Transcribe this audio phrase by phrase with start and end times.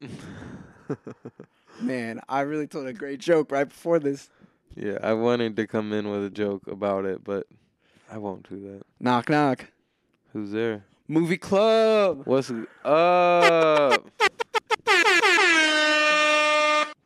[1.80, 4.30] Man, I really told a great joke right before this.
[4.76, 7.46] yeah, I wanted to come in with a joke about it, but
[8.10, 8.82] I won't do that.
[9.00, 9.66] Knock knock.
[10.32, 10.84] Who's there?
[11.06, 12.22] Movie club.
[12.24, 12.50] What's
[12.84, 14.10] up?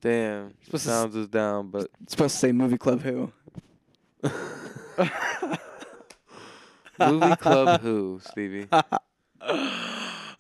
[0.01, 3.33] Damn, Supposed sounds is down, but supposed to say movie club who?
[6.99, 8.67] movie club who, Stevie?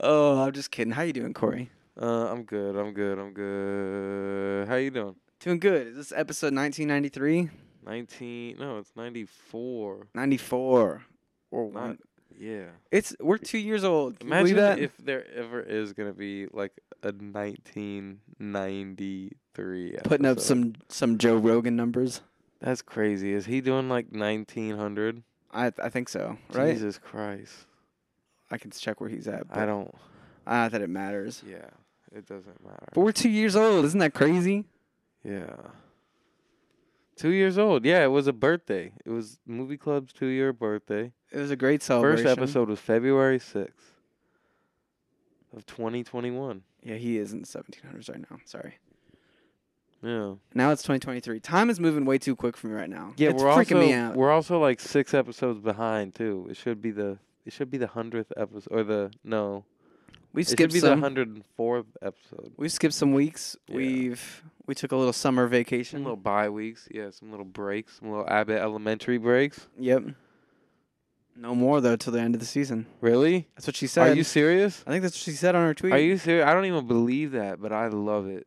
[0.00, 0.92] oh, I'm just kidding.
[0.92, 1.70] How you doing, Corey?
[2.00, 2.76] Uh, I'm good.
[2.76, 3.18] I'm good.
[3.18, 4.68] I'm good.
[4.68, 5.16] How you doing?
[5.40, 5.88] Doing good.
[5.88, 7.50] Is this episode 1993?
[7.84, 8.56] 19?
[8.58, 10.06] No, it's 94.
[10.14, 11.02] 94.
[11.50, 11.98] Or Not, one.
[12.38, 12.66] yeah.
[12.90, 14.20] It's we're two years old.
[14.20, 19.96] Can Imagine if there ever is gonna be like a 1993.
[20.04, 22.22] putting up some some Joe Rogan numbers.
[22.60, 23.34] That's crazy.
[23.34, 25.22] Is he doing like 1900?
[25.52, 26.38] I I think so.
[26.54, 26.72] Right.
[26.72, 27.52] Jesus Christ.
[28.50, 29.42] I can check where he's at.
[29.50, 29.94] I don't.
[30.46, 31.42] not that it matters.
[31.46, 31.68] Yeah.
[32.14, 32.88] It doesn't matter.
[32.92, 33.84] But we're two years old.
[33.84, 34.64] Isn't that crazy?
[35.24, 35.54] Yeah.
[37.16, 37.84] Two years old.
[37.84, 38.92] Yeah, it was a birthday.
[39.04, 41.12] It was Movie Club's two year birthday.
[41.30, 42.24] It was a great celebration.
[42.24, 43.70] First episode was February 6th
[45.56, 46.62] of 2021.
[46.82, 48.38] Yeah, he is in the 1700s right now.
[48.44, 48.74] Sorry.
[50.02, 50.34] Yeah.
[50.54, 51.40] Now it's 2023.
[51.40, 53.14] Time is moving way too quick for me right now.
[53.16, 54.16] Yeah, it's we're freaking also me out.
[54.16, 56.48] we're also like six episodes behind too.
[56.50, 59.64] It should be the it should be the hundredth episode or the no.
[60.32, 61.02] We've It should skipped be the some.
[61.02, 62.52] hundred and fourth episode.
[62.56, 63.56] We've skipped some weeks.
[63.68, 63.76] Yeah.
[63.76, 66.02] We've we took a little summer Some vacation.
[66.04, 69.66] little bye weeks, yeah, some little breaks, some little Abbott Elementary breaks.
[69.78, 70.04] Yep.
[71.36, 72.86] No more though till the end of the season.
[73.00, 73.48] Really?
[73.56, 74.08] That's what she said.
[74.12, 74.82] Are you serious?
[74.86, 75.92] I think that's what she said on her tweet.
[75.92, 76.46] Are you serious?
[76.46, 78.46] I don't even believe that, but I love it.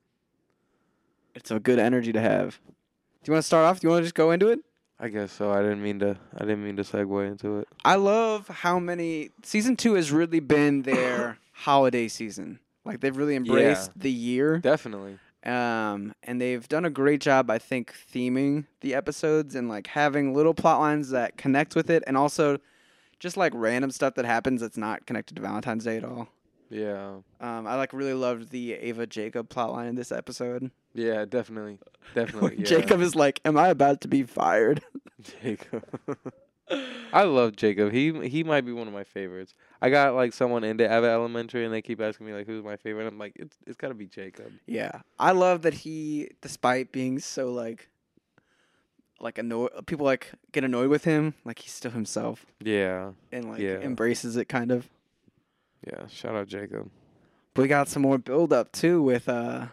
[1.34, 2.60] It's a good energy to have.
[2.66, 3.80] Do you want to start off?
[3.80, 4.60] Do you want to just go into it?
[5.00, 5.52] I guess so.
[5.52, 6.16] I didn't mean to.
[6.36, 7.68] I didn't mean to segue into it.
[7.84, 12.60] I love how many season two has really been their holiday season.
[12.84, 14.60] Like they've really embraced the year.
[14.60, 15.18] Definitely.
[15.44, 20.34] Um, and they've done a great job, I think, theming the episodes and like having
[20.34, 22.58] little plot lines that connect with it, and also
[23.20, 26.30] just like random stuff that happens that's not connected to Valentine's Day at all.
[26.70, 27.18] Yeah.
[27.40, 30.72] Um, I like really loved the Ava Jacob plot line in this episode.
[30.94, 31.26] Yeah.
[31.26, 31.80] Definitely.
[32.14, 32.56] Definitely.
[32.60, 32.66] Yeah.
[32.66, 34.84] Jacob is like, "Am I about to be fired?"
[35.42, 35.86] Jacob.
[37.14, 37.92] I love Jacob.
[37.92, 39.54] He he might be one of my favorites.
[39.82, 42.76] I got like someone into Abbott Elementary, and they keep asking me like, "Who's my
[42.76, 46.92] favorite?" I'm like, "It's it's got to be Jacob." Yeah, I love that he, despite
[46.92, 47.90] being so like,
[49.20, 51.36] like annoyed, people like get annoyed with him.
[51.46, 53.80] Like he's still himself Yeah, and like Yeah.
[53.82, 54.90] embraces it kind of.
[55.88, 56.08] yeah.
[56.08, 56.90] Shout out Jacob.
[57.54, 59.68] But we got some more build up too with uh,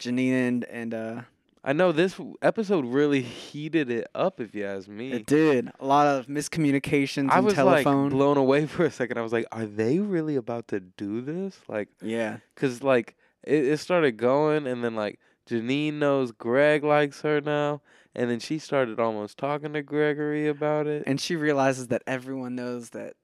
[0.00, 1.20] Janine and and uh,
[1.66, 4.38] I know this episode really heated it up.
[4.38, 8.04] If you ask me, it did a lot of miscommunications I and was telephone.
[8.04, 9.16] like blown away for a second.
[9.18, 13.64] I was like, "Are they really about to do this?" Like, yeah, cause like it,
[13.64, 17.80] it started going, and then like Janine knows Greg likes her now,
[18.14, 21.04] and then she started almost talking to Gregory about it.
[21.06, 23.14] and she realizes that everyone knows that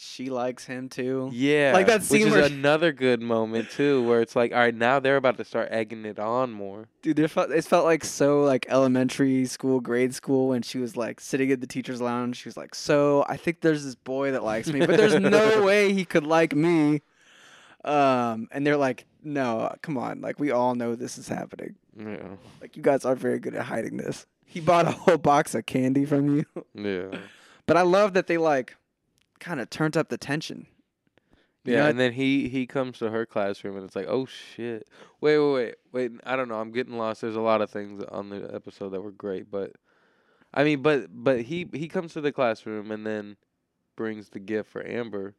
[0.00, 1.30] she likes him too.
[1.32, 4.58] Yeah, Like that which scene is where- another good moment too, where it's like, all
[4.58, 6.88] right, now they're about to start egging it on more.
[7.02, 10.96] Dude, it felt, it felt like so like elementary school, grade school when she was
[10.96, 12.36] like sitting in the teacher's lounge.
[12.36, 15.62] She was like, "So I think there's this boy that likes me, but there's no
[15.62, 17.02] way he could like me."
[17.84, 20.20] Um, and they're like, "No, come on!
[20.20, 21.74] Like we all know this is happening.
[21.96, 22.16] Yeah,
[22.60, 25.66] Like you guys aren't very good at hiding this." He bought a whole box of
[25.66, 26.44] candy from you,
[26.74, 27.18] yeah,
[27.66, 28.76] but I love that they like
[29.38, 30.66] kind of turned up the tension.
[31.64, 31.80] You yeah.
[31.80, 34.88] know, and then he he comes to her classroom, and it's like, oh shit,
[35.20, 36.12] wait, wait, wait, wait.
[36.24, 36.60] I don't know.
[36.60, 37.20] I'm getting lost.
[37.20, 39.72] There's a lot of things on the episode that were great, but
[40.54, 43.36] I mean, but but he he comes to the classroom and then
[43.96, 45.34] brings the gift for Amber,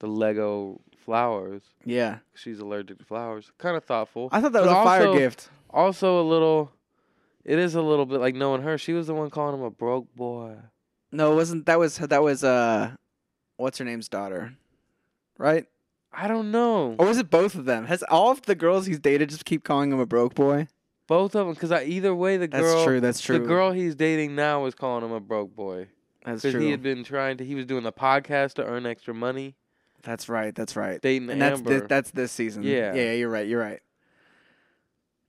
[0.00, 1.62] the Lego flowers.
[1.84, 3.50] yeah, She's allergic to flowers.
[3.58, 4.28] Kind of thoughtful.
[4.32, 5.48] I thought that was a fire gift.
[5.70, 6.72] Also a little
[7.44, 8.78] it is a little bit like knowing her.
[8.78, 10.56] She was the one calling him a broke boy.
[11.10, 11.66] No, it wasn't.
[11.66, 12.92] That was that was uh,
[13.62, 14.54] what's her name's daughter,
[15.38, 15.66] right?
[16.12, 16.94] I don't know.
[16.98, 17.86] Or was it both of them?
[17.86, 20.68] Has all of the girls he's dated just keep calling him a broke boy?
[21.06, 22.62] Both of them cuz either way the girl.
[22.62, 23.00] That's true.
[23.00, 23.38] That's true.
[23.38, 25.88] the girl he's dating now is calling him a broke boy
[26.24, 26.60] That's true.
[26.60, 29.56] he had been trying to he was doing the podcast to earn extra money,
[30.02, 30.54] that's right.
[30.54, 31.00] That's right.
[31.00, 31.86] dating And that's Amber.
[31.86, 32.62] that's this season.
[32.62, 32.92] Yeah.
[32.94, 33.12] Yeah.
[33.12, 33.46] You're right.
[33.46, 33.80] You're right.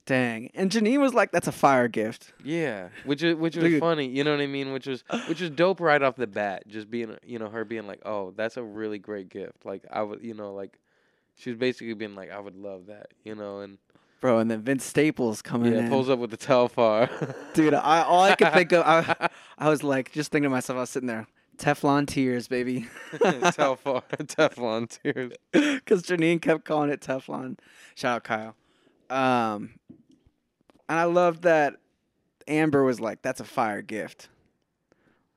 [0.06, 0.52] Dang.
[0.54, 3.80] And Janine was like, "That's a fire gift." yeah, which is which was Dude.
[3.80, 4.74] funny, you know what I mean?
[4.74, 6.68] Which was which was dope right off the bat.
[6.68, 10.02] Just being, you know, her being like, "Oh, that's a really great gift." Like I
[10.02, 10.78] would, you know, like
[11.36, 13.78] she was basically being like, "I would love that," you know, and
[14.24, 15.90] Bro, and then Vince Staples coming yeah, in.
[15.90, 17.10] pulls up with the Telfar.
[17.54, 20.78] Dude, I all I could think of, I, I was like, just thinking to myself,
[20.78, 21.28] I was sitting there,
[21.58, 25.34] Teflon tears, baby, Telfar, Teflon tears.
[25.52, 27.58] because Janine kept calling it Teflon.
[27.96, 28.56] Shout out Kyle.
[29.14, 29.76] Um,
[30.90, 31.76] and I love that
[32.48, 34.30] Amber was like, "That's a fire gift."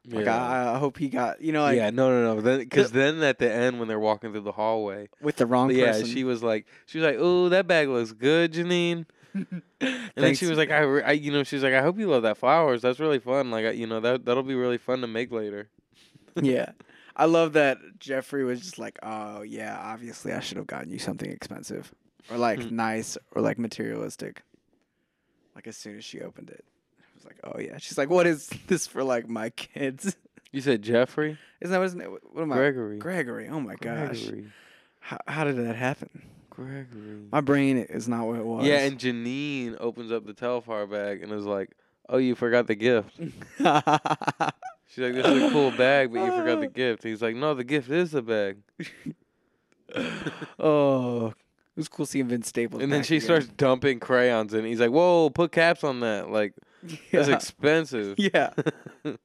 [0.09, 2.41] Like I, I hope he got you know like yeah, no, no, no.
[2.41, 5.71] Then because then at the end when they're walking through the hallway, with the wrong
[5.71, 6.07] yeah, person.
[6.07, 9.07] she was like, she was like, "Oh, that bag looks good, Janine."
[9.79, 12.23] And then she was like, I, I, you know, she's like, I hope you love
[12.23, 12.81] that flowers.
[12.81, 13.51] That's really fun.
[13.51, 15.69] Like, I, you know, that that'll be really fun to make later.
[16.41, 16.71] yeah.
[17.17, 20.99] I love that Jeffrey was just like, "Oh yeah, obviously I should have gotten you
[20.99, 21.95] something expensive,
[22.31, 22.77] or like Hmm.
[22.77, 24.43] nice, or like materialistic."
[25.55, 26.65] Like as soon as she opened it,
[27.01, 29.03] I was like, "Oh yeah." She's like, "What is this for?
[29.05, 30.17] Like my kids?"
[30.53, 32.17] You said Jeffrey, Isn't that what his name?
[32.33, 32.57] What am I?
[32.57, 33.49] Gregory, Gregory.
[33.49, 34.23] Oh my gosh.
[34.23, 34.47] Gregory,
[35.01, 36.23] How, how did that happen?
[36.49, 37.27] Gregory.
[37.31, 38.65] My brain is not what it was.
[38.67, 41.73] Yeah, and Janine opens up the Telfar bag and is like,
[42.09, 43.29] "Oh, you forgot the gift." She's
[43.61, 47.65] like, "This is a cool bag, but you forgot the gift." He's like, "No, the
[47.65, 48.59] gift is the bag."
[50.59, 51.35] oh,
[51.77, 52.83] it was cool seeing Vince Staples.
[52.83, 53.25] And then back she again.
[53.27, 56.31] starts dumping crayons, and he's like, "Whoa, put caps on that!
[56.31, 56.55] Like,
[57.13, 57.35] that's Yeah.
[57.35, 58.51] expensive." yeah.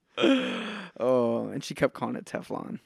[0.99, 2.79] oh, and she kept calling it Teflon,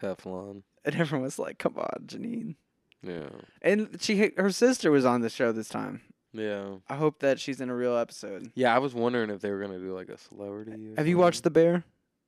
[0.00, 0.62] Teflon.
[0.84, 2.54] and everyone was like, "Come on, Janine."
[3.02, 3.28] Yeah,
[3.62, 6.00] And she, her sister was on the show this time.
[6.32, 8.50] yeah, I hope that she's in a real episode.
[8.56, 8.74] yeah.
[8.74, 10.72] I was wondering if they were gonna do like a celebrity.
[10.72, 11.84] or Have you watched The Bear?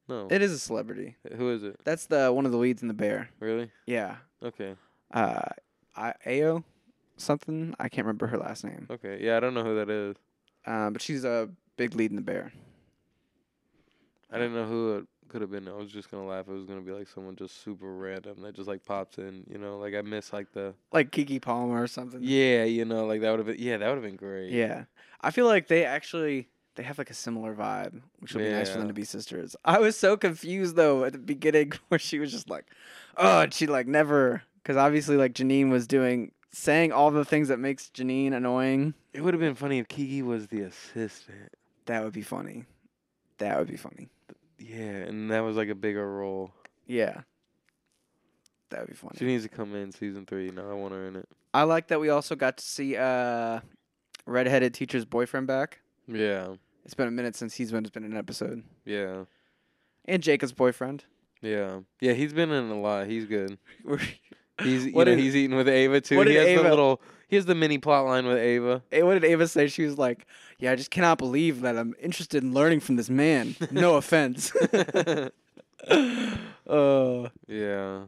[0.07, 0.29] something.
[0.31, 0.35] No.
[0.35, 1.17] It is a celebrity.
[1.37, 1.77] Who is it?
[1.85, 3.31] That's the one of the leads in The Bear.
[3.41, 3.71] Really?
[3.87, 4.17] Yeah.
[4.45, 4.75] Okay.
[5.13, 5.41] Uh,
[5.97, 6.65] I, Ayo,
[7.17, 7.75] something.
[7.79, 8.87] I can't remember her last name.
[8.91, 9.19] Okay.
[9.23, 10.17] Yeah, I don't know who that is.
[10.67, 12.53] Um, but she's a big lead in The Bear.
[14.33, 15.67] I didn't know who it could have been.
[15.69, 16.47] I was just gonna laugh.
[16.49, 19.45] It was gonna be like someone just super random that just like pops in.
[19.51, 22.21] You know, like I miss like the Like Keke Palmer or something.
[22.23, 22.65] yeah.
[22.65, 23.77] You know, like that would have been yeah.
[23.79, 24.51] That would have been great.
[24.53, 24.85] Yeah.
[25.21, 28.69] I feel like they actually they have like a similar vibe, which would be nice
[28.71, 28.89] for them Yeah.
[28.89, 29.57] to be sisters.
[29.65, 32.67] I was so confused though at the beginning where she was just like,
[33.17, 37.49] oh, and she like never because obviously like Janine was doing saying all the things
[37.49, 38.95] that makes Janine annoying.
[39.13, 41.53] It would have been funny if Keke was the assistant.
[41.87, 42.67] That would be funny.
[43.39, 44.11] That would be funny.
[44.61, 44.77] Yeah,
[45.09, 46.53] and that was like a bigger role.
[46.87, 47.23] Yeah.
[48.69, 49.17] That would be funny.
[49.19, 50.53] She needs to come in season three.
[50.53, 51.29] Now I want her in it.
[51.53, 53.59] I like that we also got to see uh
[54.25, 55.81] redheaded teacher's boyfriend back.
[56.07, 58.63] Yeah, It's been a minute since he's been, been in an episode.
[58.85, 59.25] yeah,
[60.05, 61.07] And Jacob's boyfriend.
[61.41, 62.13] yeah, yeah.
[62.13, 63.09] He's been in a lot.
[63.09, 63.59] He's good.
[64.63, 66.17] He's you What know did- he's eating with Ava too.
[66.17, 67.01] what He did has Ava- the little.
[67.29, 68.83] He has the mini plot line with Ava.
[68.93, 69.69] What did Ava say?
[69.69, 70.27] She was like,
[70.59, 73.55] "Yeah, I just cannot believe that I'm interested in learning from this man.
[73.71, 74.53] No offense."
[75.89, 78.01] uh, yeah,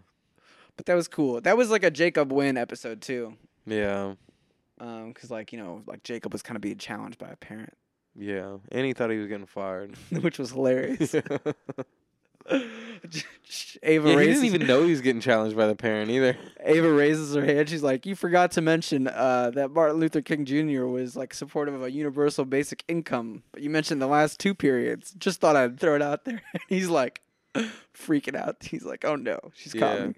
[0.76, 1.40] but that was cool.
[1.40, 3.34] That was like a Jacob win episode too,
[3.66, 4.14] yeah,
[4.80, 7.72] um, because like you know, like Jacob was kind of being challenged by a parent,
[8.16, 8.56] yeah.
[8.70, 9.94] And he thought he was getting fired.
[10.20, 11.14] which was hilarious.
[13.10, 13.22] yeah,
[13.82, 16.36] Ava he didn't even know he was getting challenged by the parent either.
[16.60, 17.68] Ava raises her hand.
[17.68, 20.86] She's like, "You forgot to mention uh, that Martin Luther King Jr.
[20.86, 25.12] was like supportive of a universal basic income, but you mentioned the last two periods.
[25.18, 27.20] Just thought I'd throw it out there." He's like
[27.54, 28.56] freaking out.
[28.62, 30.14] He's like, "Oh no, she's caught me."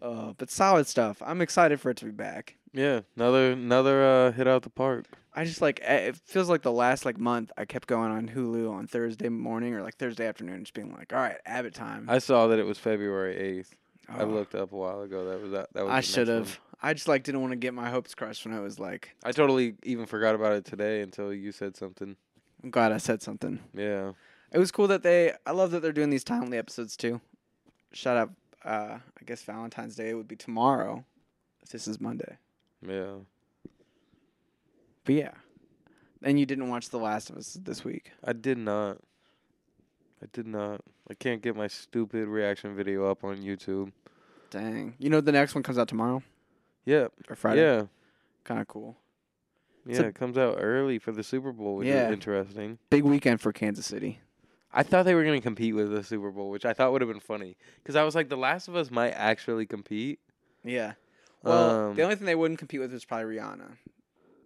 [0.00, 1.22] Uh, but solid stuff.
[1.24, 2.56] I'm excited for it to be back.
[2.72, 5.06] Yeah, another another uh, hit out the park.
[5.34, 8.28] I just like eh, it feels like the last like month I kept going on
[8.28, 12.06] Hulu on Thursday morning or like Thursday afternoon, just being like, "All right, Abbott time."
[12.08, 13.74] I saw that it was February eighth.
[14.08, 15.26] I Oh, looked up a while ago.
[15.30, 15.72] That was that.
[15.74, 15.92] That was.
[15.92, 16.58] I should have.
[16.82, 19.14] I just like didn't want to get my hopes crushed when I was like.
[19.22, 22.16] I totally even forgot about it today until you said something.
[22.62, 23.60] I'm glad I said something.
[23.74, 24.12] Yeah.
[24.52, 25.32] It was cool that they.
[25.46, 27.20] I love that they're doing these timely episodes too.
[27.92, 28.30] Shout out.
[28.64, 31.04] Uh, I guess Valentine's Day would be tomorrow.
[31.62, 32.36] If this is Monday.
[32.86, 33.14] Yeah.
[35.04, 35.30] But yeah.
[36.22, 38.12] And you didn't watch The Last of Us this week.
[38.24, 38.98] I did not.
[40.22, 40.80] I did not.
[41.10, 43.90] I can't get my stupid reaction video up on YouTube.
[44.50, 44.94] Dang.
[44.98, 46.22] You know the next one comes out tomorrow
[46.84, 47.08] Yeah.
[47.28, 47.62] or Friday.
[47.62, 47.86] Yeah.
[48.44, 48.96] Kind of cool.
[49.84, 52.06] Yeah, So- it comes out early for the Super Bowl, which Yeah.
[52.06, 52.78] is interesting.
[52.90, 54.20] Big weekend for Kansas City.
[54.72, 57.00] I thought they were going to compete with the Super Bowl, which I thought would
[57.02, 57.56] have been funny.
[57.82, 60.20] Because I was like, The Last of Us might actually compete.
[60.64, 60.92] Yeah.
[61.42, 63.76] Well, Um, the only thing they wouldn't compete with is probably Rihanna.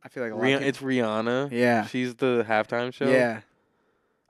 [0.03, 0.45] I feel like a lot.
[0.45, 1.51] Rih- it's Rihanna.
[1.53, 1.87] yeah.
[1.87, 3.09] She's the halftime show.
[3.09, 3.41] Yeah.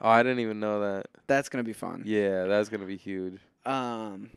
[0.01, 1.07] Oh, I didn't even know that.
[1.27, 2.03] That's gonna be fun.
[2.05, 3.39] Yeah, that's going to be huge.
[3.65, 4.31] Um,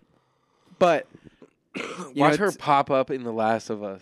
[0.79, 1.05] but
[1.75, 4.01] you know, Watch her pop up in The Last of Us.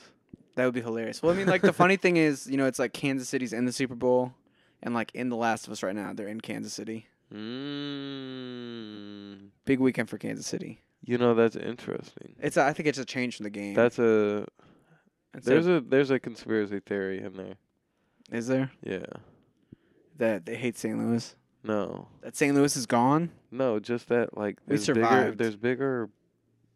[0.56, 1.22] That would be hilarious.
[1.22, 3.66] Well, I mean, like the funny thing is, you know, it's like Kansas City's in
[3.66, 4.34] the Super Bowl,
[4.82, 7.08] and like in The Last of Us right now, they're in Kansas City.
[8.18, 9.50] Mm.
[9.66, 10.82] Big weekend for Kansas City.
[11.04, 12.36] You know, that's interesting.
[12.40, 13.74] It's a, I think it's a change from the game.
[13.74, 14.46] That's a
[15.34, 17.56] It's there's a there's a conspiracy theory in there.
[18.32, 19.06] is there Yeah.
[20.18, 20.98] that they hate St.
[20.98, 21.36] Louis?
[21.64, 22.08] No.
[22.22, 22.54] That St.
[22.56, 23.32] Louis is gone.
[23.52, 25.38] No, just that like We there's bigger survived.
[25.38, 26.10] there's bigger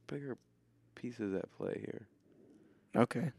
[0.07, 0.37] bigger
[0.95, 2.07] pieces at play here.
[2.95, 3.31] Okay,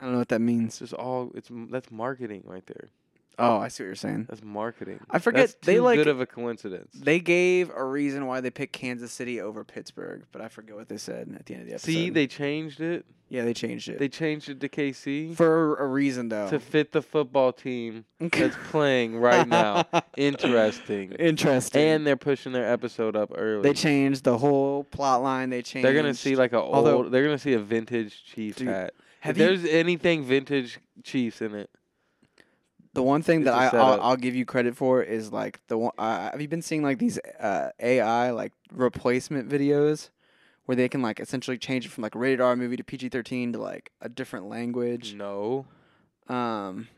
[0.00, 0.78] I don't know what that It's means.
[0.78, 1.30] just all.
[1.34, 2.90] It's that's marketing right there.
[3.38, 4.26] Oh, I see what you're saying.
[4.28, 5.00] That's marketing.
[5.10, 6.92] I forget, That's they, too like- good of a coincidence.
[6.94, 10.88] They gave a reason why they picked Kansas City over Pittsburgh, but I forget what
[10.88, 11.86] they said at the end of the episode.
[11.86, 13.04] See, they changed it.
[13.28, 16.48] yeah, they changed it They changed it to KC for a reason though.
[16.50, 19.84] to fit the football team that's playing right now.
[20.16, 21.12] Interesting.
[21.18, 21.80] Interesting.
[21.82, 23.62] And they're pushing their episode up early.
[23.62, 25.50] they changed the whole plot line.
[25.50, 25.86] They changed.
[25.86, 26.74] They're gonna see like a old.
[26.74, 28.94] Although- they're gonna see a vintage Chiefs Dude, hat.
[29.20, 31.70] Have if you- there's anything vintage Chiefs in it,
[32.94, 34.00] The one thing It's that I I'll.
[34.00, 35.92] I'll give you credit for is like the one.
[35.98, 40.10] Uh, have you been seeing like these uh, AI like replacement videos
[40.66, 43.08] where they can like essentially change it from like a rated R movie to PG
[43.08, 45.14] thirteen to like a different language?
[45.14, 45.66] no.
[46.28, 46.88] Um.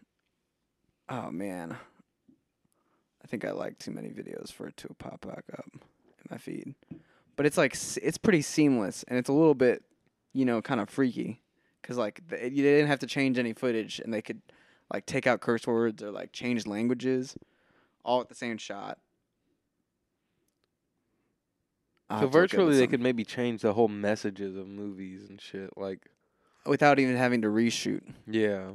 [1.08, 1.76] Oh man.
[3.24, 5.80] I think I like too many videos for it to pop back up in
[6.30, 6.74] my feed,
[7.34, 9.82] but it's like it's pretty seamless and it's a little bit,
[10.32, 11.42] you know, kind of freaky,
[11.82, 14.42] cause like the, you didn't have to change any footage and they could
[14.92, 17.36] like take out curse words or like change languages,
[18.04, 18.98] all at the same shot.
[22.08, 24.68] I'll So have to look into virtually, they could maybe change the whole messages of
[24.68, 25.76] movies and shit.
[25.76, 26.08] Like,
[26.64, 28.02] without even having to reshoot.
[28.26, 28.72] yeah.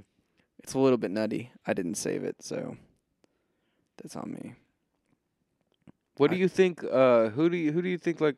[0.64, 1.52] It's a little bit nutty.
[1.66, 2.78] I didn't save it, so
[3.98, 4.54] that's on me.
[6.18, 6.84] What do you think?
[6.84, 8.36] Uh, who do you who do you think like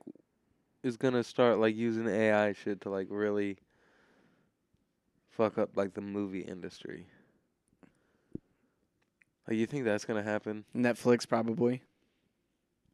[0.83, 3.57] is gonna start like using AI shit to like really
[5.31, 7.07] fuck up like the movie industry?
[9.47, 10.65] Like, you think that's gonna happen?
[10.75, 11.81] Netflix probably.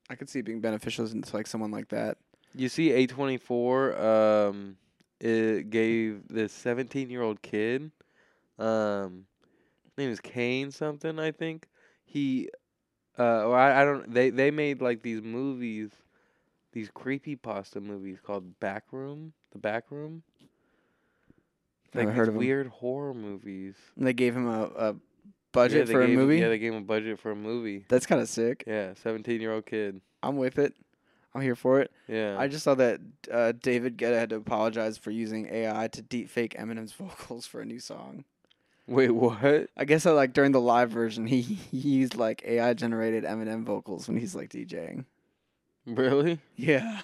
[0.09, 2.17] I could see it being beneficial to like someone like that.
[2.55, 4.77] You see, A twenty four um,
[5.19, 7.91] it gave this seventeen year old kid,
[8.57, 9.25] um,
[9.97, 11.67] name is Kane something I think.
[12.05, 12.49] He,
[13.19, 14.11] uh, or I, I don't.
[14.11, 15.91] They they made like these movies,
[16.71, 20.23] these creepy pasta movies called Backroom, the Backroom.
[21.93, 23.75] Like Never heard of weird horror movies.
[23.95, 24.95] And they gave him a, a
[25.51, 26.37] budget they for a gave him- movie.
[26.39, 27.85] Yeah, they gave him a budget for a movie.
[27.89, 28.63] That's kind of sick.
[28.67, 30.01] Yeah, seventeen year old kid.
[30.23, 30.73] I'm with it.
[31.35, 31.91] I'm here for it.
[32.07, 32.35] Yeah.
[32.39, 32.99] I just saw that
[33.31, 37.61] uh, David Guetta had to apologize for using AI to deep fake Eminem's vocals for
[37.61, 38.23] a new song.
[38.87, 39.69] Wait, what?
[39.77, 43.63] I guess uh, like during the live version, he, he used like AI generated Eminem
[43.63, 45.05] vocals when he's like DJing.
[45.85, 46.39] Really?
[46.55, 47.01] Yeah,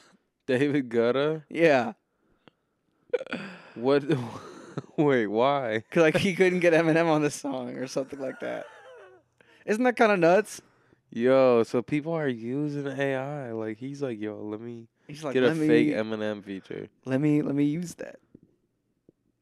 [0.48, 1.44] David Guetta?
[1.50, 1.94] yeah.
[3.76, 4.04] What?
[5.04, 5.84] Wait, why?
[5.92, 8.66] Cause like he couldn't get Eminem on the song or something like that.
[9.66, 10.62] Isn't that kind of nuts?
[11.12, 13.52] Yo, so people are using AI.
[13.52, 16.88] Like he's like, yo, let me He's like, get a me, fake Eminem feature.
[17.06, 18.18] let me, let me use that.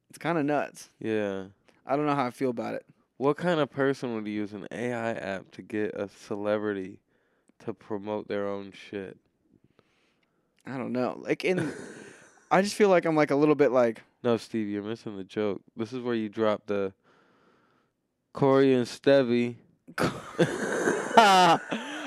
[0.10, 0.90] It's kind of nuts.
[1.00, 1.46] Yeah.
[1.86, 2.86] I don't know how I feel about it.
[3.18, 7.00] What kind of person would use an AI app to get a celebrity
[7.60, 9.18] to promote their own shit?
[10.66, 11.18] I don't know.
[11.22, 11.72] Like in,
[12.52, 15.24] I just feel like I'm like a little bit like, No, Steve, you're missing the
[15.26, 15.62] joke.
[15.76, 16.94] This is where you drop the
[18.34, 19.58] Corey and Stevie.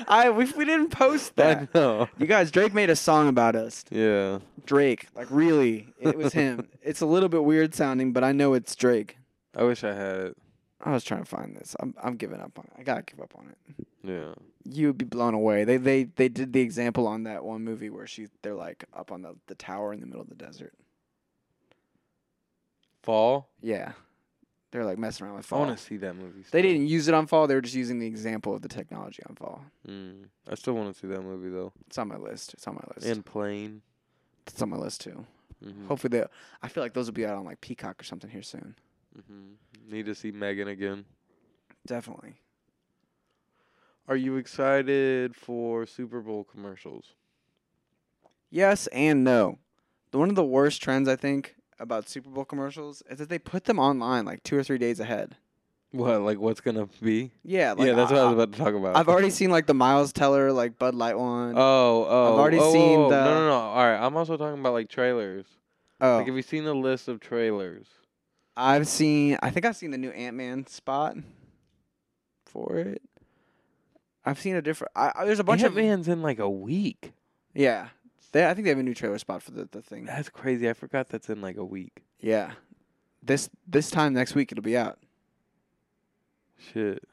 [0.09, 1.69] I we, we didn't post that.
[1.73, 2.09] I know.
[2.17, 3.85] You guys, Drake made a song about us.
[3.91, 4.39] Yeah.
[4.65, 6.67] Drake, like really, it was him.
[6.81, 9.17] it's a little bit weird sounding, but I know it's Drake.
[9.55, 10.37] I wish I had it.
[10.81, 11.75] I was trying to find this.
[11.79, 12.73] I'm I'm giving up on it.
[12.79, 13.87] I gotta give up on it.
[14.03, 14.33] Yeah.
[14.63, 15.65] You would be blown away.
[15.65, 19.11] They they they did the example on that one movie where she they're like up
[19.11, 20.73] on the, the tower in the middle of the desert.
[23.07, 23.47] Fall?
[23.61, 23.93] Yeah,
[24.71, 25.59] they're like messing around with I fall.
[25.59, 26.41] want to see that movie.
[26.41, 26.61] They still.
[26.61, 27.47] didn't use it on fall.
[27.47, 29.61] They were just using the example of the technology on fall.
[29.87, 30.25] Mm.
[30.51, 31.71] I still want to see that movie though.
[31.87, 32.53] It's on my list.
[32.53, 33.07] It's on my list.
[33.07, 33.81] And Plane.
[34.45, 35.25] it's on my list too.
[35.65, 35.87] Mm-hmm.
[35.87, 36.25] Hopefully, they.
[36.61, 38.75] I feel like those will be out on like Peacock or something here soon.
[39.17, 39.89] Mm-hmm.
[39.89, 41.05] Need to see Megan again.
[41.85, 42.33] Definitely.
[44.09, 47.13] Are you excited for Super Bowl commercials?
[48.49, 49.59] Yes and no.
[50.11, 53.65] One of the worst trends I think about Super Bowl commercials is that they put
[53.65, 55.35] them online like two or three days ahead.
[55.91, 56.21] What?
[56.21, 57.31] Like what's gonna be?
[57.43, 58.95] Yeah, like yeah, that's what I was about to talk about.
[58.97, 61.53] I've already seen like the Miles Teller like Bud Light one.
[61.57, 62.33] Oh, oh.
[62.33, 63.53] I've already oh, seen oh, oh, the- No, no, no.
[63.53, 63.97] All right.
[63.97, 65.45] I'm also talking about like trailers.
[66.01, 67.87] oh, Like, have you seen the list of trailers?
[68.57, 69.37] I've seen.
[69.41, 71.15] I think I've seen the new Ant Man spot
[72.45, 73.01] for it.
[74.27, 74.91] I've seen a different.
[74.93, 77.13] I, I, there's a bunch of Ant-Man's in like a week.
[77.53, 77.87] yeah.
[78.37, 80.05] They, I think they have a new trailer spot for the, the thing.
[80.05, 80.69] That's crazy.
[80.69, 82.03] I forgot that's in like a week.
[82.19, 82.51] Yeah,
[83.23, 84.99] this this time next week it'll be out.
[86.71, 87.03] Shit.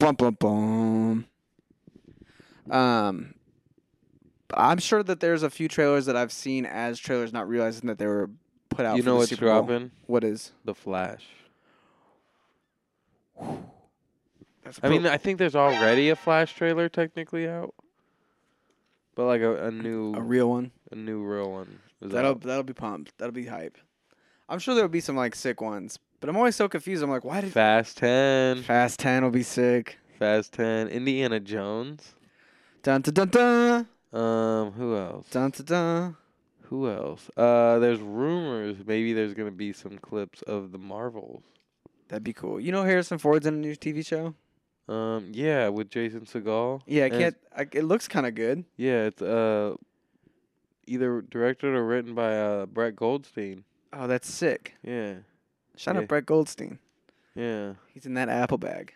[0.00, 1.26] Bum bum bum.
[2.68, 3.34] Um,
[4.52, 7.98] I'm sure that there's a few trailers that I've seen as trailers, not realizing that
[7.98, 8.30] they were
[8.68, 8.96] put out.
[8.96, 9.62] you know what's Super Bowl.
[9.62, 9.92] dropping?
[10.08, 10.50] What is?
[10.64, 11.24] The Flash.
[14.64, 17.72] That's I mean, I think there's already a Flash trailer technically out,
[19.14, 20.70] but like a, a new, a real one.
[20.90, 21.78] a new real one.
[22.00, 22.40] Is That'll out.
[22.42, 23.16] that'll be pumped.
[23.18, 23.78] That'll be hype.
[24.48, 27.02] I'm sure there'll be some like sick ones, But I'm always so confused.
[27.02, 28.62] I'm like, why did Fast Ten.
[28.62, 29.98] Fast Ten will be sick?
[30.18, 30.88] Fast Ten.
[30.88, 32.14] Indiana Jones.
[32.82, 33.88] Dun dun dun dun
[34.20, 35.28] Um, who else?
[35.30, 36.16] dun dun dun.
[36.64, 37.30] Who else?
[37.36, 41.44] Uh, there's rumors maybe there's gonna be some clips of the Marvels.
[42.08, 42.58] That'd be cool.
[42.60, 44.34] You know Harrison Ford's in a new TV show.
[44.88, 46.82] Um, yeah, with Jason Segel.
[46.86, 47.36] Yeah, I And can't.
[47.56, 48.64] I, it looks kind of good.
[48.76, 49.76] Yeah, it's uh,
[50.86, 53.64] either directed or written by uh Brett Goldstein.
[53.92, 54.74] Oh, that's sick.
[54.82, 55.14] Yeah,
[55.76, 56.02] Shout Yeah.
[56.02, 56.78] out Brett Goldstein.
[57.34, 57.74] yeah.
[57.94, 58.94] He's in that Apple bag.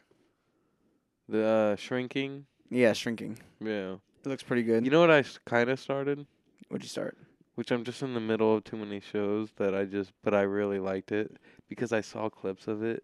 [1.28, 2.46] The uh, Shrinking.
[2.70, 3.38] Yeah, shrinking.
[3.60, 3.94] Yeah.
[4.24, 4.84] It looks pretty good.
[4.84, 6.26] You know what I kind of started,
[6.68, 7.16] What'd you start?
[7.54, 10.42] which I'm just in the middle of too many shows that I just, but I
[10.42, 11.36] really liked it
[11.68, 13.02] because I saw clips of it.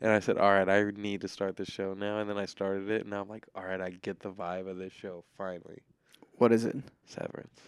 [0.00, 2.18] And I said, all right, I need to start this show now.
[2.18, 4.68] And then I started it, and now I'm like, all right, I get the vibe
[4.68, 5.82] of this show finally.
[6.36, 6.76] What is it?
[7.06, 7.60] Severance.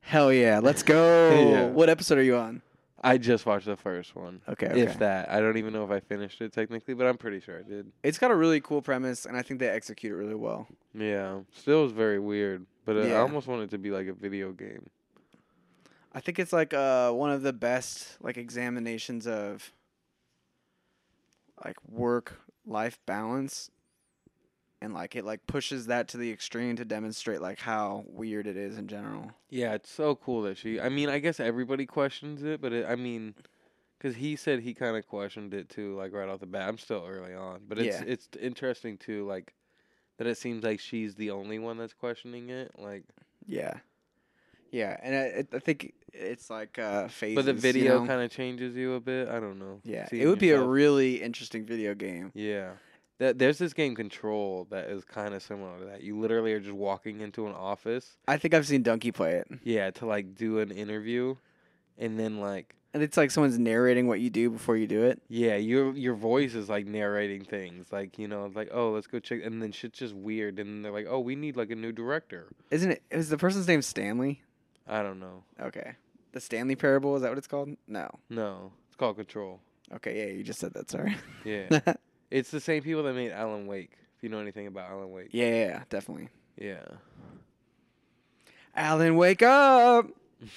[0.00, 1.50] Hell yeah, let's go.
[1.50, 1.66] Yeah.
[1.66, 2.62] What episode are you on?
[3.02, 4.40] I just watched the first one.
[4.48, 4.80] Okay, okay.
[4.80, 5.30] If that.
[5.30, 7.92] I don't even know if I finished it technically, but I'm pretty sure I did.
[8.02, 10.66] It's got a really cool premise, and I think they execute it really well.
[10.94, 11.40] Yeah.
[11.54, 14.52] Still is very weird, but uh, I almost want it to be like a video
[14.52, 14.88] game.
[16.14, 19.72] I think it's like uh one of the best like examinations of
[21.62, 23.70] like work life balance
[24.80, 28.56] and like it like pushes that to the extreme to demonstrate like how weird it
[28.56, 29.30] is in general.
[29.50, 30.80] Yeah, it's so cool that she.
[30.80, 33.34] I mean, I guess everybody questions it, but it, I mean,
[33.98, 36.68] because he said he kind of questioned it too, like right off the bat.
[36.68, 38.04] I'm still early on, but it's Yeah.
[38.06, 39.54] it's interesting too, like
[40.18, 42.72] that it seems like she's the only one that's questioning it.
[42.78, 43.04] Like,
[43.46, 43.78] Yeah.
[44.74, 47.36] Yeah, and I, I think it's like uh phases.
[47.36, 48.06] but the you video know?
[48.08, 49.28] kind of changes you a bit.
[49.28, 49.80] I don't know.
[49.84, 52.32] Yeah, Seeing it would be a really interesting video game.
[52.34, 52.72] Yeah.
[53.18, 56.02] That there's this game Control that is kind of similar to that.
[56.02, 59.46] You literally are just walking into an office, I think I've seen Donkey play it.
[59.62, 61.36] yeah, to like do an interview,
[61.96, 65.22] and then like And it's like someone's narrating what you do before you do it.
[65.28, 69.20] yeah, your your voice is like narrating things, like you know, like oh let's go
[69.20, 71.92] check, and then shit's just weird, and they're like oh we need like a new
[71.92, 72.48] director.
[72.72, 74.42] Isn't it is the person's name Stanley?
[74.86, 75.42] I don't know.
[75.60, 75.92] Okay.
[76.32, 77.70] The Stanley Parable, is that what it's called?
[77.86, 78.08] No.
[78.28, 79.60] No, it's called Control.
[79.94, 81.16] Okay, yeah, you just said that, sorry.
[81.44, 81.80] Yeah,
[82.30, 83.92] it's the same people that made Alan Wake.
[84.16, 85.28] If you know anything about Alan Wake.
[85.32, 86.28] yeah, yeah, definitely.
[86.56, 86.82] Yeah.
[88.74, 90.06] Alan, wake up!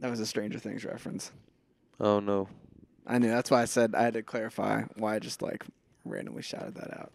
[0.00, 1.32] That was a Stranger Things reference.
[1.98, 2.48] Oh no.
[3.04, 3.28] I knew.
[3.30, 5.64] That's why I said I had to clarify why I just like
[6.04, 7.10] randomly shouted that out.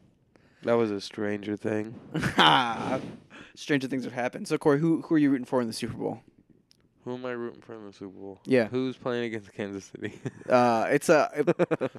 [0.64, 1.96] That was a stranger thing.
[3.56, 4.48] Stranger things have happened.
[4.48, 6.22] So, Corey, who who are you rooting for in the Super Bowl?
[7.06, 8.40] Who am I rooting for in the Super Bowl?
[8.46, 8.68] Yeah.
[8.70, 10.20] Who's playing against Kansas City?
[10.50, 11.30] Uh, it's a.
[11.36, 11.92] it-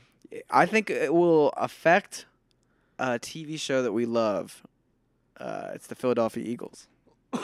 [0.51, 2.27] I think it will affect
[2.99, 4.63] a TV show that we love.
[5.39, 6.89] Uh, it's the Philadelphia Eagles.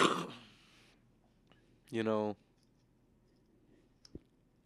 [1.90, 2.36] you know.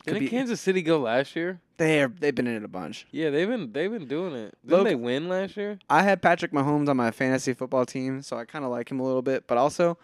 [0.04, 1.60] Could Didn't be- Kansas City go last year?
[1.76, 3.06] They are, they've been in it a bunch.
[3.10, 4.54] Yeah, they've been they've been doing it.
[4.64, 5.78] Didn't Logan- they win last year?
[5.90, 9.00] I had Patrick Mahomes on my fantasy football team, so I kind of like him
[9.00, 9.46] a little bit.
[9.48, 9.98] But also,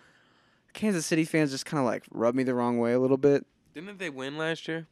[0.72, 3.46] Kansas City fans just kind of like rub me the wrong way a little bit.
[3.74, 4.86] Didn't they win last year?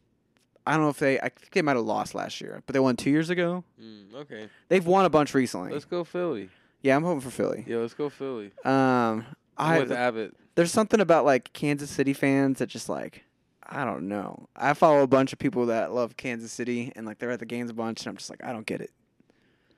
[0.67, 1.19] I don't know if they.
[1.19, 3.65] I think they might have lost last year, but they won two years ago.
[3.83, 5.73] Mm, okay, They've won a bunch recently.
[5.73, 6.51] let's go Philly.
[6.83, 7.65] yeah, I'm hoping for Philly.
[7.67, 8.53] Yeah, let's go Philly.
[8.65, 9.25] Um,
[9.57, 10.37] I with Abbott.
[10.55, 13.25] there's something about like Kansas City fans that just like
[13.69, 14.49] I don't know.
[14.57, 17.47] I follow a bunch of people that love Kansas City and like they're at the
[17.47, 18.91] games a bunch, and I'm just like I don't get it.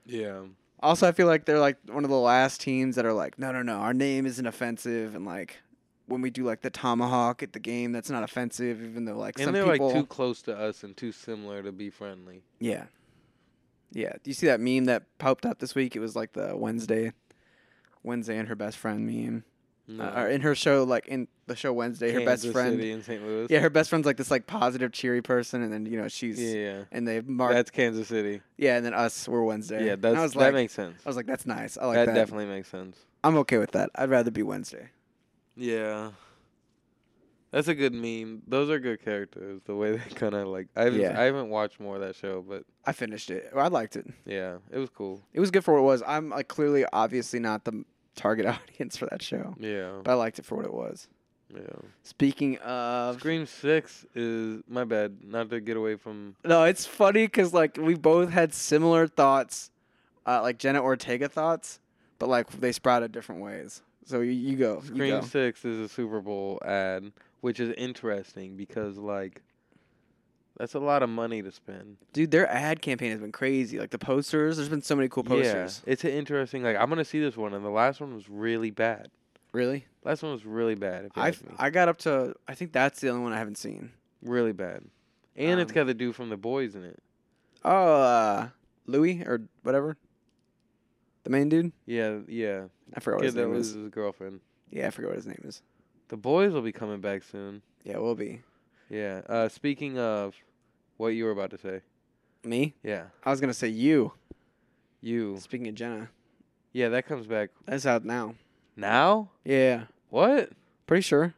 [0.07, 0.43] Yeah.
[0.83, 3.53] Also, I feel like they're like one of the last teams that are like, no,
[3.53, 5.59] no, no, our name isn't offensive, and like
[6.07, 9.37] when we do like the tomahawk at the game, that's not offensive, even though like
[9.39, 12.43] And some they're people, like too close to us and too similar to be friendly.
[12.61, 12.85] yeah,
[13.93, 14.13] yeah.
[14.23, 15.95] Do you see that meme that popped up this week?
[15.97, 17.13] It was like the Wednesday,
[18.03, 19.45] Wednesday and her best friend meme,
[19.91, 20.05] No.
[20.05, 22.93] uh, or in her show, like in the show Wednesday, her best Kansas friend, City
[22.93, 23.23] in St.
[23.23, 23.47] Louis.
[23.51, 26.41] yeah, her best friend's like this like positive, cheery person, and then you know she's.
[26.41, 26.85] Yeah.
[26.93, 28.41] And they mark, That's Kansas City.
[28.57, 29.87] yeah, and then us, we're Wednesday.
[29.87, 31.03] Yeah, that's that like, makes sense.
[31.05, 31.77] I was like, that's nice.
[31.77, 32.15] I like that, that.
[32.15, 32.97] definitely makes sense.
[33.25, 33.91] I'm okay with that.
[33.95, 34.91] I'd rather be Wednesday.
[35.57, 36.11] Yeah.
[37.51, 38.43] That's a good meme.
[38.47, 39.61] Those are good characters.
[39.65, 40.69] The way they kind of like.
[40.77, 41.21] I haven't, Yeah.
[41.21, 43.51] I haven't watched more of that show, but I finished it.
[43.57, 44.07] I liked it.
[44.25, 45.21] yeah, it was cool.
[45.33, 46.03] It was good for what it was.
[46.07, 47.85] I'm like clearly, obviously, not the
[48.21, 51.09] target audience for that show, Yeah, but I liked it for what it was.
[51.55, 51.63] yeah.
[52.03, 55.19] Speaking of, Scream Six is my bad.
[55.25, 56.37] Not to get away from.
[56.45, 59.71] no, it's funny because like we both had similar thoughts,
[60.27, 61.81] uh, like Jenna Ortega thoughts,
[62.19, 63.83] but like they sprouted different ways.
[64.05, 64.81] So you, you go.
[64.83, 65.27] You Scream go.
[65.27, 69.43] Six is a Super Bowl ad, which is interesting because like.
[70.61, 71.97] That's a lot of money to spend.
[72.13, 73.79] Dude, their ad campaign has been crazy.
[73.79, 75.81] Like the posters, there's been so many cool posters.
[75.87, 76.63] Yeah, it's an interesting.
[76.63, 79.09] Like I'm gonna see this one, and the last one was really bad.
[79.53, 79.87] Really?
[80.05, 81.11] Last one was really bad.
[81.17, 83.91] I I got up to I think that's the only one I haven't seen.
[84.23, 84.85] really bad.
[85.35, 86.99] And it's got the dude from the boys in it.
[87.65, 88.49] Oh, uh,
[88.85, 89.97] Louis or whatever.
[91.25, 91.73] The main dude.
[91.87, 92.65] Yeah, yeah.
[92.95, 93.73] I forgot what Kid his name is.
[93.73, 94.41] his girlfriend.
[94.71, 95.63] Yeah, I forgot what his name is.
[96.09, 97.63] The boys will be coming back soon.
[97.83, 98.43] Yeah, we'll be
[98.91, 99.23] Yeah.
[99.27, 100.35] Uh, speaking of
[101.01, 101.81] what you were about to say.
[102.45, 102.75] me.
[102.83, 103.05] Yeah.
[103.25, 104.13] I was gonna say you.
[105.01, 105.39] You.
[105.41, 106.09] Speaking of Jenna,
[106.73, 108.35] Yeah, that comes back that's out now.
[108.77, 109.31] now?
[109.45, 110.51] Yeah, What?
[110.87, 111.35] pretty sure.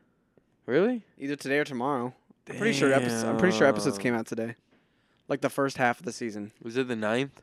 [0.67, 1.03] Really?
[1.19, 2.13] Either today or tomorrow.
[2.49, 3.23] I'm pretty sure episodes.
[3.25, 4.03] I'm pretty sure episodes Damn.
[4.03, 4.57] came out today.
[5.29, 6.51] Like the first half of the season.
[6.63, 7.41] Was it the ninth?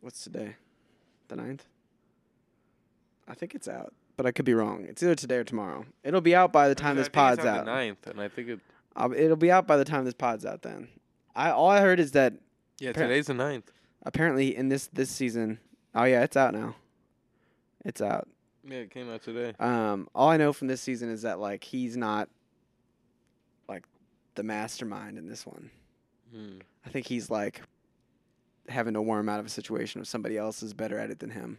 [0.00, 0.54] What's today?
[1.28, 1.60] The 9th?
[3.26, 4.86] I think it's out, but I could be wrong.
[4.88, 5.84] It's either today or tomorrow.
[6.04, 7.64] It'll be out by the time this I think it's pod's out.
[7.66, 8.60] The ninth, and I think it.
[8.98, 10.60] I'll, it'll be out by the time this pod's out.
[10.62, 10.88] Then,
[11.34, 12.34] I all I heard is that
[12.80, 13.70] Yeah, Appar- today's the ninth.
[14.04, 15.58] apparently in this this season,
[15.94, 16.74] oh yeah, it's out now.
[17.84, 18.28] It's out.
[18.68, 19.54] Yeah, it came out today.
[19.60, 22.28] Um, all I know from this season is that like he's not
[23.68, 23.84] like
[24.34, 25.70] the mastermind in this one.
[26.34, 26.58] Hmm.
[26.84, 27.62] I think he's like
[28.68, 31.30] having to worm out of a situation if somebody else is better at it than
[31.30, 31.58] him.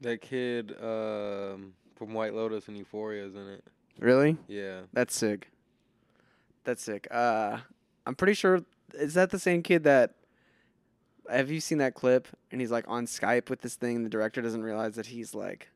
[0.00, 3.64] That kid um, from White Lotus and Euphoria is in it.
[4.00, 4.36] Really?
[4.48, 4.80] Yeah.
[4.92, 5.48] That's sick.
[6.64, 7.06] That's sick.
[7.10, 7.58] Uh,
[8.06, 8.60] I'm pretty sure
[8.94, 10.14] is that the same kid that.
[11.30, 12.28] Have you seen that clip?
[12.52, 13.96] And he's like on Skype with this thing.
[13.96, 15.70] And the director doesn't realize that he's like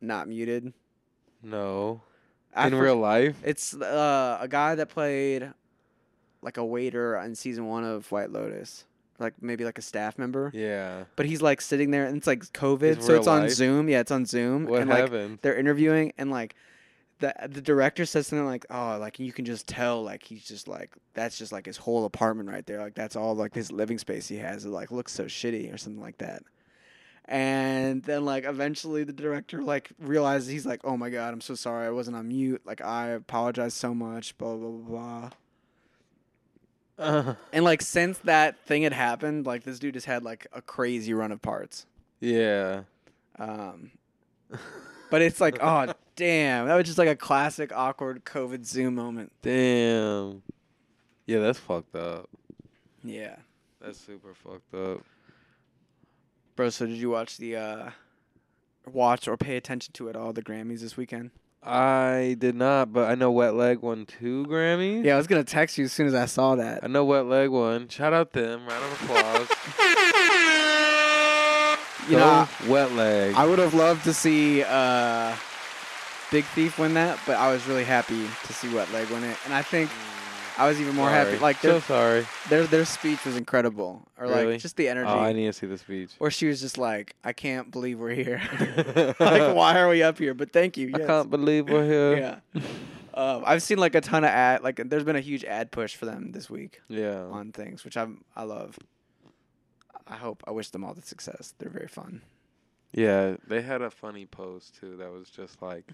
[0.00, 0.72] not muted.
[1.42, 2.00] No.
[2.54, 3.36] I in for- real life?
[3.44, 5.52] It's uh, a guy that played
[6.42, 8.84] like a waiter in season one of White Lotus,
[9.18, 10.50] like maybe like a staff member.
[10.54, 11.04] Yeah.
[11.16, 13.50] But he's like sitting there, and it's like COVID, It's so it's on life?
[13.52, 13.88] Zoom.
[13.88, 14.66] Yeah, it's on Zoom.
[14.66, 15.38] What and like happened?
[15.42, 16.54] they're interviewing, and like
[17.22, 20.68] the the director says something like, "Oh, like you can just tell, like he's just
[20.68, 22.78] like that's just like his whole apartment right there.
[22.80, 24.64] Like that's all like his living space he has.
[24.66, 26.42] It like looks so shitty or something like that."
[27.26, 31.54] And then like eventually the director like realizes he's like, "Oh my god, I'm so
[31.54, 31.86] sorry.
[31.86, 32.62] I wasn't on mute.
[32.64, 34.88] Like I apologize so much." Blah blah blah.
[34.90, 35.30] blah.
[36.98, 40.60] Uh, And like since that thing had happened, like this dude has had like a
[40.60, 41.86] crazy run of parts.
[42.20, 42.82] yeah.
[43.38, 43.92] Um,
[45.12, 49.30] but it's like, oh damn, that was just like a classic awkward COVID Zoom moment.
[49.42, 50.42] Damn.
[51.26, 52.30] Yeah, that's fucked up.
[53.04, 53.36] Yeah,
[53.82, 55.02] That's super fucked up.
[56.56, 56.70] bro.
[56.70, 57.90] So did you watch the uh,
[58.90, 61.30] watch or pay attention to at all the Grammys this weekend?
[61.62, 65.04] I did not, but I know Wet Leg won two Grammys.
[65.04, 66.82] Yeah, I was gonna text you as soon as I saw that.
[66.82, 67.88] I know Wet Leg won.
[67.88, 68.66] Shout out them.
[68.66, 69.48] Round of applause.
[72.08, 73.34] You know, Wet Leg.
[73.34, 75.34] I would have loved to see uh,
[76.30, 79.36] Big Thief win that, but I was really happy to see Wet Leg win it,
[79.44, 79.90] and I think
[80.58, 81.30] I was even more happy.
[81.30, 81.40] Sorry.
[81.40, 82.26] Like so sorry.
[82.48, 84.52] their their speech was incredible, or Really?
[84.52, 85.08] like just the energy.
[85.10, 86.10] Oh, I need to see the speech.
[86.18, 88.42] Or she was just like, I can't believe we're here.
[89.20, 90.34] like, why are we up here?
[90.34, 90.90] But thank you.
[90.94, 92.16] I can't believe we're here.
[92.54, 92.62] Yeah.
[93.14, 94.62] Um, I've seen like a ton of ad.
[94.62, 97.24] Like, there's been a huge ad push for them this week Yeah.
[97.30, 98.78] on things, which I'm I love.
[100.06, 100.42] I hope.
[100.46, 101.54] I wish them all the success.
[101.58, 102.22] They're very fun.
[102.92, 105.86] Yeah, they had a funny post too that was just like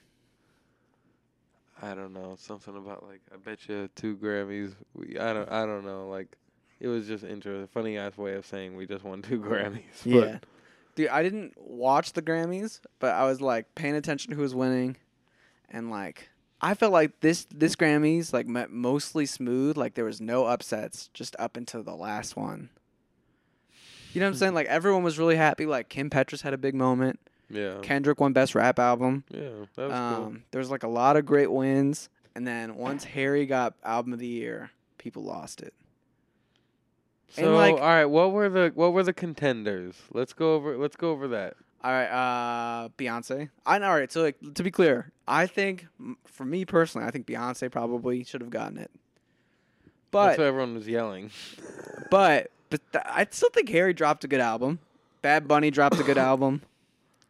[1.80, 4.74] I don't know, something about like I bet you two Grammys.
[4.94, 6.36] We I don't I don't know, like
[6.80, 9.82] it was just interesting, funny ass way of saying we just won two Grammys.
[10.04, 10.38] but- Yeah.
[10.96, 14.52] Dude, I didn't watch the Grammys, but I was like paying attention to who was
[14.56, 14.96] winning,
[15.70, 16.28] and like
[16.60, 19.76] I felt like this this Grammys like met mostly smooth.
[19.76, 22.70] Like there was no upsets, just up until the last one.
[24.14, 24.54] You know what I'm saying?
[24.54, 25.66] Like everyone was really happy.
[25.66, 27.20] Like Kim Petras had a big moment.
[27.50, 27.78] Yeah.
[27.82, 29.24] Kendrick won Best Rap Album.
[29.30, 33.04] yeah, that was Um, there was like a lot of great wins, and then once
[33.04, 35.72] Harry got Album of the Year, people lost it.
[37.36, 37.44] cool.
[37.44, 39.94] So, like- all right, what were the what were the contenders?
[40.12, 41.54] Let's go over let's go over that.
[41.84, 43.50] All right, uh, Beyonce.
[43.64, 44.10] I all right.
[44.10, 45.86] So like to be clear, I think
[46.26, 48.90] for me personally, I think Beyonce probably should have gotten it.
[50.10, 51.30] But That's what everyone was yelling.
[52.10, 54.78] but but th- I still think Harry dropped a good album.
[55.22, 56.62] Bad Bunny dropped a good album.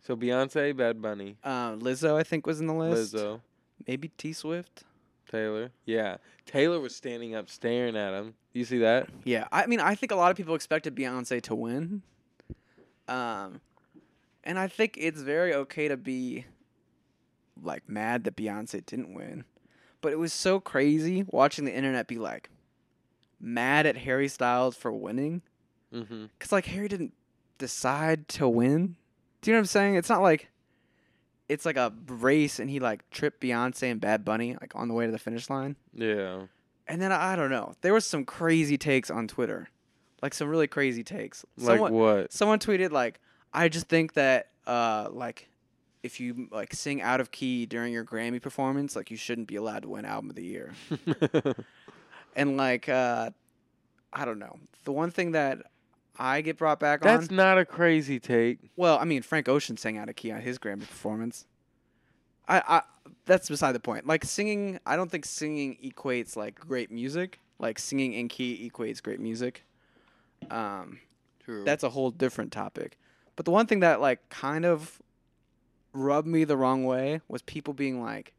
[0.07, 3.15] So Beyonce, Bad Bunny, Uh, Lizzo, I think, was in the list.
[3.15, 3.41] Lizzo,
[3.87, 4.85] Maybe T Swift.
[5.31, 5.71] Taylor.
[5.85, 6.17] Yeah.
[6.47, 8.33] Taylor was standing up staring at him.
[8.55, 9.11] You see that?
[9.25, 12.01] Yeah, I mean, I think a lot of people expected Beyonce to win.
[13.07, 13.61] Um,
[14.45, 16.47] and I think it's very okay to be
[17.63, 19.45] like mad that Beyonce didn't win,
[20.01, 22.49] but it was so crazy watching the internet be like
[23.41, 25.43] mad at Harry Styles for winning
[25.95, 26.27] Mm-hmm.
[26.39, 27.15] because like Harry didn't
[27.57, 28.97] decide to win.
[29.41, 29.95] Do you know what I'm saying?
[29.95, 30.51] It's not like
[31.49, 34.95] it's like a race and he like tripped Beyonce and Bad Bunny like on the
[34.95, 35.77] way to the finish line.
[35.95, 36.43] Yeah.
[36.87, 37.73] And then I don't know.
[37.81, 39.69] There was some crazy takes on Twitter,
[40.23, 41.45] like some really crazy takes.
[41.57, 42.33] Like what?
[42.35, 43.19] someone tweeted like,
[43.55, 45.49] "I just think that uh like
[46.03, 49.57] if you like sing out of key during your Grammy performance, like you shouldn't be
[49.57, 50.75] allowed to win Album of the Year."
[52.39, 53.31] And like, uh,
[54.13, 54.59] I don't know.
[54.85, 55.59] The one thing that
[56.19, 57.07] I get brought back on.
[57.07, 58.59] That's not a crazy take.
[58.77, 61.47] Well, I mean, Frank Ocean sang out of key on his Grammy performance.
[62.49, 62.83] I, I
[63.27, 64.07] that's beside the point.
[64.07, 67.41] Like singing, I don't think singing equates like great music.
[67.59, 69.65] Like singing in key equates great music.
[70.51, 71.01] Um,
[71.45, 71.65] True.
[71.65, 72.99] that's a whole different topic.
[73.37, 75.03] But the one thing that like kind of
[75.93, 78.33] rubbed me the wrong way was people being like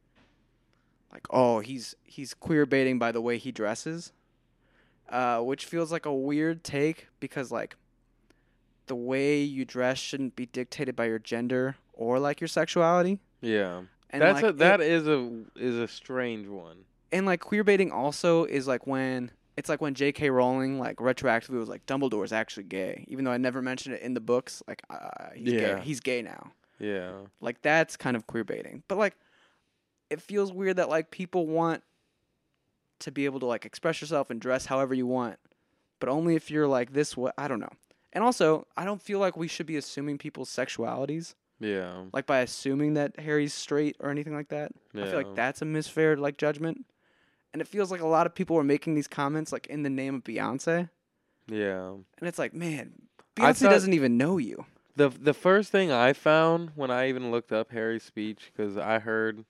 [1.12, 4.12] like oh he's he's queer baiting by the way he dresses
[5.10, 7.76] uh, which feels like a weird take because like
[8.88, 13.82] the way you dress shouldn't be dictated by your gender or like your sexuality yeah.
[14.10, 16.78] and That's like, a it- that is a is a strange one.
[17.12, 20.30] and like queer baiting also is like when it's like when J.K.
[20.30, 24.13] Rowling like retroactively was like Dumbledore's actually gay, even though I never mentioned it in
[24.13, 24.63] the books.
[24.69, 25.76] Like uh, he's Yeah.
[25.76, 25.82] gay.
[25.84, 26.52] He's gay now.
[26.80, 27.12] Yeah.
[27.41, 28.84] Like that's kind of queer baiting.
[28.88, 29.17] But like
[30.10, 31.84] it feels weird that like people want
[33.00, 35.38] to be able to like express yourself and dress however you want,
[36.00, 37.72] but only if you're like this what I don't know.
[38.12, 42.06] And also, I don't feel like we should be assuming people's sexualities, Yeah.
[42.12, 44.72] like by assuming that Harry's straight or anything like that.
[44.93, 45.04] Yeah.
[45.04, 46.86] I feel like that's a misfair like judgment.
[47.54, 49.89] And it feels like a lot of people are making these comments like in the
[49.89, 50.89] name of Beyonce.
[51.48, 51.89] Yeah.
[51.91, 52.93] And it's like, man,
[53.36, 54.65] Beyonce doesn't even know you.
[54.95, 59.00] The the first thing I found when I even looked up Harry's speech because I
[59.00, 59.45] heard,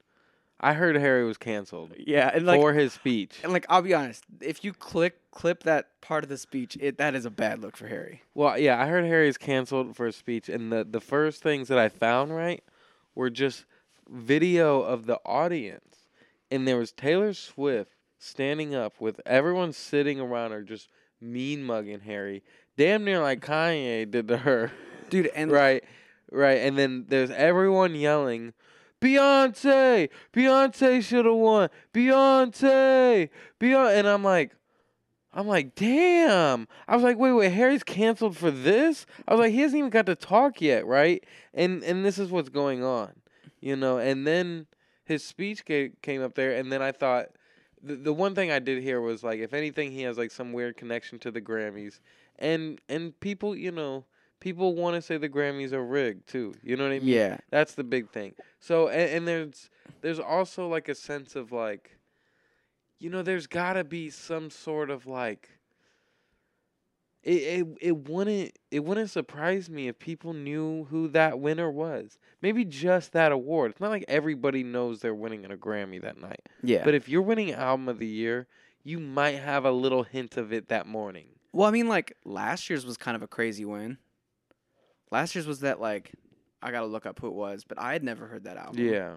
[0.62, 3.40] I heard Harry was canceled Yeah, and like for his speech.
[3.44, 6.98] And like I'll be honest, if you click clip that part of the speech, it
[6.98, 8.24] that is a bad look for Harry.
[8.34, 11.80] Well, yeah, I heard Harry's canceled for his speech, and the the first things that
[11.80, 12.64] I found right
[13.16, 13.66] were just
[14.10, 16.08] video of the audience,
[16.52, 20.90] and there was Taylor Swift standing up with everyone sitting around her, just
[21.22, 22.44] mean mugging Harry,
[22.78, 24.72] damn near like Kanye did to her.
[25.10, 25.84] Dude, and right,
[26.32, 28.54] right, and then there's everyone yelling.
[29.02, 31.70] Beyonce, Beyonce should have won.
[31.94, 34.56] Beyonce, Beyonce, and I'm like,
[35.34, 36.68] I'm like, damn.
[36.88, 39.06] I was like, wait, wait, Harry's canceled for this?
[39.28, 41.24] I was like, he hasn't even got to talk yet, right?
[41.54, 43.14] And and this is what's going on,
[43.62, 44.00] you know.
[44.00, 44.68] And then
[45.06, 47.28] his speech ca- came up there, and then I thought,
[47.82, 50.52] the the one thing I did hear was like, if anything, he has like some
[50.52, 52.00] weird connection to the Grammys,
[52.38, 54.06] and and people, you know,
[54.40, 56.54] people want to say the Grammys are rigged too.
[56.64, 57.08] You know what I mean?
[57.08, 58.34] yeah, That's the big thing.
[58.60, 59.70] So and, and there's
[60.02, 61.98] there's also like a sense of like
[63.00, 65.50] you know there's got to be some sort of like
[67.24, 72.18] it, it it wouldn't it wouldn't surprise me if people knew who that winner was.
[72.42, 73.72] Maybe just that award.
[73.72, 76.42] It's not like everybody knows they're winning a Grammy that night.
[76.64, 76.84] yeah.
[76.86, 78.48] But if you're winning album of the year,
[78.84, 81.28] you might have a little hint of it that morning.
[81.52, 83.98] well, I mean, like last year's was kind of a crazy win.
[85.12, 86.12] Last year's was that like
[86.62, 88.86] I gotta look up who it was, but I had never heard that album.
[88.86, 89.14] Yeah.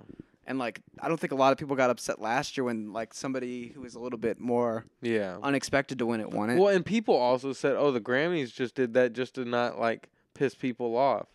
[0.46, 3.14] and like I don't think a lot of people got upset last year when like
[3.14, 5.38] somebody who was a little bit more Yeah.
[5.42, 6.58] unexpected to win it won it.
[6.58, 10.08] Well, and people also said, "Oh, the Grammys just did that just to not like
[10.34, 11.26] piss people off,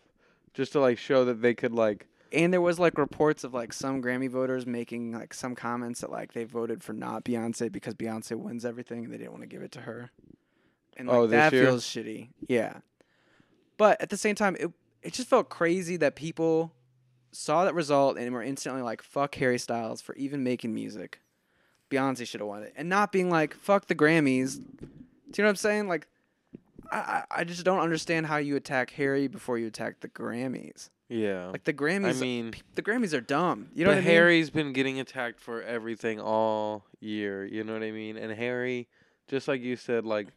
[0.54, 3.72] just to like show that they could like." And there was like reports of like
[3.72, 7.94] some Grammy voters making like some comments that like they voted for not Beyonce because
[7.94, 10.10] Beyonce wins everything and they didn't want to give it to her.
[10.98, 11.64] And oh, like, Oh, that year?
[11.64, 12.28] feels shitty.
[12.46, 12.80] Yeah.
[13.78, 14.70] But at the same time, it
[15.02, 16.72] it just felt crazy that people
[17.32, 21.20] saw that result and were instantly like, fuck Harry Styles for even making music.
[21.90, 22.74] Beyonce should have won it.
[22.76, 24.56] And not being like, fuck the Grammys.
[24.56, 24.88] Do you
[25.38, 25.88] know what I'm saying?
[25.88, 26.08] Like
[26.90, 30.90] I, I just don't understand how you attack Harry before you attack the Grammys.
[31.08, 31.46] Yeah.
[31.46, 33.68] Like the Grammys I mean, the Grammys are dumb.
[33.74, 34.14] You know but what I mean?
[34.14, 37.44] Harry's been getting attacked for everything all year.
[37.46, 38.16] You know what I mean?
[38.16, 38.88] And Harry,
[39.26, 40.28] just like you said, like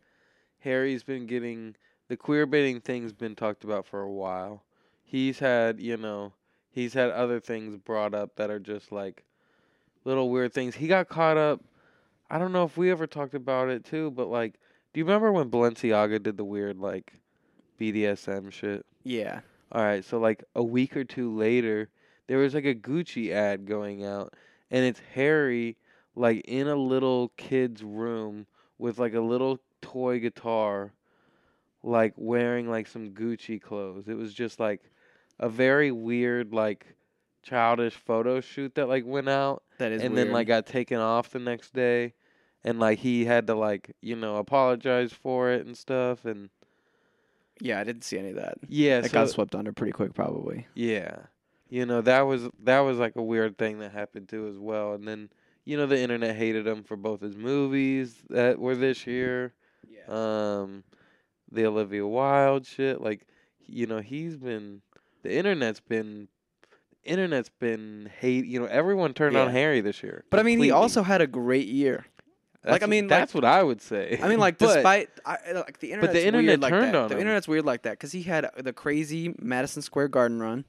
[0.60, 1.76] Harry's been getting
[2.12, 4.64] the queer baiting thing's been talked about for a while.
[5.02, 6.34] He's had, you know,
[6.70, 9.24] he's had other things brought up that are just like
[10.04, 10.76] little weird things.
[10.76, 11.62] He got caught up.
[12.30, 14.56] I don't know if we ever talked about it too, but like,
[14.92, 17.14] do you remember when Balenciaga did the weird like
[17.80, 18.86] BDSM shit?
[19.06, 19.40] Yeah.
[19.72, 21.88] All right, so like a week or two later,
[22.28, 24.34] there was like a Gucci ad going out,
[24.70, 25.78] and it's Harry
[26.18, 28.48] like in a little kid's room
[28.78, 30.92] with like a little toy guitar,
[31.84, 34.08] like wearing like some Gucci clothes.
[34.08, 34.82] It was just like
[35.40, 36.96] a very weird like
[37.44, 40.28] childish photo shoot that like went out That is and weird.
[40.28, 42.14] then like got taken off the next day
[42.64, 46.50] and like he had to like you know apologize for it and stuff and
[47.60, 48.58] yeah, I didn't see any of that.
[48.68, 50.68] yeah It so got swept under pretty quick, probably.
[50.74, 51.18] Yeah.
[51.70, 54.94] You know, that was that was like a weird thing that happened too as well.
[54.94, 55.30] And then,
[55.64, 59.54] you know, the internet hated him for both his movies that were this year.
[59.88, 60.06] Yeah.
[60.08, 60.84] Um
[61.52, 63.02] the Olivia Wilde shit.
[63.02, 63.28] Like
[63.68, 64.82] you know, he's been
[65.24, 66.28] the internet's been
[67.04, 70.24] internet's been hate you know, everyone turned on Harry this year.
[70.30, 72.06] But I mean, he also had a great year.
[72.64, 74.20] That's, I mean, like- that's what I would say.
[74.22, 76.96] I mean, like, But- despite I, like the internet's internet weird like turned that.
[76.96, 77.22] on the him.
[77.22, 80.66] internet's weird like that because he had the crazy Madison Square Garden run.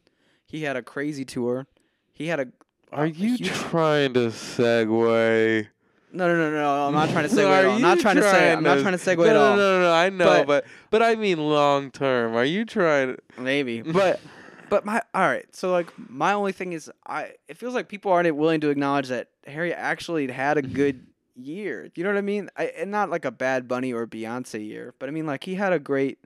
[0.47, 1.66] He had a crazy tour.
[2.14, 2.47] He had a
[2.92, 5.66] are a you huge- trying to segue?
[6.12, 6.87] No, no, no, no.
[6.87, 7.46] I'm not trying to segue.
[7.48, 7.75] Are at all.
[7.77, 8.53] I'm not you trying to say.
[8.53, 9.57] I'm not trying to segue no, at all.
[9.57, 9.92] No, no, no.
[9.92, 12.35] I know, But- but but, I mean long term.
[12.37, 13.16] Are you trying?
[13.38, 14.20] Maybe, but
[14.68, 15.46] but my all right.
[15.55, 17.33] So like my only thing is I.
[17.48, 21.90] It feels like people aren't willing to acknowledge that Harry actually had a good year.
[21.94, 22.51] You know what I mean?
[22.57, 25.55] I, and not like a Bad Bunny or Beyonce year, but I mean like he
[25.55, 26.18] had a great.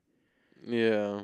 [0.66, 1.20] yeah.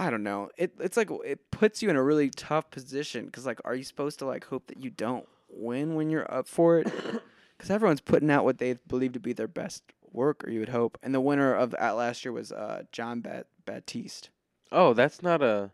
[0.00, 0.48] I don't know.
[0.56, 3.82] It it's like it puts you in a really tough position because like, are you
[3.82, 6.86] supposed to like hope that you don't win when you're up for it?
[7.58, 10.68] Because everyone's putting out what they believe to be their best work, or you would
[10.70, 10.96] hope.
[11.02, 14.30] And the winner of at last year was uh, John Bat- Batiste.
[14.72, 15.70] Oh, that's not a.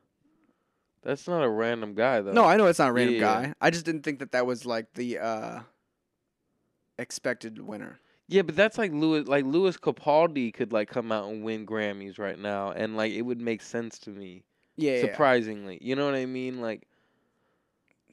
[1.03, 2.33] That's not a random guy though.
[2.33, 3.21] No, I know it's not a random Yeah.
[3.21, 3.55] guy.
[3.61, 5.61] I just didn't think that that was like the uh,
[6.99, 8.01] expected winner.
[8.27, 12.19] Yeah, but that's like Louis like Lewis Capaldi could like come out and win Grammys
[12.19, 14.45] right now and like it would make sense to me.
[14.77, 15.01] Yeah, yeah.
[15.03, 15.79] surprisingly.
[15.83, 16.61] You know what I mean?
[16.63, 16.87] Like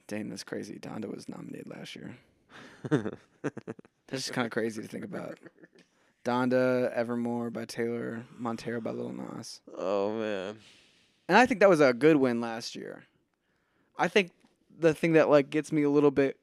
[0.08, 0.78] Dang, that's crazy.
[0.78, 2.18] Donda was nominated last year.
[3.42, 5.38] That's just kind of crazy to think about.
[6.24, 9.60] Donda, Evermore by Taylor, Montero by Lil Nas.
[9.76, 10.56] Oh man.
[11.28, 13.04] And I think that was a good win last year.
[13.98, 14.30] I think
[14.78, 16.38] the thing that like gets me a little bit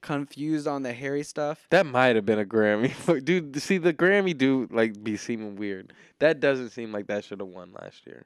[0.00, 1.66] confused on the Harry stuff.
[1.70, 3.24] That might have been a Grammy.
[3.24, 5.92] Dude, see the Grammy do like be seeming weird.
[6.18, 8.24] That doesn't seem like that should have won last year.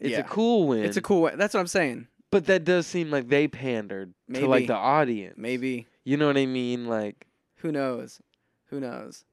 [0.00, 0.20] It's Yeah.
[0.20, 0.84] a cool win.
[0.84, 1.38] It's a cool win.
[1.38, 2.08] That's what I'm saying.
[2.36, 5.36] But that does seem like they pandered to like the audience.
[5.38, 5.86] Maybe.
[6.04, 6.86] You know what I mean?
[6.86, 8.20] Like Who knows?
[8.66, 9.24] Who knows?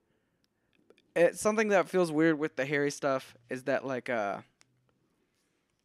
[1.15, 4.37] It's something that feels weird with the Harry stuff is that like uh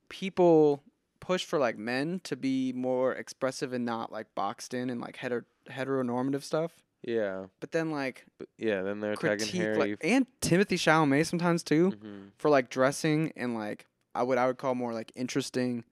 [0.08, 0.82] people
[1.20, 5.16] push for like men to be more expressive and not like boxed in and like
[5.16, 6.72] heter- heteronormative stuff.
[7.02, 7.46] yeah.
[7.60, 9.76] But then like But yeah, then they're attacking critique Harry.
[9.76, 12.30] like and Timothée Chalamet sometimes too Mhm.
[12.38, 15.84] for like dressing and like I would I would call more like interesting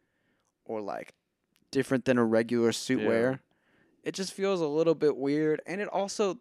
[0.66, 1.14] or like
[1.70, 3.09] different than a regular suit Yeah.
[3.09, 3.40] wear.
[4.05, 6.38] It just feels a little bit weird and it also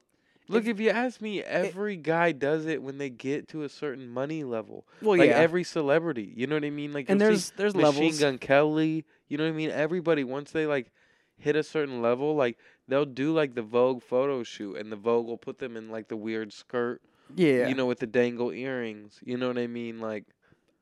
[0.47, 3.69] Look, if- if you ask me, every guy does it when they get to a
[3.69, 4.85] certain money level.
[5.01, 6.93] well like yeah every celebrity, you know what I mean?
[6.93, 9.71] Like and there's there's Machine levels Gun Kelly, you know what I mean?
[9.71, 10.91] Everybody once they like
[11.37, 12.57] hit a certain level, like
[12.87, 16.07] they'll do like the Vogue photo shoot, and the Vogue will put them in like
[16.09, 17.01] the weird skirt,
[17.35, 19.19] yeah you know, with the dangle earrings.
[19.25, 19.99] You know what I mean?
[19.99, 20.25] Like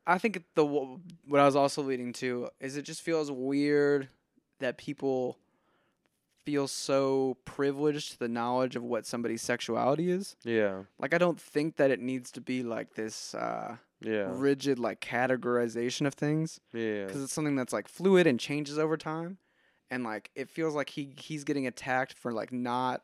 [0.06, 4.10] I think the what I was also leading to is it just feels weird
[4.60, 5.38] that people
[6.46, 10.36] feel so privileged to the knowledge of what somebody's sexuality is.
[10.44, 14.78] yeah, Like I don't think that it needs to be like this uh, yeah, rigid
[14.78, 19.38] like categorization of things yeah, because it's something that's like fluid and changes over time,
[19.90, 23.04] and like it feels like he he's getting attacked for like not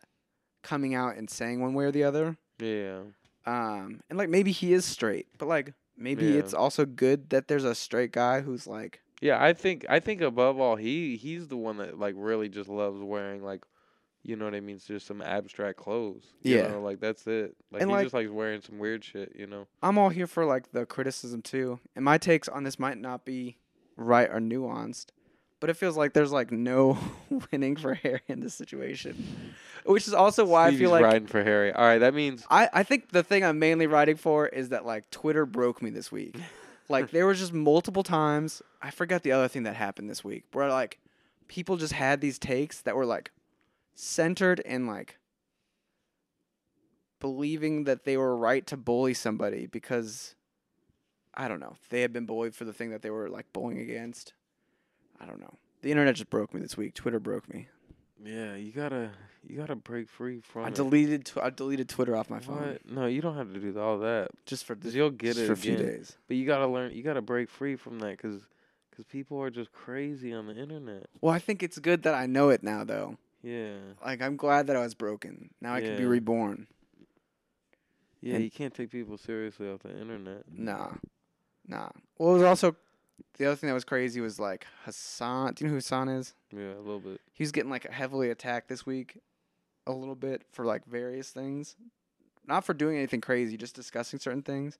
[0.62, 2.38] coming out and saying one way or the other.
[2.60, 3.00] yeah.
[3.46, 6.40] Um, and like maybe he is straight, but like maybe Yeah.
[6.40, 9.02] it's also good that there's a straight guy who's like.
[9.22, 12.70] Yeah, I think I think above all, he he's the one that like really just
[12.70, 13.66] loves wearing like,
[14.24, 16.24] you know what I mean, it's just some abstract clothes.
[16.42, 16.68] You Yeah.
[16.70, 17.56] know, like that's it.
[17.72, 19.34] Like And, he like- just likes wearing some weird shit.
[19.38, 19.68] You know.
[19.84, 23.26] I'm all here for like the criticism too, and my takes on this might not
[23.26, 23.58] be
[23.98, 25.08] right or nuanced,
[25.60, 26.98] but it feels like there's like no
[27.52, 29.54] winning for Harry in this situation,
[29.86, 31.72] which is also why I feel like riding for Harry.
[31.72, 34.86] All right, that means I I think the thing I'm mainly writing for is that
[34.86, 36.36] like Twitter broke me this week.
[36.90, 40.46] like there was just multiple times I forgot the other thing that happened this week
[40.52, 41.00] where like
[41.48, 43.32] people just had these takes that were like
[43.96, 45.18] centered in like
[47.20, 50.36] believing that they were right to bully somebody because
[51.34, 53.80] I don't know they had been bullied for the thing that they were like bullying
[53.80, 54.34] against.
[55.22, 55.54] I don't know.
[55.82, 56.94] The internet just broke me this week.
[56.94, 57.68] Twitter broke me.
[58.24, 59.12] Yeah, you gotta
[59.48, 60.66] you gotta break free from.
[60.66, 60.76] I it.
[60.76, 62.90] deleted tw- I deleted Twitter off my phone What?
[62.90, 64.30] No, you don't have to do all that.
[64.46, 65.86] just for Cause you'll get just it for a few again.
[65.86, 66.18] days.
[66.28, 66.92] But you gotta learn.
[66.94, 68.42] You gotta break free from that, cause,
[68.96, 71.08] cause people are just crazy on the internet.
[71.22, 73.18] Well, I think it's good that I know it now, though.
[73.42, 75.50] Yeah, Like, I'm glad that I was broken.
[75.62, 76.10] Now I can be Yeah.
[76.10, 76.68] reborn.
[78.22, 78.36] yeah.
[78.36, 80.44] And- you can't take people seriously off the internet.
[80.52, 80.92] Nah.
[81.66, 81.90] Nah.
[82.18, 82.76] Well, it was also
[83.38, 85.54] the other thing that was crazy was like Hasan.
[85.54, 86.34] Do you know who Hasan is?
[86.52, 87.22] Yeah, a little bit.
[87.34, 89.20] He was getting like heavily attacked this week
[89.88, 91.76] a little bit for like various things.
[92.48, 94.78] Not for doing anything crazy, just discussing certain things.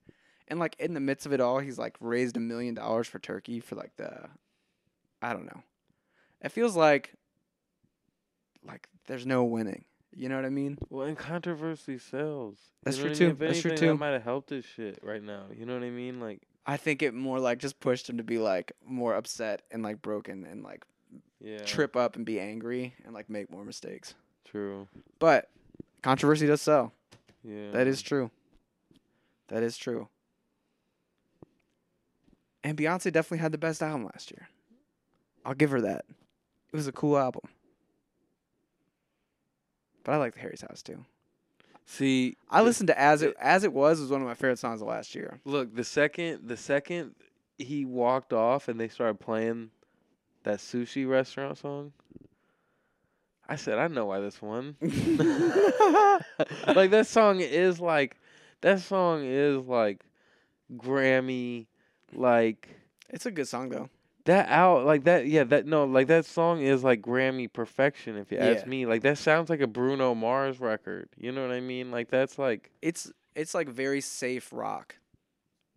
[0.48, 3.20] And like in the midst of it all, he's like raised a million dollars for
[3.20, 4.30] Turkey for like the
[5.22, 5.64] I don't know.
[6.42, 7.14] It feels like
[8.66, 9.86] like there's no winning.
[10.16, 10.78] You know what I mean?
[10.90, 12.58] Well, and controversy sells.
[12.58, 13.28] You That's know true what I too.
[13.28, 13.38] mean?
[13.40, 13.88] That's true too.
[13.90, 15.44] That might have helped this shit right now.
[15.56, 16.20] You know what I mean?
[16.20, 19.82] Like, I think it more like just pushed him to be like more upset and
[19.82, 20.86] like broken and like
[21.42, 24.14] yeah, trip up and be angry and like make more mistakes.
[24.46, 24.88] True.
[25.18, 25.50] But
[26.04, 26.94] controversy does sell.
[27.44, 27.72] Yeah.
[27.72, 28.30] That is true.
[29.48, 30.10] That is true.
[32.64, 34.48] And Beyonce definitely had the best album last year.
[35.44, 36.06] I'll give her that.
[36.72, 37.50] It was a cool album.
[40.04, 41.04] But I like the Harry's House too.
[41.92, 44.80] See, I listened to As It As It Was was one of my favorite songs
[44.80, 45.40] of last year.
[45.44, 47.16] Look, the second the second
[47.58, 49.72] he walked off and they started playing
[50.44, 51.92] that sushi restaurant song,
[53.48, 54.76] I said, I know why this one.
[54.82, 54.92] like
[56.92, 58.18] that song is like
[58.62, 60.06] that song is like
[60.72, 61.66] Grammy
[62.14, 62.70] like
[63.10, 63.90] It's a good song though.
[64.30, 68.32] That out like that yeah that no like that song is like Grammy perfection if
[68.32, 71.60] you ask me like that sounds like a Bruno Mars record you know what I
[71.60, 74.96] mean like that's like It's it's like very safe rock.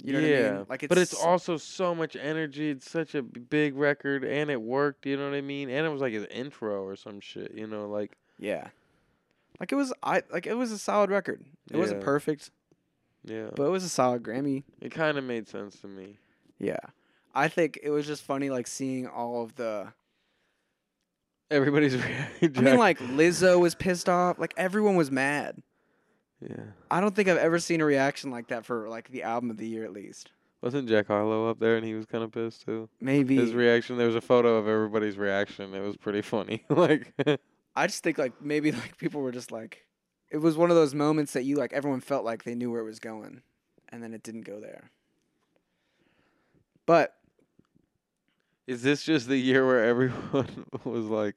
[0.03, 0.67] You know yeah what I mean?
[0.69, 4.61] Like it's but it's also so much energy it's such a big record and it
[4.61, 7.53] worked you know what I mean and it was like his intro or some shit
[7.55, 8.69] you know like yeah.
[9.61, 11.45] Like it was I like it was a solid record.
[11.71, 12.51] It wasn't perfect,
[13.25, 14.65] yeah but it was a solid Grammy.
[14.81, 16.19] it kind of made sense to me
[16.59, 16.81] Yeah.
[17.35, 19.93] I think it was just funny like seeing all of the
[21.51, 24.39] everybody's reaction I mean like Lizzo was pissed off.
[24.39, 25.63] Like everyone was mad.
[26.41, 29.51] yeah I don't think I've ever seen a reaction like that for like the album
[29.51, 30.31] of the year at least.
[30.63, 33.97] wasn't Jack Harlow up there and he was kind of pissed too Maybe his reaction
[33.97, 37.13] there was a photo of everybody's reaction it was pretty funny like
[37.77, 39.87] I just think like maybe like people were just like
[40.31, 42.81] it was one of those moments that you like everyone felt like they knew where
[42.81, 43.43] it was going
[43.91, 44.91] and then it didn't go there.
[46.87, 47.15] But
[48.67, 51.35] Is this just the year where everyone was like,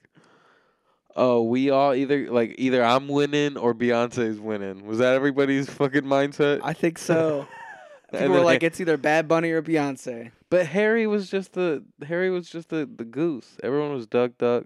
[1.16, 4.86] "Oh, we all either like either I'm winning or Beyonce's winning"?
[4.86, 6.62] Was that everybody's fucking mindset?
[6.64, 7.48] I think so.
[8.12, 10.32] People were like it's either Bad Bunny or Beyonce.
[10.50, 13.58] but Harry was just the Harry was just the the goose.
[13.64, 14.66] Everyone was duck duck.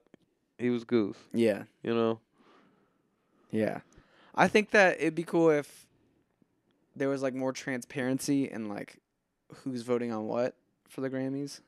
[0.58, 1.18] He was goose.
[1.34, 1.64] Yeah.
[1.82, 2.20] You know.
[3.50, 3.80] Yeah.
[4.36, 5.88] I think that it'd be cool if
[6.96, 8.98] there was like more transparency and like
[9.64, 10.56] who's voting on what
[10.90, 11.62] for the Grammys.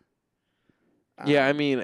[1.25, 1.83] Yeah, I Um, mean,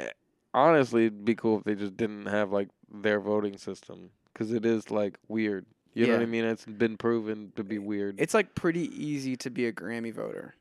[0.53, 4.65] honestly, it'd be cool if they just didn't have like their voting system because it
[4.65, 5.65] is like weird.
[5.93, 6.45] You know what I mean?
[6.45, 8.19] It's been proven to be weird.
[8.19, 10.53] it's like pretty easy to be a Grammy voter.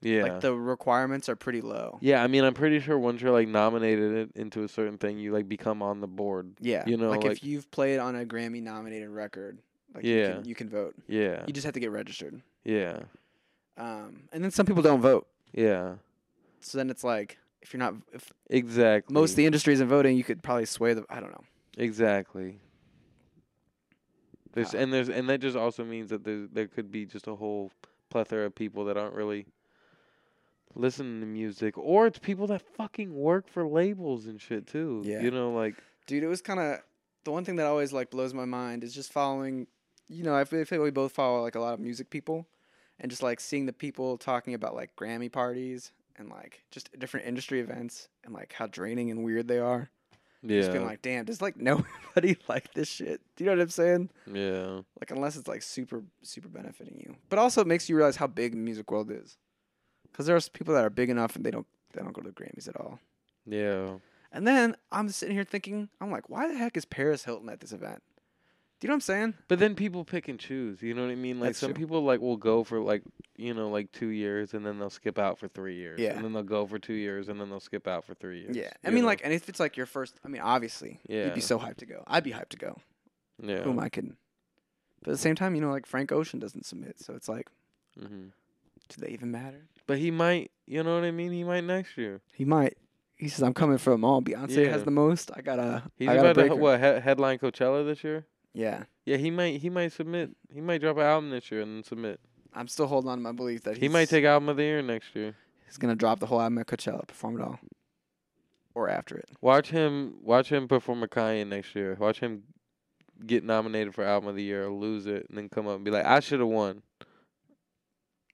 [0.00, 0.22] yeah.
[0.22, 1.98] Like the requirements are pretty low.
[2.00, 5.18] Yeah, I mean, I'm pretty sure once you're like nominated it- into a certain thing,
[5.18, 6.52] you like become on the board.
[6.60, 6.84] Yeah.
[6.86, 9.58] You know, like, like- if you've played on a Grammy nominated record,
[9.92, 10.14] like Yeah.
[10.14, 10.94] you, can, you can vote.
[11.08, 12.40] Yeah, You just have to get registered.
[12.64, 13.00] yeah,
[13.76, 15.26] Um, and then some people don't vote.
[15.52, 15.94] yeah,
[16.60, 19.12] So then it's like if you're not if exactly.
[19.12, 21.44] most of the industry isn't voting, you could probably sway the I don't know.
[21.76, 22.60] exactly.
[24.52, 27.26] There's Uh, and there's and that just also means that there there could be just
[27.26, 27.72] a whole
[28.08, 29.46] plethora of people that aren't really
[30.76, 35.02] listening to music, or it's people that fucking work for labels and shit too.
[35.04, 35.22] Yeah.
[35.22, 35.74] you know, like
[36.06, 36.78] Dude, it was kind of
[37.24, 39.66] the one thing that always like blows my mind is just following.
[40.08, 42.46] You know, I feel, I feel we both follow like a lot of music people,
[43.00, 47.26] and just like seeing the people talking about like Grammy parties and like just different
[47.26, 49.90] industry events and like how draining and weird they are.
[50.42, 50.60] Yeah.
[50.60, 53.20] Just being like, damn, does like nobody like this shit?
[53.36, 54.10] Do you know what I'm saying?
[54.32, 58.16] yeah, Like unless it's like super super benefiting you, but also it makes you realize
[58.16, 59.36] how big the music world is.
[60.10, 62.34] Because there's people that are big enough and they don't they don't go to the
[62.34, 63.00] Grammys at all.
[63.46, 63.94] yeah.
[64.32, 67.60] And then I'm sitting here thinking, I'm like, why the heck is Paris Hilton at
[67.60, 68.02] this event?
[68.78, 69.34] Do you know what I'm saying?
[69.48, 70.82] But then people pick and choose.
[70.82, 71.40] You know what I mean?
[71.40, 71.82] Like That's some true.
[71.86, 73.02] people like will go for like
[73.36, 75.98] you know like two years and then they'll skip out for three years.
[75.98, 76.14] Yeah.
[76.14, 78.54] And then they'll go for two years and then they'll skip out for three years.
[78.54, 78.70] Yeah.
[78.84, 79.06] I mean, know?
[79.06, 81.24] like, and if it's like your first, I mean, obviously, Yeah.
[81.26, 82.04] you'd be so hyped to go.
[82.06, 82.78] I'd be hyped to go.
[83.42, 83.62] yeah.
[83.62, 84.16] Who am I kidding?
[85.02, 87.48] But at the same time, you know, like Frank Ocean doesn't submit, so it's like,
[87.98, 88.26] mm-hmm.
[88.88, 89.68] do they even matter?
[89.86, 90.50] But he might.
[90.66, 91.32] You know what I mean?
[91.32, 92.20] He might next year.
[92.34, 92.76] He might.
[93.14, 94.70] He says, "I'm coming for them all." Beyonce Yeah.
[94.72, 95.30] has the most.
[95.34, 95.84] I gotta.
[95.96, 98.26] He's I gotta about to what he- headline Coachella this year.
[98.56, 99.60] Yeah, Yeah, he might.
[99.60, 100.30] He might submit.
[100.50, 102.18] He might drop an album this year and then submit.
[102.54, 104.80] I'm still holding on to my belief that He might take album of the year
[104.80, 105.36] next year.
[105.66, 107.60] He's gonna drop the whole album at Coachella, perform it all,
[108.74, 109.28] or after it.
[109.42, 110.14] Watch him.
[110.22, 111.96] Watch him perform a Kanye next year.
[112.00, 112.44] Watch him
[113.26, 115.84] get nominated for album of the year, or lose it, and then come up and
[115.84, 116.82] be like, "I should have won."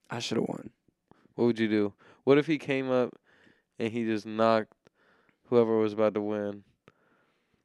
[0.09, 0.69] I should have won.
[1.35, 1.93] What would you do?
[2.23, 3.13] What if he came up
[3.77, 4.71] and he just knocked
[5.47, 6.63] whoever was about to win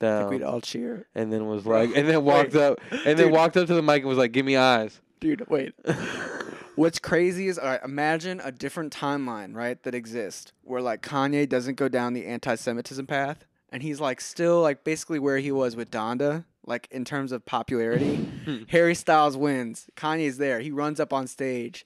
[0.00, 1.06] I think we'd all cheer.
[1.14, 2.62] and then was like, and then walked wait.
[2.62, 3.32] up, and then Dude.
[3.32, 5.74] walked up to the mic and was like, "Give me eyes." Dude, wait.
[6.76, 11.48] What's crazy is, all right, imagine a different timeline, right, that exists where like Kanye
[11.48, 15.74] doesn't go down the anti-Semitism path, and he's like still like basically where he was
[15.74, 18.28] with Donda, like in terms of popularity.
[18.68, 19.88] Harry Styles wins.
[19.96, 20.60] Kanye's there.
[20.60, 21.84] He runs up on stage,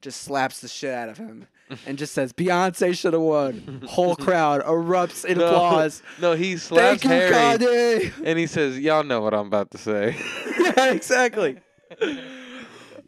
[0.00, 1.48] just slaps the shit out of him,
[1.86, 5.46] and just says, "Beyonce should have won." Whole crowd erupts in No.
[5.46, 6.02] applause.
[6.20, 8.22] no, he slaps Thank you, Harry, Kanye.
[8.24, 10.16] and he says, "Y'all know what I'm about to say."
[10.58, 11.58] yeah, exactly.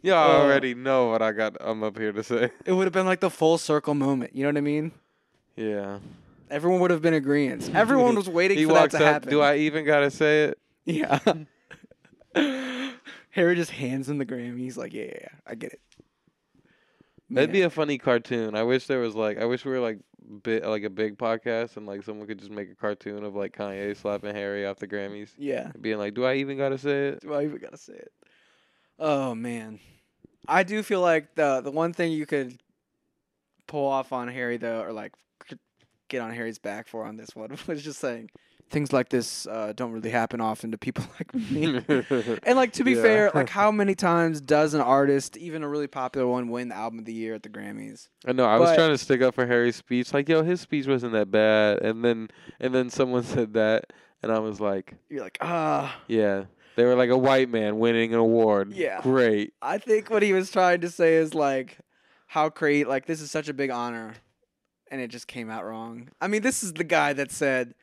[0.01, 0.41] Y'all Oh.
[0.43, 1.55] already know what I got.
[1.61, 2.51] I'm up here to say.
[2.65, 4.35] It would have been like the full circle moment.
[4.35, 4.91] You know what I mean?
[5.55, 5.99] Yeah.
[6.51, 7.63] Everyone would have been agreeing.
[7.73, 9.01] Everyone was waiting He for that to up.
[9.03, 9.29] happen.
[9.29, 10.59] Do I even gotta say it?
[10.85, 11.19] Yeah.
[13.31, 14.59] Harry just hands him the Grammy.
[14.59, 15.79] He's like, yeah, yeah, yeah I get it.
[17.35, 18.55] That'd be a funny cartoon.
[18.55, 19.37] I wish there was like.
[19.37, 19.99] I wish we were like
[20.43, 23.55] bit like a big podcast and like someone could just make a cartoon of like
[23.55, 25.71] Kanye slapping Harry off the Grammys, yeah.
[25.79, 28.11] being like, "Do I even gotta say it?" Do I even gotta say it?
[28.99, 29.79] Oh man,
[30.47, 32.61] I do feel like the the one thing you could
[33.67, 35.13] pull off on Harry though, or like
[36.09, 38.29] get on Harry's back for on this one was just saying
[38.73, 41.81] things like this uh, don't really happen often to people like me.
[42.43, 43.01] and like to be Yeah.
[43.01, 46.75] fair, like how many times does an artist, even a really popular one, win the
[46.75, 48.09] album of the year at the Grammys?
[48.27, 48.45] I know.
[48.45, 50.13] I was trying to stick up for Harry's speech.
[50.13, 51.81] Like, yo, his speech wasn't that bad.
[51.81, 55.95] And then and then someone said that, and I was like, You're like, ah.
[56.07, 56.45] yeah.
[56.75, 58.73] They were like a white man winning an award.
[58.73, 58.99] Yeah.
[59.01, 59.53] Great.
[59.61, 61.77] I think what he was trying to say is like
[62.25, 64.15] how great like this is such a big honor
[64.89, 66.09] and it just came out wrong.
[66.19, 67.75] I mean, this is the guy that said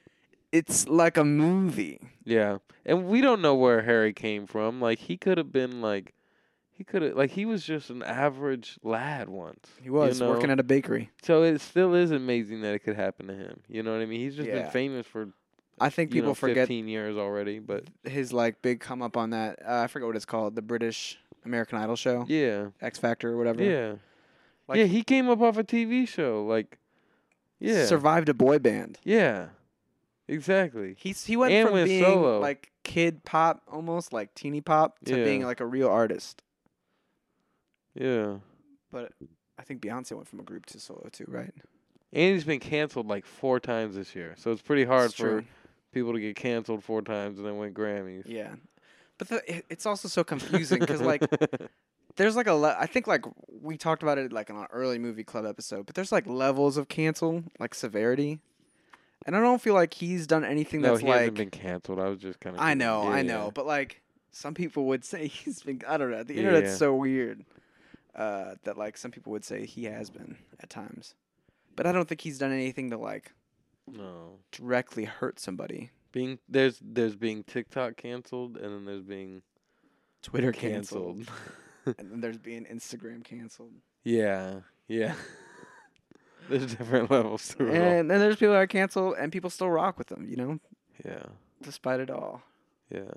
[0.53, 2.01] it's like a movie.
[2.25, 2.59] Yeah.
[2.85, 4.81] And we don't know where Harry came from.
[4.81, 6.15] Like he could have been like
[6.73, 9.69] he could have like he was just an average lad once.
[9.83, 10.33] He was you know?
[10.33, 11.11] working at a bakery.
[11.23, 13.61] So it still is amazing that it could happen to him.
[13.69, 14.21] You know what I mean?
[14.21, 14.63] He's just Yeah.
[14.63, 15.29] been famous for
[15.83, 19.31] I think people know, forget 15 years already, but his like big come up on
[19.31, 19.59] that.
[19.67, 22.67] Uh, I forget what it's called, the British American Idol show, yeah.
[22.83, 23.63] X Factor or whatever.
[23.63, 23.95] Yeah.
[24.69, 26.79] Like- yeah, he came up off a TV show like
[27.59, 27.85] Yeah.
[27.87, 28.99] Survived a boy band.
[29.05, 29.49] yeah.
[30.31, 30.95] Exactly.
[30.99, 32.39] He's he went And from went being solo.
[32.41, 35.25] like kid pop almost like teeny pop to Yeah.
[35.25, 36.43] being like a real artist.
[37.95, 38.37] Yeah.
[38.93, 39.13] But
[39.59, 41.53] I think Beyonce went from a group to solo too, right?
[42.13, 44.35] And he's been canceled like four times this year.
[44.39, 45.45] So it's pretty hard It's for
[45.93, 48.23] people to get canceled four times and then win Grammys.
[48.27, 48.55] Yeah.
[49.19, 51.23] But the, it- it's also so confusing because like
[52.17, 53.25] there's like a le- I think like
[53.61, 56.77] we talked about it like in an early movie club episode, but there's like levels
[56.77, 58.39] of cancel, like severity,
[59.27, 62.01] and I don't feel like he's done anything no, that's he like hasn't been canceled.
[62.01, 62.63] I was just kind of.
[62.63, 64.01] I know, I yeah, know, but like
[64.31, 65.83] some people would say he's been.
[65.87, 66.23] I don't know.
[66.23, 66.77] The internet's Yeah.
[66.77, 67.45] so weird
[68.15, 71.15] uh, that like some people would say he has been at times,
[71.77, 73.33] but I don't think he's done anything to like
[73.87, 74.39] No.
[74.53, 75.91] directly hurt somebody.
[76.13, 79.43] Being there's there's being TikTok canceled and then there's being
[80.23, 81.97] Twitter canceled, canceled.
[81.99, 83.73] and then there's being Instagram canceled.
[84.05, 84.61] yeah.
[84.89, 85.15] Yeah.
[86.49, 87.77] there's different levels to it.
[87.77, 90.59] And then there's people that are canceled and people still rock with them, you know,
[91.05, 91.25] Yeah.
[91.63, 92.43] despite it all.
[92.91, 93.11] Yeah.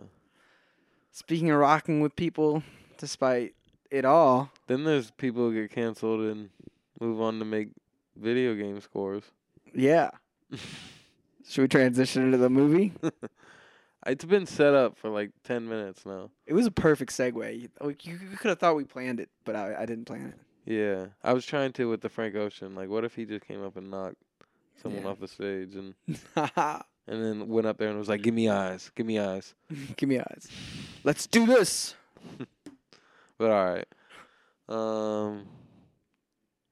[1.11, 2.63] Speaking of rocking with people,
[2.97, 3.53] despite
[3.91, 6.49] it all, Then there's people who get canceled and
[6.99, 7.69] move on to make
[8.15, 9.23] video game scores.
[9.73, 10.09] yeah.
[11.47, 12.93] Should we transition into the movie?
[14.05, 16.29] It's been set up for like ten minutes now.
[16.45, 17.61] It was a perfect segue.
[17.61, 20.33] You, like, you could have thought we planned it, but I, I didn't plan
[20.65, 22.73] Yeah, I was trying to with the Frank Ocean.
[22.75, 24.15] Like, what if he just came up and knocked
[24.81, 25.09] someone Yeah.
[25.09, 25.93] off the stage and
[26.35, 29.53] and then went up there and was like, "Give me eyes, give me eyes."
[29.97, 30.47] Give me eyes.
[31.03, 31.95] Let's do this.
[33.39, 33.87] But all right,
[34.69, 35.45] um,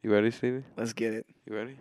[0.03, 0.63] you ready, Stevie?
[0.77, 1.25] Let's get it.
[1.45, 1.75] You ready?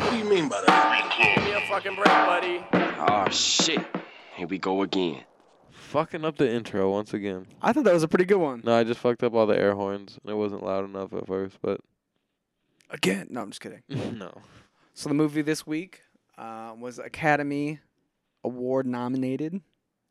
[0.00, 1.34] What do you mean by that?
[1.36, 2.64] Give me a fucking break, buddy.
[2.72, 3.80] Oh shit.
[4.36, 5.22] Here we go again.
[5.88, 7.46] Fucking up the intro once again.
[7.62, 8.60] I thought that was a pretty good one.
[8.64, 11.26] No, I just fucked up all the air horns and it wasn't loud enough at
[11.26, 11.58] first.
[11.62, 11.80] But
[12.90, 13.28] Again.
[13.30, 13.82] No, I'm just kidding.
[14.18, 14.32] no,
[14.94, 16.02] So the movie this week
[16.36, 17.80] uh, was Academy
[18.44, 19.60] Award nominated.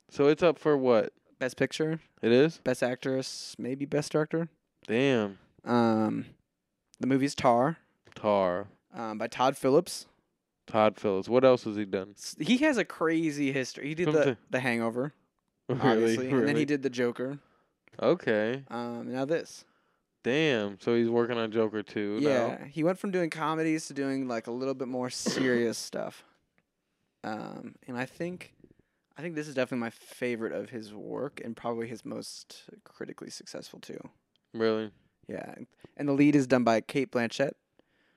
[0.09, 1.13] so it's up for what?
[1.39, 2.57] Best Picture, It is.
[2.63, 4.49] Best Actress, maybe Best Director.
[4.87, 6.25] Damn, Um,
[6.99, 7.77] the movie's Tar
[8.15, 10.07] Tar, um, by Todd Phillips.
[10.65, 11.29] Todd Phillips.
[11.29, 12.15] What else has he done?
[12.39, 13.89] He has a crazy history.
[13.89, 15.13] He did the, the Hangover,
[15.69, 17.39] Really, obviously, and then he did the Joker.
[18.01, 18.63] Okay.
[18.69, 19.65] Um, now this.
[20.23, 20.79] Damn.
[20.79, 22.19] So he's working on Joker too.
[22.21, 22.29] now?
[22.29, 26.23] Yeah, he went from doing comedies to doing like a little bit more serious stuff.
[27.23, 28.53] Um, and I think,
[29.17, 33.29] I think this is definitely my favorite of his work, and probably his most critically
[33.29, 33.99] successful too.
[34.53, 34.91] Really?
[35.27, 35.53] Yeah,
[35.97, 37.51] and the lead is done by Cate Blanchett.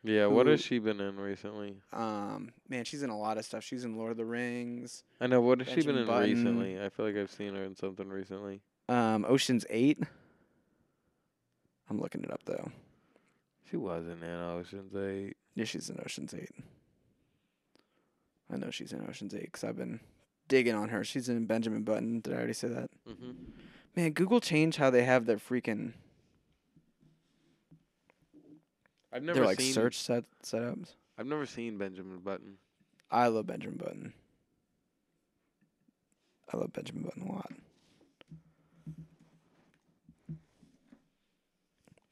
[0.03, 0.26] Yeah.
[0.26, 1.76] What has she been in recently?
[1.92, 3.62] Um, man, she's in a lot of stuff.
[3.64, 5.40] She's in Lord of the Rings, I know.
[5.40, 6.30] What has she been in Button.
[6.30, 6.80] recently?
[6.82, 8.61] I feel like I've seen her in something recently.
[8.88, 9.98] um, Ocean's Eight.
[11.90, 12.70] I'm looking it up though.
[13.70, 15.36] She wasn't in Ocean's Eight.
[15.55, 16.51] Yeah, she's in Ocean's Eight.
[18.53, 20.01] I know she's in Ocean's Eight because I've been
[20.48, 21.05] digging on her.
[21.05, 22.20] She's in Benjamin Button.
[22.20, 22.90] Did I already say that?
[23.09, 23.30] Mm-hmm.
[23.96, 25.92] Man, Google changed how they have their freaking
[29.13, 30.89] I've never their like seen search set setups.
[31.19, 32.57] I've never seen Benjamin Button.
[33.11, 34.13] I love Benjamin Button.
[36.53, 37.53] I love Benjamin Button a lot.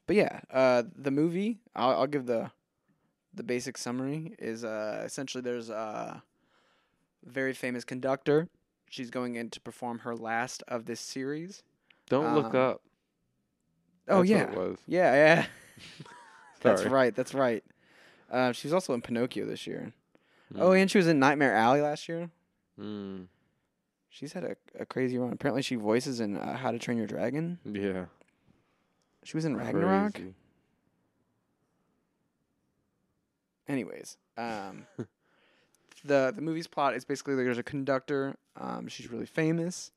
[0.07, 2.51] But yeah, uh, the movie I'll, I'll give the
[3.33, 6.23] the basic summary is uh, essentially there's a
[7.23, 8.47] very famous conductor.
[8.89, 11.61] She's going in to perform her last of this series.
[12.09, 12.81] Don't look Um, up.
[14.07, 14.77] Oh That's yeah, what it was.
[14.87, 15.45] yeah, yeah.
[16.61, 17.15] That's right.
[17.15, 17.63] That's right.
[18.31, 19.93] Uh, she was also in Pinocchio this year.
[20.55, 20.81] Oh, Mm.
[20.81, 22.29] and she was in Nightmare Alley last year.
[22.79, 23.27] Mm.
[24.09, 25.31] She's had a, a crazy run.
[25.31, 27.59] Apparently, she voices in uh, How to Train Your Dragon.
[27.63, 28.05] Yeah.
[29.23, 30.13] She was in Ragnarok.
[30.15, 30.33] Crazy.
[33.67, 34.87] Anyways, um,
[36.03, 38.35] the the movie's plot is basically like there's a conductor.
[38.59, 39.91] Um, she's really famous,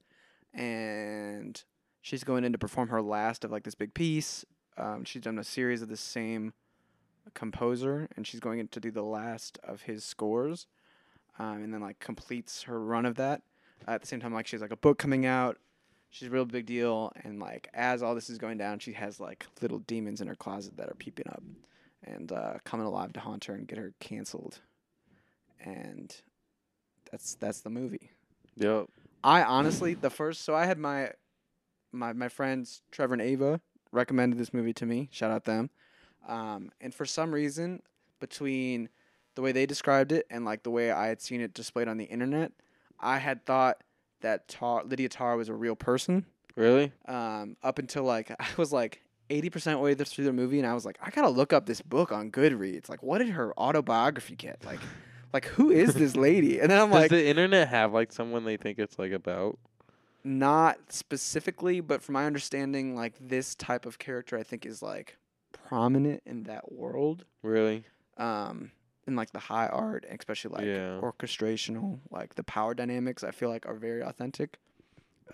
[0.53, 1.63] and
[2.03, 4.45] she's going in to perform her last of like this big piece.
[4.77, 6.55] Um, she's done a series of the same
[7.35, 10.67] composer, and she's going to do the last of his scores,
[11.39, 13.43] um, and then like completes her run of that.
[13.87, 15.59] at the same time, like she has like a book coming out.
[16.11, 19.19] She's a real big deal, and like as all this is going down, she has
[19.21, 21.43] like little demons in her closet that are peeping up
[22.05, 24.61] and uh, coming alive to haunt her and get her canceled.
[25.65, 26.15] And
[27.11, 28.11] that's that's the movie.
[28.57, 28.87] Yep.
[29.25, 31.13] I honestly the first so I had my
[31.93, 33.61] my my friends Trevor and Ava
[33.93, 35.09] recommended this movie to me.
[35.13, 35.71] Shout out them.
[36.27, 37.83] Um, and for some reason,
[38.21, 38.89] between
[39.35, 41.99] the way they described it and like the way I had seen it displayed on
[41.99, 42.53] the internet,
[42.99, 43.83] I had thought
[44.21, 46.25] that Tar- Lydia Tarr was a real person.
[46.57, 46.93] Really?
[47.07, 50.75] Um, up until like I was like eighty percent way through the movie, and I
[50.75, 52.89] was like, I gotta look up this book on Goodreads.
[52.89, 54.65] Like, what did her autobiography get?
[54.65, 54.81] Like,
[55.33, 56.61] like who is this lady?
[56.61, 59.13] And then I'm like Does like, the internet have like someone they think it's like
[59.13, 59.59] about?
[60.25, 65.17] Not specifically, but from my understanding, like this type of character, I think is like
[65.53, 67.25] prominent in that world.
[67.43, 67.85] Really?
[68.19, 68.71] Um,
[69.07, 71.01] in like the high art, especially like Yeah.
[71.03, 74.59] orchestrational, like the power dynamics, I feel like are very authentic.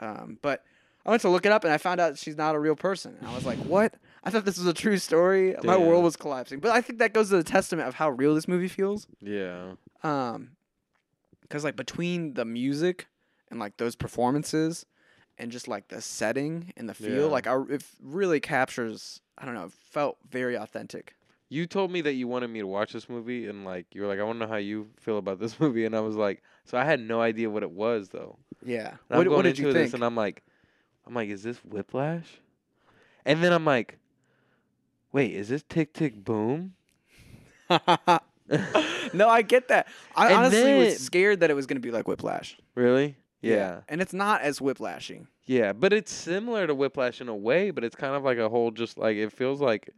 [0.00, 0.64] Um, but
[1.04, 3.16] I went to look it up and I found out she's not a real person.
[3.18, 3.94] And I was like, what?
[4.24, 5.54] I thought this was a true story.
[5.64, 6.60] My world was collapsing.
[6.60, 9.06] But I think that goes to the testament of how real this movie feels.
[9.20, 9.72] Yeah.
[10.02, 10.50] Um,
[11.42, 13.06] because like between the music
[13.50, 14.86] and like those performances
[15.38, 17.24] and just like the setting and the feel, Yeah.
[17.26, 19.20] like I, it really captures.
[19.36, 19.64] I don't know.
[19.66, 21.14] It felt very authentic.
[21.50, 24.06] You told me that you wanted me to watch this movie, and like you were
[24.08, 26.42] like, I want to know how you feel about this movie, and I was like,
[26.64, 28.36] so I had no idea what it was though.
[28.64, 28.88] Yeah.
[28.88, 29.94] And I'm What, going what did into you this, think?
[29.94, 30.42] and I'm like,
[31.06, 32.26] I'm like, is this Whiplash?
[33.24, 33.98] And then I'm like,
[35.12, 36.74] wait, is this Tick Tick Boom?
[39.12, 39.86] no, I get that.
[40.16, 42.56] I And honestly then- was scared that it was going to be like Whiplash.
[42.74, 43.16] Really?
[43.40, 43.80] Yeah.
[43.88, 45.28] And it's not as whiplashing.
[45.46, 48.48] Yeah, but it's similar to Whiplash in a way, but it's kind of like a
[48.48, 49.90] whole just like it feels like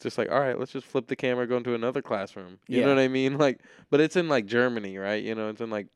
[0.00, 2.58] just like all right, let's just flip the camera, go into another classroom.
[2.68, 3.36] You know what I mean?
[3.38, 3.60] Like,
[3.90, 5.22] but it's in like Germany, right?
[5.22, 5.88] You know, it's in like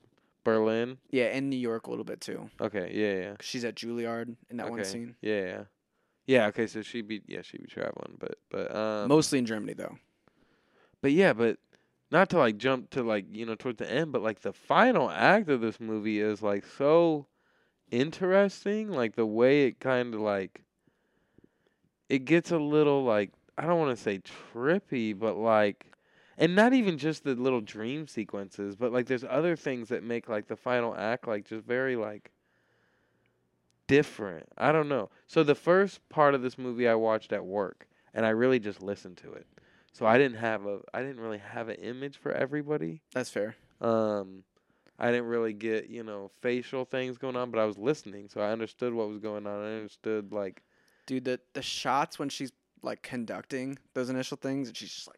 [0.45, 0.99] Berlin.
[1.11, 2.51] Yeah, and New York a little bit too.
[2.61, 3.34] Okay, yeah, yeah.
[3.41, 5.16] she's at Juilliard in that one scene.
[5.22, 5.62] Yeah, yeah.
[6.26, 9.72] Yeah, okay, so she'd be yeah, she'd be traveling, but but um Mostly in Germany
[9.72, 9.97] though.
[11.01, 11.59] but yeah, but
[12.11, 15.11] not to like jump to like, you know, towards the end, but like the final
[15.11, 17.26] act of this movie is like so
[17.90, 20.62] interesting, like the way it kind of like
[22.08, 24.20] it gets a little like I don't want to say
[24.54, 25.86] trippy, but like
[26.36, 30.28] and not even just the little dream sequences, but like there's other things that make
[30.28, 32.32] like the final act like just very like
[33.86, 34.46] different.
[34.56, 35.11] I don't know.
[35.26, 38.82] So the first part of this movie I watched at work and I really just
[38.82, 39.46] listened to it.
[39.93, 43.03] So I didn't have a I didn't really have an image for everybody.
[43.12, 43.57] That's fair.
[43.80, 44.45] Um
[44.99, 48.43] I didn't really get, you know, facial things going on, but I was listening, so
[48.43, 49.61] I understood what was going on.
[49.64, 50.62] I understood like
[51.07, 55.16] Dude, the the shots when she's like conducting those initial things and she's just like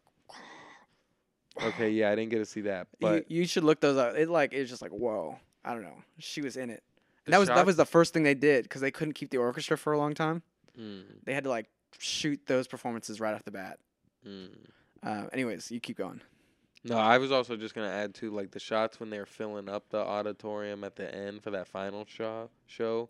[1.61, 2.87] okay, yeah, I didn't get to see that.
[2.99, 4.15] you, But you should look those up.
[4.15, 5.37] It like it's just like whoa.
[5.65, 5.97] I don't know.
[6.19, 6.83] She was in it.
[7.27, 9.77] that was that was the first thing they did because they couldn't keep the orchestra
[9.77, 10.41] for a long time.
[10.79, 11.67] Mm, They had to like
[11.99, 13.79] shoot those performances right off the bat.
[14.27, 14.49] Mm.
[15.03, 16.21] Uh, anyways, you keep going.
[16.85, 19.69] No, I was also just gonna add to like the shots when they were filling
[19.69, 23.09] up the auditorium at the end for that final show show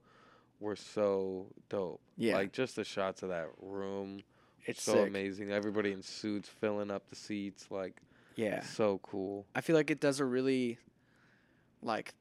[0.59, 2.01] were so dope.
[2.17, 2.35] Yeah.
[2.35, 4.21] Like just the shots of that room.
[4.65, 5.07] It's so sick.
[5.07, 5.51] amazing.
[5.51, 7.97] Everybody in suits filling up the seats, like
[8.35, 8.61] Yeah.
[8.61, 9.45] so cool.
[9.55, 10.77] I feel like it does a really
[11.81, 12.13] like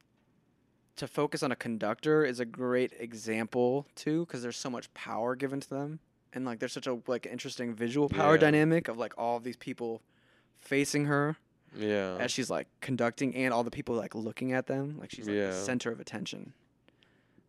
[0.97, 5.35] to focus on a conductor is a great example too because there's so much power
[5.35, 5.99] given to them
[6.33, 8.41] and like there's such a like interesting visual power Yeah.
[8.41, 10.01] dynamic of like all of these people
[10.59, 11.37] facing her
[11.75, 12.17] Yeah.
[12.19, 15.37] as she's like conducting and all the people like looking at them like she's like
[15.37, 16.53] the center of attention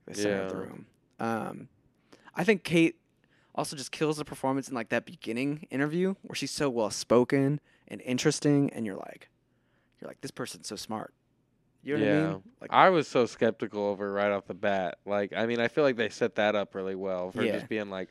[0.07, 0.87] the center of the room
[1.21, 1.69] um
[2.35, 2.97] i think Cate
[3.55, 7.61] also just kills the performance in like that beginning interview where she's so well spoken
[7.89, 9.29] and interesting and you're like
[10.01, 11.15] you're like this person's so smart
[11.85, 12.29] You know what I Yeah.
[12.33, 12.43] mean?
[12.63, 14.97] Like I was so skeptical of her right off the bat.
[15.05, 17.53] Like, I mean, I feel like they set that up really well for Yeah.
[17.53, 18.09] just being like,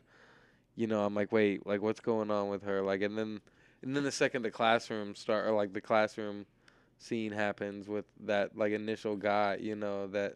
[0.75, 2.81] you know, I'm like, wait, like, what's going on with her?
[2.81, 3.41] Like, and then,
[3.81, 6.45] and then the second the classroom start, or like the classroom
[6.97, 10.35] scene happens with that like initial guy, you know, that,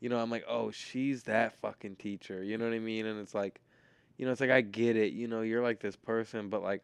[0.00, 2.42] you know, I'm like, oh, she's that fucking teacher.
[2.42, 3.06] You know what I mean?
[3.06, 3.60] And it's like,
[4.18, 5.12] you know, it's like I get it.
[5.12, 6.82] You know, you're like this person, but like,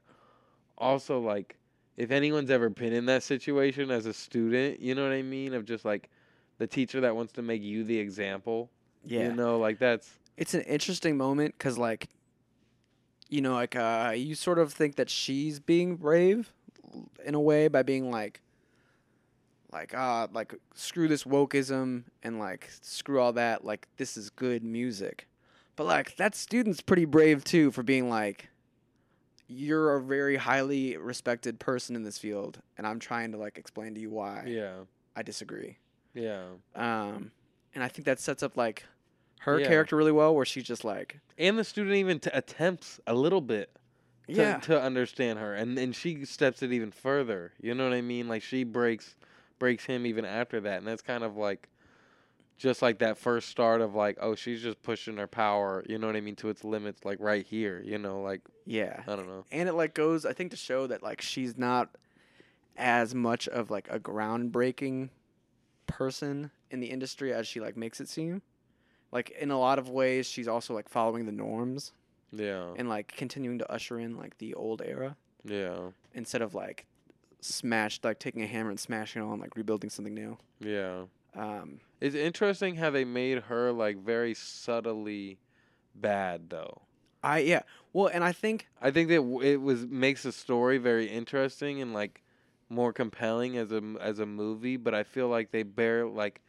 [0.78, 1.56] also like,
[1.96, 5.52] if anyone's ever been in that situation as a student, you know what I mean?
[5.52, 6.08] Of just like
[6.58, 8.70] the teacher that wants to make you the example.
[9.04, 9.28] yeah.
[9.28, 12.08] You know, like that's it's an interesting moment because like
[13.30, 16.52] you know like uh you sort of think that she's being brave
[17.24, 18.40] in a way by being like
[19.72, 24.64] like uh like screw this wokeism and like screw all that like this is good
[24.64, 25.26] music.
[25.76, 28.48] But like that student's pretty brave too for being like
[29.46, 33.94] you're a very highly respected person in this field and i'm trying to like explain
[33.94, 34.74] to you why yeah,
[35.16, 35.76] i disagree.
[36.14, 36.44] Yeah.
[36.76, 37.32] um
[37.74, 38.84] and i think that sets up like
[39.40, 39.66] her Yeah.
[39.68, 43.40] character really well where she's just like And the student even t- attempts a little
[43.40, 43.70] bit
[44.28, 47.52] to, yeah to understand her, and and she steps it even further.
[47.60, 48.28] You know what I mean?
[48.28, 49.16] Like she breaks
[49.58, 51.68] breaks him even after that, and that's kind of like.
[52.58, 56.06] Just like that first start of like, oh, she's just pushing her power, you know
[56.08, 59.26] what I mean, to its limits, like right here, you know, like yeah I don't
[59.26, 59.46] know.
[59.50, 61.88] and it like goes i think to show that like she's not
[62.76, 65.08] as much of like a groundbreaking
[65.86, 68.42] person in the industry as she like makes it seem
[69.12, 71.92] like in a lot of ways she's also like following the norms
[72.32, 75.16] Yeah, and like continuing to usher in like the old era.
[75.44, 76.86] Yeah, instead of like
[77.40, 80.36] smashed like taking a hammer and smashing it on like rebuilding something new.
[80.60, 81.04] Yeah.
[81.34, 85.38] um It's interesting how they made her like very subtly
[85.94, 86.82] bad though.
[87.22, 87.62] i yeah.
[87.92, 91.80] Well and i think I think that w- it was makes the story very interesting
[91.82, 92.22] and like
[92.68, 96.40] more compelling as a as a movie, but I feel like they bear like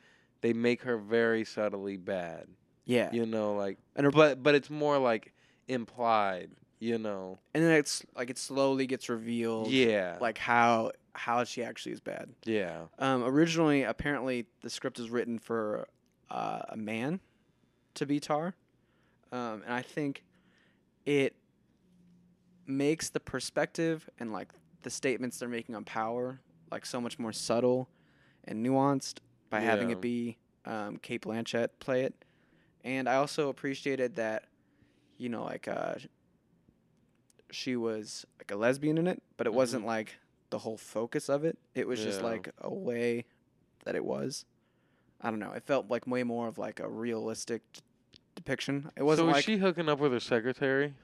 [0.42, 2.48] they make her very subtly bad.
[2.86, 5.34] yeah You know, like And her- but but it's more like
[5.68, 7.40] implied, you know.
[7.54, 10.18] and then it's like it slowly gets revealed Yeah.
[10.20, 12.84] like how how she actually is bad yeah.
[12.98, 15.88] Um, originally, apparently, the script was written for
[16.30, 17.20] uh, a man
[17.96, 18.56] to be Tar,
[19.34, 20.24] um, and I think
[21.06, 21.36] it
[22.66, 26.40] makes the perspective and like the statements they're making on power
[26.72, 27.90] like so much more subtle
[28.46, 29.18] and nuanced
[29.52, 32.16] by having it be um, Cate Blanchett play it,
[32.84, 34.46] and I also appreciated that,
[35.18, 35.96] you know, like uh,
[37.52, 39.56] she was like a lesbian in it, but it Mhm.
[39.58, 40.16] wasn't like
[40.50, 41.58] the whole focus of it.
[41.76, 43.26] It was just like a way
[43.86, 44.46] that it was.
[45.22, 45.52] I don't know.
[45.52, 47.82] It felt like way more of like a realistic d-
[48.36, 48.92] depiction.
[48.96, 50.96] It wasn't so was like she hooking up with her secretary?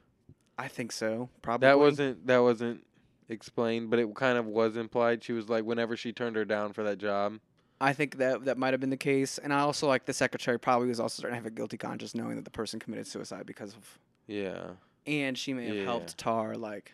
[0.57, 1.29] I think so.
[1.41, 2.85] Probably That wasn't that wasn't
[3.29, 5.23] explained, but it kind of was implied.
[5.23, 7.39] She was like whenever she turned her down for that job.
[7.79, 10.59] I think that that might have been the case, and I also like the secretary
[10.59, 13.45] probably was also starting to have a guilty conscience knowing that the person committed suicide
[13.45, 14.71] because of, Yeah.
[15.05, 15.83] and she may have Yeah.
[15.83, 16.93] helped Tar like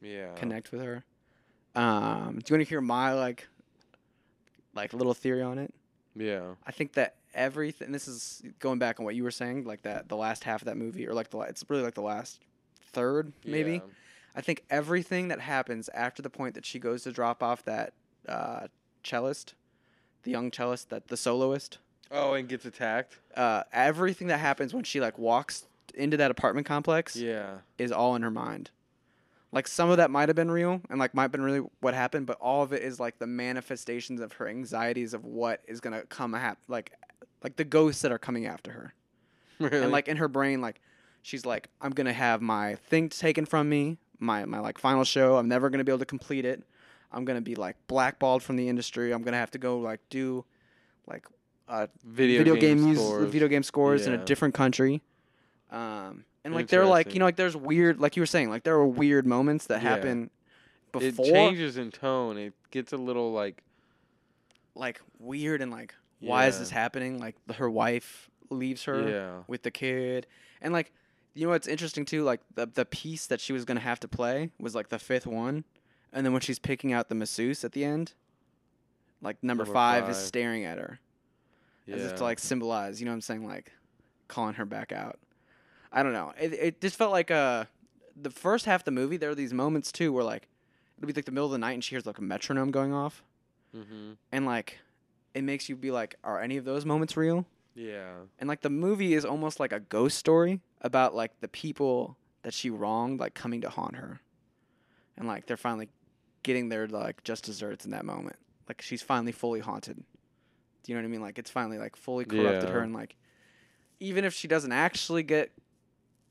[0.00, 0.32] Yeah.
[0.34, 1.04] connect with her.
[1.74, 3.46] Um, do you want to hear my like,
[4.74, 5.74] like little theory on it?
[6.14, 6.54] Yeah.
[6.66, 7.92] I think that everything.
[7.92, 10.66] This is going back on what you were saying, like that the last half of
[10.66, 12.40] that movie, or like the it's really like the last
[12.80, 13.72] third, maybe.
[13.74, 13.80] Yeah.
[14.34, 17.92] I think everything that happens after the point that she goes to drop off that
[18.28, 18.68] uh,
[19.04, 19.54] cellist,
[20.26, 21.78] the young cellist, that the soloist,
[22.10, 23.16] Oh, and gets attacked.
[23.36, 25.64] uh, everything that happens when she like walks
[25.94, 27.58] into that apartment complex Yeah.
[27.78, 28.70] is all in her mind.
[29.52, 31.94] Like some of that might have been real and like might have been really what
[31.94, 35.80] happened, but all of it is like the manifestations of her anxieties of what is
[35.80, 36.92] gonna come hap- like
[37.42, 38.94] like the ghosts that are coming after her.
[39.60, 39.82] really?
[39.84, 40.80] And like in her brain, like
[41.22, 45.36] she's like, I'm gonna have my thing taken from me, my my like final show.
[45.36, 46.62] I'm never gonna be able to complete it.
[47.12, 49.12] I'm gonna be like blackballed from the industry.
[49.12, 50.44] I'm gonna have to go like do
[51.06, 51.26] like
[51.68, 53.30] uh, video, video, game, game, scores.
[53.30, 55.02] video game scores in a different country.
[55.70, 58.62] Um, and like they're like you know like there's weird like you were saying like
[58.62, 59.88] there are weird moments that Yeah.
[59.88, 60.30] happen
[60.92, 62.38] before It changes in tone.
[62.38, 63.62] It gets a little like
[64.74, 69.42] like weird and like why is this happening like her wife leaves her yeah.
[69.48, 70.26] with the kid
[70.62, 70.92] and like
[71.34, 74.08] you know what's interesting too like the the piece that she was gonna have to
[74.08, 75.64] play was like the fifth one
[76.16, 78.14] and then when she's picking out the masseuse at the end
[79.22, 80.98] like number, Number five, is staring at her
[81.86, 81.96] Yeah.
[81.96, 83.72] as if to like symbolize, you know what I'm saying, like
[84.28, 85.18] calling her back out.
[85.92, 86.32] I don't know.
[86.40, 87.64] It it just felt like uh
[88.20, 90.48] the first half of the movie there are these moments too where like
[90.96, 92.92] it'll be like the middle of the night and she hears like a metronome going
[92.92, 93.22] off
[93.76, 94.12] mm-hmm.
[94.32, 94.78] and like
[95.34, 97.46] it makes you be like are any of those moments real?
[97.74, 98.14] Yeah.
[98.38, 102.54] And like the movie is almost like a ghost story about like the people that
[102.54, 104.20] she wronged like coming to haunt her.
[105.16, 105.88] And like they're finally
[106.46, 108.36] getting their like just desserts in that moment.
[108.68, 109.96] Like she's finally fully haunted.
[109.96, 111.20] Do you know what I mean?
[111.20, 113.16] Like it's finally like fully corrupted her and like
[113.98, 115.50] even if she doesn't actually get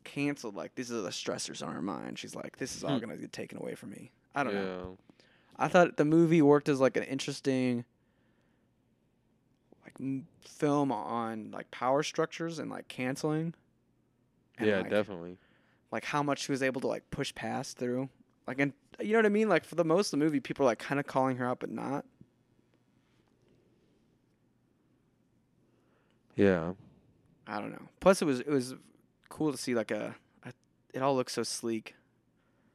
[0.06, 2.18] canceled, like these are the stressors on her mind.
[2.18, 3.00] She's like, this is all Hmm.
[3.06, 4.12] gonna get taken away from me.
[4.34, 4.62] I don't yeah.
[4.64, 4.98] know.
[5.58, 7.84] I thought the movie worked as like an interesting
[9.84, 13.54] like m- film on like power structures and like canceling.
[14.58, 15.38] And, yeah, like, definitely.
[15.92, 18.08] like how much she was able to like push past through.
[18.48, 19.50] Like and you know what I mean?
[19.50, 21.60] Like for the most of the movie people are like kind of calling her out
[21.60, 22.06] but not.
[26.36, 26.74] Yeah.
[27.48, 27.88] I don't know.
[28.00, 28.76] Plus it was it was
[29.30, 30.54] cool to see like a, a
[30.94, 31.96] it all looks so sleek.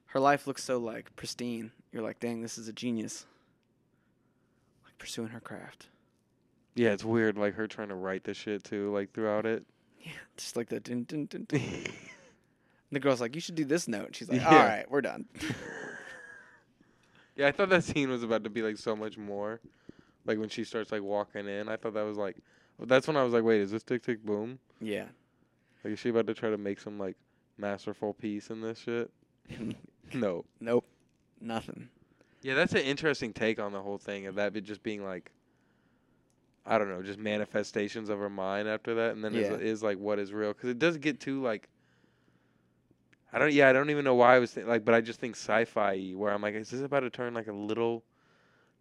[0.07, 1.73] Her life looks so like pristine.
[1.93, 3.27] You're like, "Dang, this is a genius."
[4.85, 5.89] Like pursuing her craft.
[6.75, 9.65] Yeah, it's weird, like her trying to write the shit too, like throughout it.
[10.01, 11.61] Yeah, just like the dun, dun, dun, dun.
[12.93, 14.49] the girl's like, "You should do this note." She's like, Yeah.
[14.49, 15.27] "All right, we're done."
[17.37, 19.61] Yeah, I thought that scene was about to be like so much more.
[20.27, 22.37] Like when she starts like walking in, I thought that was like
[22.79, 24.59] that's when I was like, wait, is this tick tick boom?
[24.81, 25.07] yeah.
[25.83, 27.17] Like is she about to try to make some like
[27.57, 29.11] masterful piece in this shit?
[30.13, 30.45] no.
[30.61, 30.85] nope.
[31.41, 31.89] Nothing.
[32.43, 35.31] Yeah, that's an interesting take on the whole thing of that be just being like
[36.67, 39.53] I don't know, just manifestations of her mind after that and then Yeah.
[39.55, 41.69] is, is like what is real cuz it does get too like
[43.33, 45.21] I don't yeah, I don't even know why I was think, like but I just
[45.21, 48.03] think sci-fi where I'm like is this about to turn like a little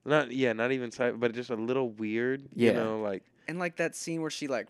[0.05, 2.71] not yeah, not even sci fi, but just a little weird, Yeah.
[2.71, 4.67] you know, like And like that scene where she like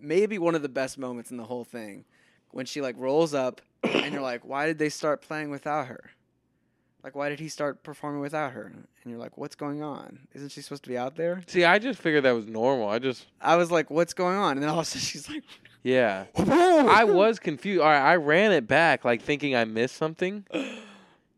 [0.00, 2.04] maybe one of the best moments in the whole thing
[2.52, 6.10] when she like rolls up and you're like, why did they start playing without her?
[7.04, 8.64] Like why did he start performing without her?
[8.74, 10.20] And you're like, what's going on?
[10.34, 11.42] Isn't she supposed to be out there?
[11.46, 12.88] See, I just figured that was normal.
[12.88, 14.52] I just I was like, what's going on?
[14.52, 15.42] And then all of a sudden she's like,
[15.82, 16.24] yeah.
[16.36, 17.80] I was confused.
[17.80, 20.44] All right, I ran it back like thinking I missed something.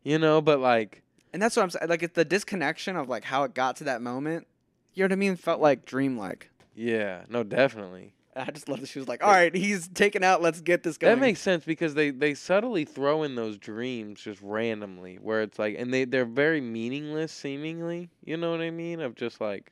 [0.03, 1.87] You know, but like And that's what I'm saying.
[1.87, 4.47] Like it's the disconnection of like how it got to that moment.
[4.95, 5.35] You know what I mean?
[5.35, 6.49] Felt like dreamlike.
[6.73, 8.13] yeah, no, definitely.
[8.35, 10.41] I just love that she was like, all right, he's taken out.
[10.41, 11.13] Let's get this going.
[11.13, 15.59] That makes sense because they they subtly throw in those dreams just randomly, where it's
[15.59, 18.09] like, and they they're very meaningless seemingly.
[18.25, 19.01] You know what I mean?
[19.01, 19.71] Of just like,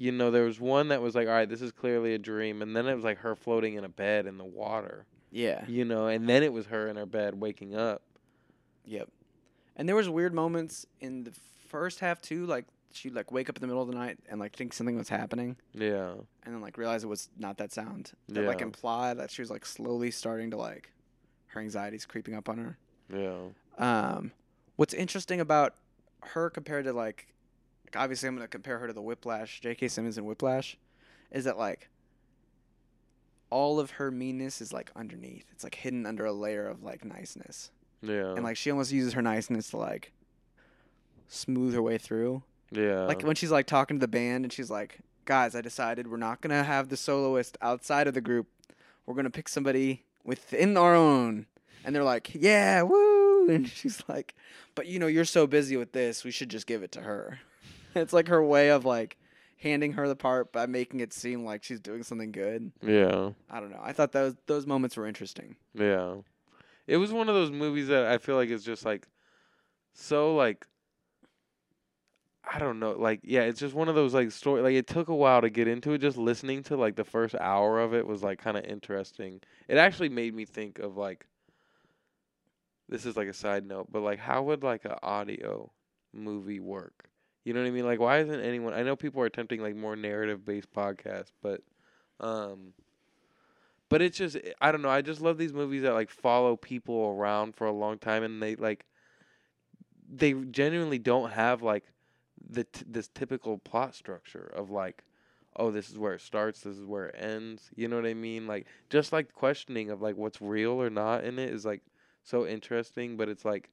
[0.00, 2.62] you know, there was one that was like, all right, this is clearly a dream,
[2.62, 5.04] and then it was like her floating in a bed in the water.
[5.30, 5.64] yeah.
[5.66, 8.00] You know, and then it was her in her bed waking up.
[8.86, 9.08] Yep.
[9.76, 11.32] And there was weird moments in the
[11.68, 14.40] first half too, like she'd like wake up in the middle of the night and
[14.40, 16.12] like think something was happening Yeah,
[16.44, 18.12] and then like realize it was not that sound.
[18.28, 18.66] That like Yeah.
[18.66, 20.90] imply that she was like slowly starting to like
[21.48, 22.78] her anxiety's creeping up on her.
[23.12, 23.40] yeah,
[23.76, 24.32] Um
[24.76, 25.74] what's interesting about
[26.22, 27.26] her compared to like,
[27.94, 29.88] like obviously I'm gonna compare her to the Whiplash, J.K.
[29.88, 30.76] Simmons in Whiplash,
[31.32, 31.88] is that like
[33.50, 35.46] all of her meanness is like underneath.
[35.52, 37.70] It's like hidden under a layer of like niceness.
[38.02, 40.12] yeah, and like she almost uses her niceness to like
[41.28, 42.42] smooth her way through.
[42.72, 46.08] yeah, Like when she's like talking to the band and she's like, "Guys, I decided
[46.10, 48.48] we're not gonna have the soloist outside of the group.
[49.06, 51.46] We're gonna pick somebody within our own."
[51.84, 54.34] And they're like, "Yeah, woo!" And she's like,
[54.74, 56.22] "But you know, you're so busy with this.
[56.22, 57.38] We should just give it to her."
[57.94, 59.16] it's like her way of like
[59.58, 62.70] handing her the part by making it seem like she's doing something good.
[62.82, 63.30] yeah.
[63.50, 63.80] I don't know.
[63.82, 65.56] I thought those those moments were interesting.
[65.74, 66.16] Yeah.
[66.86, 69.06] It was one of those movies that I feel like is just like
[69.92, 70.66] so like
[72.50, 75.08] I don't know, like yeah, it's just one of those like story like it took
[75.08, 75.98] a while to get into it.
[75.98, 79.40] Just listening to like the first hour of it was like kind of interesting.
[79.66, 81.26] It actually made me think of like
[82.88, 85.70] this is like a side note, but like how would like a audio
[86.14, 87.10] movie work?
[87.44, 87.86] You know what I mean?
[87.86, 91.62] Like why isn't anyone I know people are attempting like more narrative based podcasts, but
[92.20, 92.72] um
[93.88, 94.90] but it's just I don't know.
[94.90, 98.42] I just love these movies that like follow people around for a long time, and
[98.42, 98.84] they like
[100.10, 101.84] they genuinely don't have like
[102.50, 105.04] the t- this typical plot structure of like
[105.56, 107.70] oh this is where it starts, this is where it ends.
[107.74, 108.46] You know what I mean?
[108.46, 111.82] Like just like questioning of like what's real or not in it is like
[112.22, 113.70] so interesting, but it's like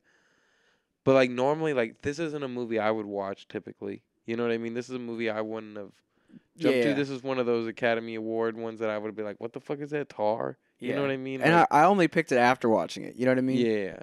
[1.05, 4.01] but like normally like this isn't a movie I would watch typically.
[4.25, 4.73] You know what I mean?
[4.73, 5.91] This is a movie I wouldn't have
[6.57, 6.89] jumped Yeah.
[6.89, 6.93] to.
[6.95, 9.61] This is one of those Academy Award ones that I would be like, "What the
[9.61, 10.95] fuck is that tar?" You Yeah.
[10.95, 11.41] know what I mean?
[11.41, 13.15] And Like, I, I only picked it after watching it.
[13.15, 13.65] You know what I mean?
[13.65, 13.97] yeah,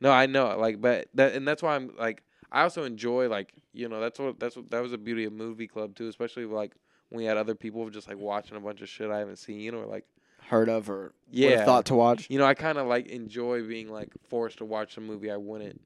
[0.00, 0.56] no, I know.
[0.58, 2.22] Like, but that and that's why I'm like,
[2.52, 5.32] I also enjoy like, you know, that's what that's what that was the beauty of
[5.32, 6.74] movie club too, especially like
[7.08, 9.74] when we had other people just like watching a bunch of shit I haven't seen
[9.74, 10.04] or like,
[10.48, 12.30] Heard of or yeah, thought to watch.
[12.30, 15.36] you know, I kind of like enjoy being like forced to watch a movie I
[15.36, 15.80] wouldn't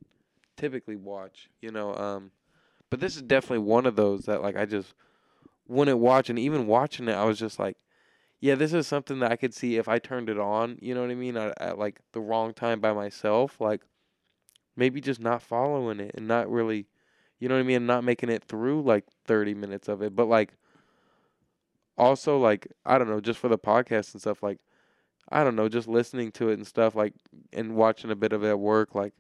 [0.61, 1.95] typically watch, you know.
[1.95, 2.31] Um,
[2.91, 4.95] but this is definitely one of those that like I just
[5.69, 7.79] wouldn't watch, and even watching it, I was just like,
[8.41, 11.03] yeah, this is something that I could see if I turned it on, you know
[11.03, 13.83] what I mean, at, at like the wrong time by myself, like
[14.77, 16.87] maybe just not following it and not really,
[17.39, 20.27] you know what I mean, not making it through like thirty minutes of it, but
[20.27, 20.55] like
[21.97, 24.59] also like I don't know, just for the podcast and stuff, like
[25.31, 27.15] I don't know, just listening to it and stuff, like
[27.53, 29.13] and watching a bit of it at work, like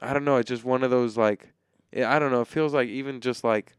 [0.00, 1.52] I don't know, it's just one of those like
[1.94, 3.76] I don't know, it feels like even just like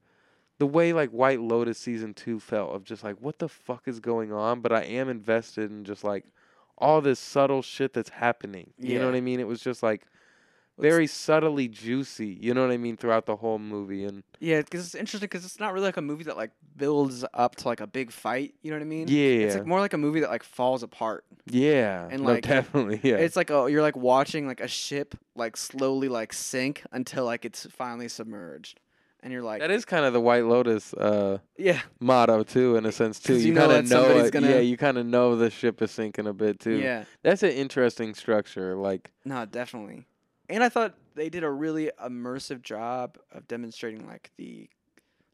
[0.57, 3.99] the way like White Lotus season two felt of just like what the fuck is
[3.99, 6.25] going on, but I am invested in just like
[6.77, 8.71] all this subtle shit that's happening.
[8.77, 9.39] You know what I mean?
[9.39, 10.05] It was just like
[10.81, 12.37] very subtly juicy.
[12.39, 15.45] You know what I mean throughout the whole movie, and Yeah, because it's interesting because
[15.45, 18.55] it's not really like a movie that like builds up to like a big fight.
[18.61, 19.07] You know what I mean?
[19.07, 21.25] yeah, It's like more like a movie that like falls apart.
[21.45, 25.15] yeah, and, no, like, definitely, yeah, It's like a, you're like watching like a ship
[25.35, 28.79] like slowly like sink until like it's finally submerged,
[29.21, 32.85] and you're like, that is kind of the White Lotus uh, yeah, motto too, in
[32.85, 33.33] a sense too.
[33.35, 34.31] You, you kind of that know, it.
[34.31, 36.77] gonna- Yeah, you kind of know the ship is sinking a bit too.
[36.79, 38.75] yeah, that's an interesting structure.
[38.75, 40.05] Like, no, definitely.
[40.49, 44.69] And I thought they did a really immersive job of demonstrating like the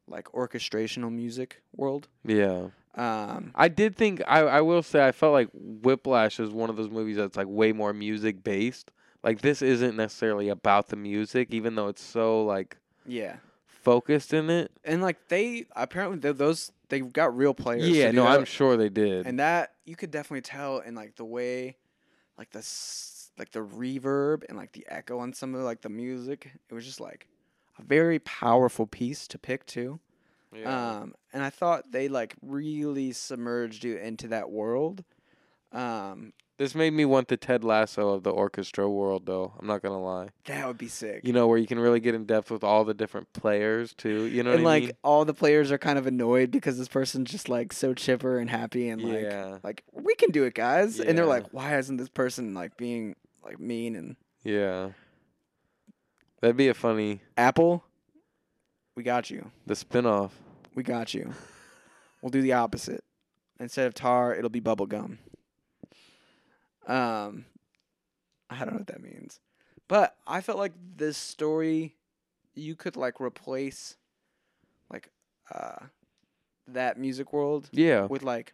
[0.08, 2.08] like orchestrational music world.
[2.26, 6.70] yeah, Um, I did think I I will say I felt like Whiplash is one
[6.70, 8.92] of those movies that's like way more music based.
[9.24, 14.50] Like this isn't necessarily about the music, even though it's so like yeah, focused in
[14.50, 14.72] it.
[14.84, 17.90] and like they apparently those they've got real players.
[17.90, 18.40] Yeah, no, that.
[18.40, 19.26] I'm sure they did.
[19.26, 21.78] and that you could definitely tell in like the way
[22.38, 25.90] like the s- like the reverb and like the echo on some of like the
[25.90, 27.28] music it was just like
[27.80, 30.00] a very powerful piece to pick too
[30.66, 35.04] um and i thought they like really submerged you into that world
[35.72, 39.52] um this made me want the Ted Lasso of the orchestra world, though.
[39.60, 40.30] I'm not gonna lie.
[40.46, 42.86] that would be sick You know, where you can really get in depth with all
[42.86, 44.28] the different players too.
[44.28, 44.92] You know and what I like mean?
[45.04, 48.50] all the players are kind of annoyed because this person's just like so chipper and
[48.50, 49.58] happy and like Yeah.
[49.66, 53.18] like we can do it guys and they're like why isn't this person like being
[53.46, 54.90] like mean and Yeah.
[56.42, 57.84] That'd be a funny apple
[58.96, 60.32] we got you the spinoff.
[60.74, 61.34] We got you.
[62.22, 63.04] We'll do the opposite.
[63.60, 65.20] Instead of tar, it'll be bubble gum.
[66.88, 67.46] Um,
[68.50, 69.40] I don't know what that means,
[69.88, 71.96] but I felt like this story,
[72.54, 73.98] you could like replace,
[74.92, 75.10] like,
[75.54, 75.86] uh,
[76.68, 78.06] that music world Yeah.
[78.06, 78.54] with like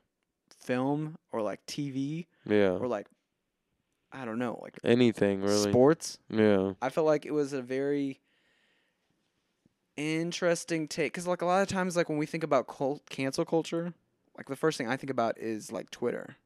[0.60, 2.72] film or like TV Yeah.
[2.72, 3.08] or like,
[4.14, 5.70] I don't know, like Anything really.
[5.72, 6.20] sports.
[6.30, 6.74] Yeah.
[6.82, 8.20] I felt like it was a very
[9.98, 13.44] interesting take because like a lot of times like when we think about cult cancel
[13.44, 13.94] culture
[14.38, 16.38] like the first thing i think about is like twitter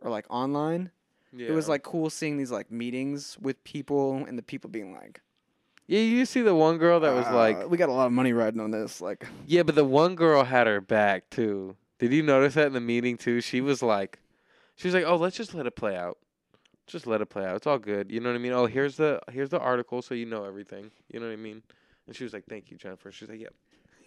[0.00, 0.90] or like online
[1.32, 1.48] Yeah.
[1.48, 5.20] it was like cool seeing these like meetings with people and the people being like
[5.88, 8.12] Yeah, you see the one girl that was "Uh, like we got a lot of
[8.12, 11.76] money riding on this like Yeah, but the one girl had her back too.
[11.98, 13.40] Did you notice that in the meeting too?
[13.40, 14.20] She was like
[14.76, 16.16] she was like, "Oh, let's just let it play out.
[16.92, 17.56] Just let it play out.
[17.56, 18.52] It's all good." You know what I mean?
[18.52, 21.62] "Oh, here's the here's the article so you know everything." You know what I mean?
[22.06, 23.54] And she was like, "Thank you, Jennifer." She's like, "Yep."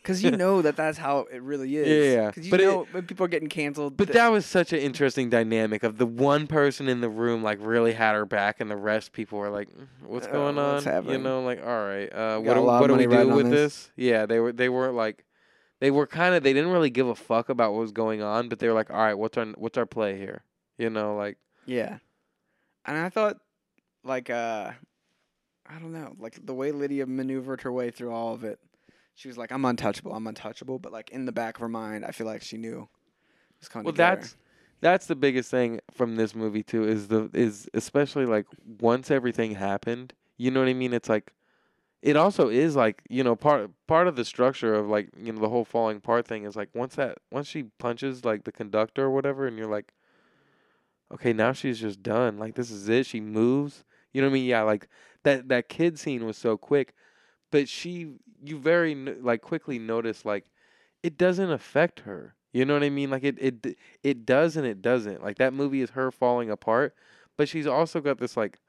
[0.01, 2.27] because you know that that's how it really is Yeah, yeah.
[2.27, 4.77] because you But it- when people are getting canceled But th- that was such an
[4.79, 8.69] interesting dynamic of the one person in the room like really had her back, and
[8.69, 11.23] the rest people were like, "Mm, "What's Uh, going on?" what's You happening?
[11.23, 14.27] know, like, "All right, uh, what do, what do we do with this." this?" Yeah,
[14.27, 15.25] they were they weren't like
[15.79, 18.47] they were kind of they didn't really give a fuck about what was going on,
[18.47, 20.43] but they were like, "All right, what's our what's our play here?"
[20.77, 21.97] You know, like Yeah.
[22.85, 23.37] And I thought
[24.03, 24.71] like uh
[25.67, 28.59] I don't know, like the way Lydia maneuvered her way through all of it.
[29.15, 32.05] She was like, I'm untouchable, I'm untouchable, but like in the back of her mind,
[32.05, 34.17] I feel like she knew it was coming well, together.
[34.17, 34.35] that's
[34.81, 38.45] that's the biggest thing from this movie too is the is especially like
[38.79, 40.93] once everything happened, you know what I mean?
[40.93, 41.33] It's like
[42.01, 45.41] it also is like you know part part of the structure of like you know
[45.41, 49.05] the whole falling apart thing is like once that once she punches like the conductor
[49.05, 49.91] or whatever and you're like
[51.13, 53.83] okay now she's just done like this is it she moves.
[54.13, 54.45] You know what i mean?
[54.45, 54.87] Yeah like
[55.23, 56.93] that that kid scene was so quick
[57.51, 60.45] but she you very like quickly notice like
[61.03, 62.35] it doesn't affect her.
[62.53, 63.09] You know what i mean?
[63.09, 65.23] Like it it it does and it doesn't.
[65.23, 66.95] Like that movie is her falling apart
[67.37, 68.59] but she's also got this like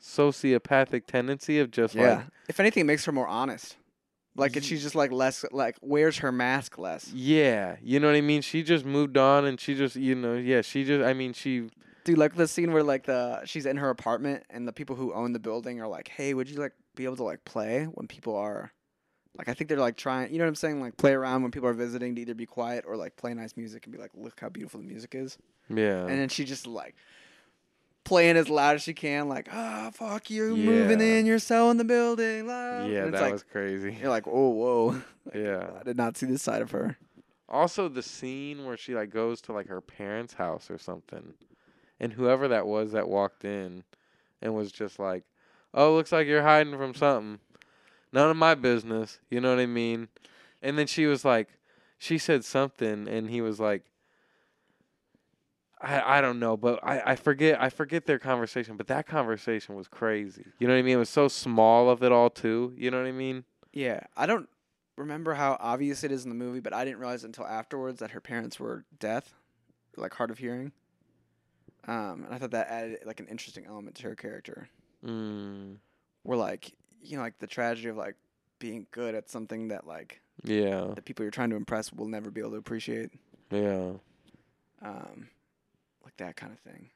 [0.00, 2.16] sociopathic tendency of just yeah.
[2.16, 3.76] like if anything, it makes her more honest.
[4.38, 7.12] Like Ye- she's just like less like wears her mask less.
[7.12, 8.40] Yeah, you know what I mean.
[8.40, 11.04] She just moved on, and she just, you know, yeah, she just.
[11.04, 11.68] I mean, she.
[12.04, 15.12] Dude, like the scene where like the she's in her apartment and the people who
[15.12, 18.06] own the building are like, "Hey, would you like be able to like play when
[18.06, 18.72] people are
[19.36, 20.80] like I think they're like trying, you know what I'm saying?
[20.80, 23.56] Like play around when people are visiting to either be quiet or like play nice
[23.56, 25.36] music and be like, "Look how beautiful the music is."
[25.68, 26.00] Yeah.
[26.06, 26.94] And then she just like
[28.04, 31.84] playing as loud as she can, like, "Ah, fuck you, moving in, you're selling the
[31.84, 33.96] building." Yeah, that like, was crazy.
[34.00, 35.02] You're like, "Oh, whoa."
[35.34, 35.68] Yeah.
[35.78, 36.96] I did not see this side of her.
[37.50, 41.34] Also, the scene where she like goes to like her parents' house or something,
[42.00, 43.84] and whoever that was that walked in,
[44.40, 45.24] and was just like,
[45.74, 47.40] "Oh, looks like you're hiding from something.
[48.10, 50.08] None of my business." You know what I mean?
[50.62, 51.58] And then she was like,
[51.98, 53.84] she said something, and he was like,
[55.80, 59.74] I I don't know, but I I forget I forget their conversation, but that conversation
[59.74, 60.44] was crazy.
[60.58, 60.94] You know what I mean?
[60.94, 62.74] It was so small of it all too.
[62.76, 63.44] You know what I mean?
[63.72, 64.48] Yeah, I don't
[64.96, 68.10] remember how obvious it is in the movie, but I didn't realize until afterwards that
[68.10, 69.34] her parents were deaf,
[69.96, 70.72] like hard of hearing.
[71.86, 74.68] Um, and I thought that added like an interesting element to her character,
[75.06, 75.76] Mm,
[76.24, 78.16] where like you know like the tragedy of like
[78.58, 82.30] being good at something that like yeah, the people you're trying to impress will never
[82.32, 83.10] be able to appreciate,
[83.52, 83.92] yeah,
[84.82, 85.28] um,
[86.08, 86.88] like that kind of thing.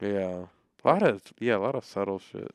[0.00, 0.44] yeah.
[0.84, 2.54] A lot of yeah, a lot of subtle shit.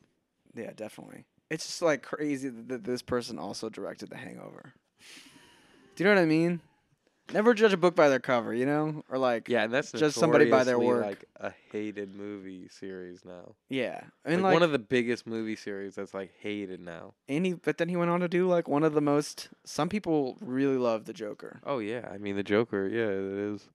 [0.54, 1.24] Yeah, definitely.
[1.50, 4.72] It's just like crazy that this person also directed The Hangover.
[5.96, 6.60] Do you know what I mean?
[7.34, 10.12] Never judge a book by their cover, you know, or like Yeah, and that's Judge
[10.14, 11.04] somebody by their work.
[11.04, 13.54] Like a hated movie series now.
[13.68, 14.02] yeah.
[14.24, 17.14] I mean, like, like, one of the biggest movie series that's like hated now.
[17.28, 19.48] and he, but then he went on to do like one of the most.
[19.64, 21.60] Some people really love the Joker.
[21.66, 22.88] Oh yeah, I mean the Joker.
[22.88, 23.68] Yeah, it is.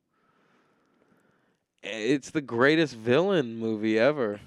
[1.90, 4.40] It's the greatest villain movie ever.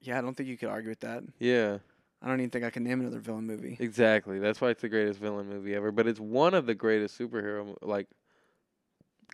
[0.00, 1.24] Yeah, I don't think you could argue with that.
[1.38, 1.78] Yeah,
[2.22, 3.76] I don't even think I can name another villain movie.
[3.80, 4.38] exactly.
[4.38, 5.90] That's why it's the greatest villain movie ever.
[5.92, 8.06] But it's one of the greatest superhero like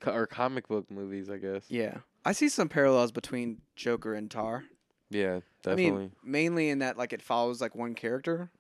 [0.00, 1.64] co- or comic book movies, I guess.
[1.68, 4.64] Yeah, I see some parallels between Joker and Tar.
[5.10, 5.90] Yeah, I definitely.
[5.90, 8.50] mean, mainly in that like it follows like one character,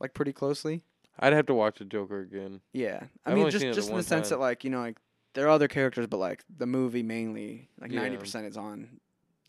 [0.00, 0.82] like pretty closely.
[1.18, 2.60] I'd have to watch the Joker again.
[2.72, 4.98] Yeah, I I've mean just just in the one sense that like you know like
[5.38, 8.00] there are other characters, but like the movie mainly like Yeah.
[8.00, 8.88] ninety percent is on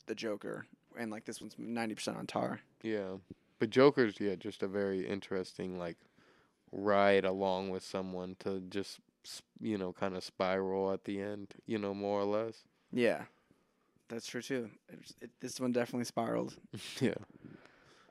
[0.05, 2.59] the Joker, and like this one's ninety percent on Tar.
[2.83, 3.17] Yeah,
[3.57, 5.97] but Joker's yeah just a very interesting like
[6.71, 11.55] ride along with someone to just s- you know kind of spiral at the end.
[11.65, 12.65] You know, more or less.
[12.91, 13.23] Yeah,
[14.09, 14.69] that's true too.
[14.89, 16.53] It, it, this one definitely spiraled.
[17.01, 17.15] yeah.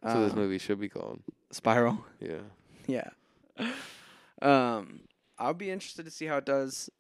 [0.03, 1.20] So this Uh, movie should be called.
[1.53, 2.05] spiral.
[2.18, 2.41] Yeah.
[2.89, 3.11] Yeah.
[4.41, 5.01] Um,
[5.39, 6.91] I'll be interested to see how it does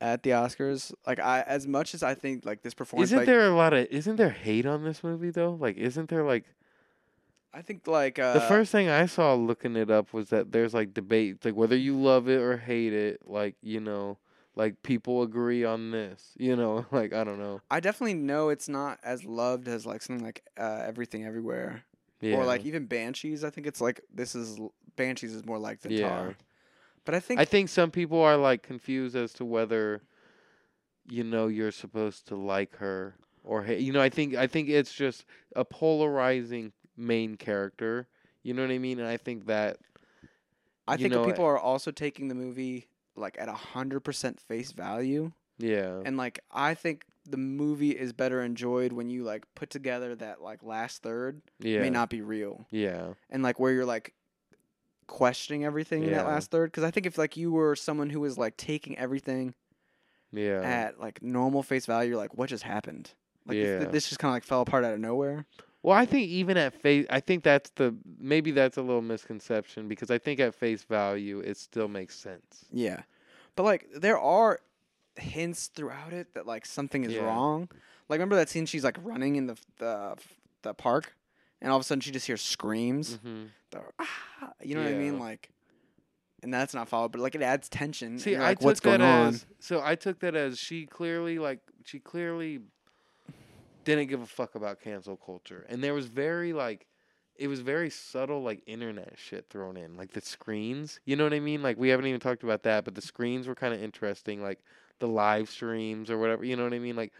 [0.00, 0.92] at the Oscars.
[1.06, 3.72] Like I, as much as I think like this performance, Isn't like, there a lot
[3.72, 5.56] of isn't there hate on this movie though?
[5.60, 6.44] Like isn't there like
[7.52, 10.74] I think like uh, the first thing I saw looking it up was that there's
[10.74, 14.18] like debate like whether you love it or hate it, like, you know,
[14.54, 17.60] like people agree on this, you know, like I don't know.
[17.70, 21.82] I definitely know it's not as loved as like something like uh, Everything Everywhere
[22.20, 22.36] Yeah.
[22.36, 23.42] or like even Banshees.
[23.44, 24.60] I think it's like this is
[24.96, 26.08] Banshees is more like the Yeah.
[26.08, 26.36] Tar.
[27.04, 30.02] But I think I think some people are like confused as to whether
[31.08, 33.80] you know you're supposed to like her or hate.
[33.80, 35.24] You know, I think I think it's just
[35.56, 38.08] a polarizing main character.
[38.42, 38.98] You know what I mean?
[38.98, 39.78] And I think that
[40.86, 44.72] I think know, people are also taking the movie like at a hundred percent face
[44.72, 45.32] value.
[45.58, 46.00] yeah.
[46.04, 50.40] And like I think the movie is better enjoyed when you like put together that
[50.40, 51.80] like last third yeah.
[51.80, 52.66] may not be real.
[52.70, 53.08] Yeah.
[53.28, 54.14] And like where you're like
[55.08, 56.70] questioning everything in that last third.
[56.70, 59.54] Because I think if like you were someone who was like taking everything
[60.32, 60.60] Yeah.
[60.62, 63.10] at like normal face value, you're like, what just happened?
[63.46, 65.46] Like this- this just kind of like fell apart out of nowhere.
[65.82, 69.88] Well, I think even at face, I think that's the maybe that's a little misconception
[69.88, 72.66] because I think at face value it still makes sense.
[72.70, 73.02] Yeah.
[73.56, 74.60] But like there are
[75.16, 77.22] hints throughout it that like something is Yeah.
[77.24, 77.68] wrong.
[78.08, 80.16] Like remember that scene she's like running in the the
[80.62, 81.14] the park
[81.60, 83.18] and all of a sudden she just hears screams.
[83.22, 85.18] hmm The, "Ah," you know what I mean?
[85.18, 85.50] Like
[86.42, 88.18] and that's not followed, but like it adds tension.
[88.18, 89.28] See, you're I like, took what's that going on?
[89.34, 92.60] as so I took that as she clearly like she clearly
[93.84, 96.86] didn't give a fuck about cancel culture, and there was very like
[97.36, 100.98] it was very subtle like internet shit thrown in, like the screens.
[101.04, 101.62] You know what I mean?
[101.62, 104.58] Like we haven't even talked about that, but the screens were kind of interesting, like
[104.98, 106.44] the live streams or whatever.
[106.44, 106.96] You know what I mean?
[106.96, 107.12] Like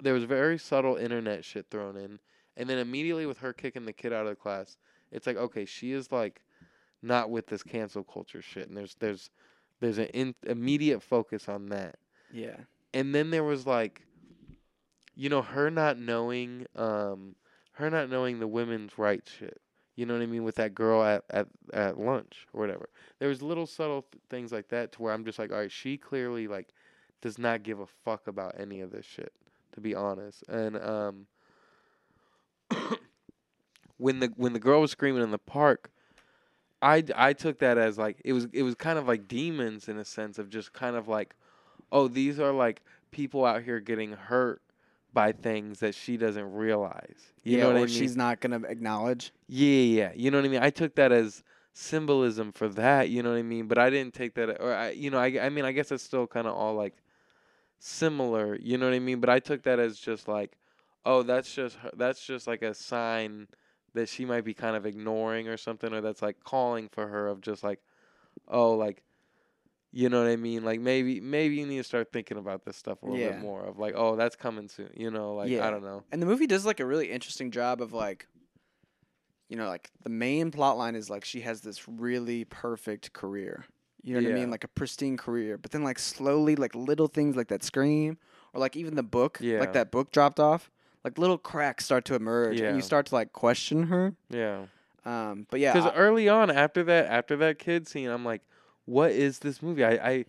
[0.00, 2.18] there was very subtle internet shit thrown in,
[2.56, 4.76] and then immediately with her kicking the kid out of the class,
[5.10, 6.42] it's like okay, she is like
[7.02, 9.30] not with this cancel culture shit, and there's there's
[9.80, 11.96] there's an in, immediate focus on that,
[12.30, 12.56] Yeah.
[12.94, 14.02] and then there was like,
[15.14, 17.34] you know, her not knowing, um,
[17.72, 19.60] her not knowing the women's rights shit.
[19.96, 22.88] You know what I mean with that girl at at at lunch or whatever.
[23.18, 25.70] There was little subtle th- things like that to where I'm just like, all right,
[25.70, 26.68] she clearly like
[27.20, 29.32] does not give a fuck about any of this shit,
[29.72, 30.44] to be honest.
[30.48, 31.26] And um,
[34.02, 35.90] when the when the girl was screaming in the park,
[36.82, 39.96] I I took that as like it was it was kind of like demons in
[39.96, 41.34] a sense of just kind of like,
[41.92, 44.60] oh these are like people out here getting hurt
[45.12, 47.32] by things that she doesn't realize.
[47.44, 47.88] You yeah, know what or I mean?
[47.88, 49.32] she's not gonna acknowledge.
[49.46, 50.62] Yeah, yeah, you know what I mean.
[50.62, 53.08] I took that as symbolism for that.
[53.08, 53.66] You know what I mean.
[53.68, 56.02] But I didn't take that, or I, you know, I, I mean, I guess it's
[56.02, 56.96] still kind of all like
[57.78, 58.56] similar.
[58.56, 59.20] You know what I mean.
[59.20, 60.56] But I took that as just like,
[61.06, 63.46] oh, that's just her, that's just like a sign
[63.94, 67.28] that she might be kind of ignoring or something, or that's like calling for her
[67.28, 67.80] of just like,
[68.48, 69.02] oh, like,
[69.94, 70.64] You know what I mean?
[70.64, 73.32] Like maybe maybe you need to start thinking about this stuff a little Yeah.
[73.32, 74.90] bit more of like, oh, that's coming soon.
[74.96, 75.66] You know, like Yeah.
[75.66, 76.02] I don't know.
[76.10, 78.26] And the movie does like a really interesting job of like,
[79.48, 83.66] you know, like the main plot line is like she has this really perfect career.
[84.02, 84.50] You know what I mean?
[84.50, 85.58] Like a pristine career.
[85.58, 88.16] But then like slowly, like little things like that scream,
[88.54, 89.60] or like even the book, Yeah.
[89.60, 90.70] like that book dropped off.
[91.04, 94.14] Like little cracks start to emerge, and you start to like question her.
[94.30, 94.66] Yeah.
[95.04, 98.42] Um, but yeah, Because early on, after that, after that kid scene, I'm like,
[98.84, 99.84] what is this movie?
[99.84, 100.24] I, I,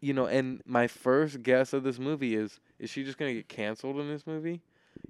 [0.00, 3.48] you know, and my first guess of this movie is, is she just gonna get
[3.48, 4.60] canceled in this movie?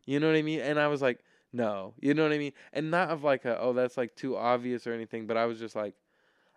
[0.04, 0.60] You know what I mean?
[0.60, 1.20] And I was like,
[1.52, 2.52] no, you know what I mean?
[2.74, 5.58] And not of like a, oh, that's like too obvious or anything, but I was
[5.58, 5.94] just like,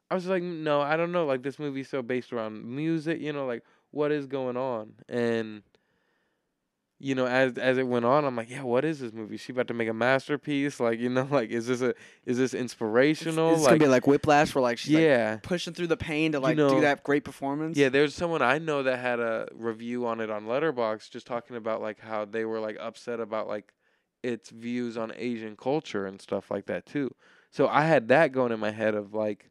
[0.09, 1.25] I was like, no, I don't know.
[1.25, 4.93] Like this movie's so based around music, you know, like what is going on?
[5.07, 5.63] And
[7.01, 9.37] you know, as as it went on, I'm like, yeah, what is this movie?
[9.37, 10.79] She about to make a masterpiece?
[10.79, 11.95] Like, you know, like is this a
[12.25, 13.53] is this inspirational?
[13.53, 16.33] it's like, gonna be like whiplash, where like she's like yeah, pushing through the pain
[16.33, 17.75] to like know- do that great performance.
[17.75, 17.89] yeah.
[17.89, 21.81] There's someone I know that had a review on it on Letterboxd, just talking about
[21.81, 23.73] like how they were like upset about like
[24.21, 27.13] its views on Asian culture and stuff like that too.
[27.49, 29.49] So I had that going in my head of like,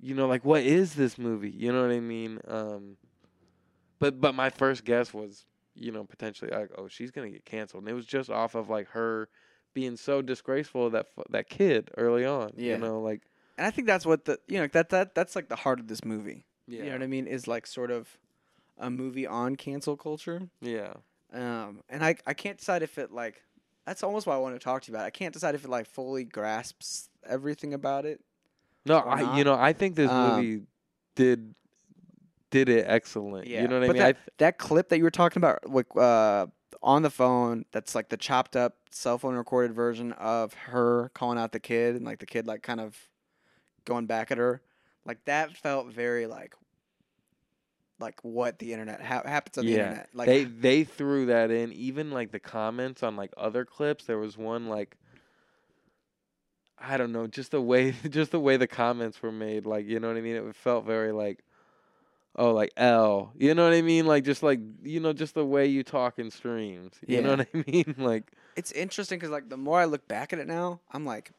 [0.00, 1.50] you know, like what is this movie?
[1.50, 2.40] You know what I mean?
[2.48, 2.96] Um,
[3.98, 5.44] but but my first guess was,
[5.74, 8.68] you know, potentially like, oh, she's gonna get canceled, and it was just off of
[8.68, 9.28] like her
[9.74, 12.52] being so disgraceful that f- that kid early on.
[12.56, 12.74] Yeah.
[12.74, 13.22] You know, like
[13.58, 15.88] and I think that's what the you know that that that's like the heart of
[15.88, 16.44] this movie.
[16.66, 17.26] yeah, You know what I mean?
[17.26, 18.18] Is like sort of
[18.78, 20.48] a movie on cancel culture.
[20.60, 20.94] yeah,
[21.32, 23.42] Um, and I I can't decide if it like
[23.86, 25.06] that's almost what I want to talk to you about.
[25.06, 28.20] I can't decide if it like fully grasps everything about it.
[28.84, 29.38] No, I not.
[29.38, 30.62] you know I think this Um, movie
[31.14, 31.54] did
[32.52, 33.48] did it excellent.
[33.48, 34.02] Yeah, You know what I but mean?
[34.02, 36.46] I that- That clip that you were talking about, like uh,
[36.82, 41.38] on the phone, that's like the chopped up cell phone recorded version of her calling
[41.38, 42.96] out the kid and like the kid like kind of
[43.84, 44.62] going back at her.
[45.04, 46.54] Like that felt very like
[47.98, 50.08] like what the internet ha- happens on the Yeah, internet.
[50.14, 51.72] Like they they threw that in.
[51.72, 54.96] Even like the comments on like other clips, there was one like
[56.78, 59.66] I don't know, just the way just the way the comments were made.
[59.66, 60.36] Like you know what I mean?
[60.36, 61.44] It felt very like
[62.36, 63.32] oh like L.
[63.36, 64.06] You know what I mean?
[64.06, 66.94] Like just like you know just the way you talk in streams.
[67.06, 67.94] You know what I mean?
[67.98, 71.30] Like it's interesting because like the more I look back at it now, I'm like,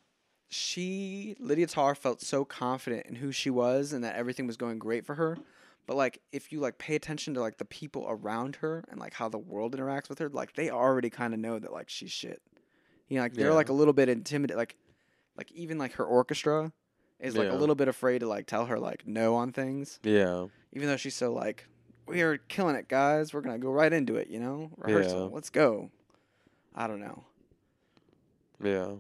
[0.50, 4.80] she Lydia Tar felt so confident in who she was and that everything was going
[4.80, 5.38] great for her.
[5.88, 9.14] But like if you like pay attention to like the people around her and like
[9.14, 12.12] how the world interacts with her, like they already kind of know that like she's
[12.12, 12.42] shit.
[13.10, 13.54] You know, like they're Yeah.
[13.56, 14.58] like a little bit intimidated.
[14.58, 14.78] Like,
[15.38, 16.72] like even like her orchestra
[17.20, 17.54] is like Yeah.
[17.56, 20.46] a little bit afraid to like tell her like no on things, yeah.
[20.74, 21.66] Even though she's so like,
[22.08, 23.34] we are killing it, guys.
[23.34, 24.28] We're gonna go right into it.
[24.30, 25.28] You know, rehearsal.
[25.30, 25.36] Yeah.
[25.36, 25.90] Let's go.
[26.76, 27.24] I don't know.
[28.64, 28.94] Yeah.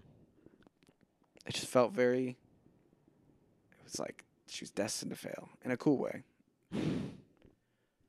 [1.45, 2.29] it just felt very
[3.71, 6.23] it was like she was destined to fail in a cool way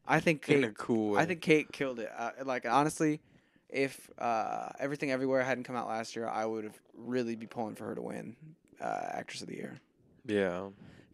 [0.07, 1.21] i think In Cate a cool way.
[1.21, 3.21] i think Cate killed it uh, like honestly
[3.69, 7.75] if uh, everything everywhere hadn't come out last year i would have really be pulling
[7.77, 8.35] for her to win
[8.81, 9.77] uh, actress of the year
[10.27, 10.69] Yeah.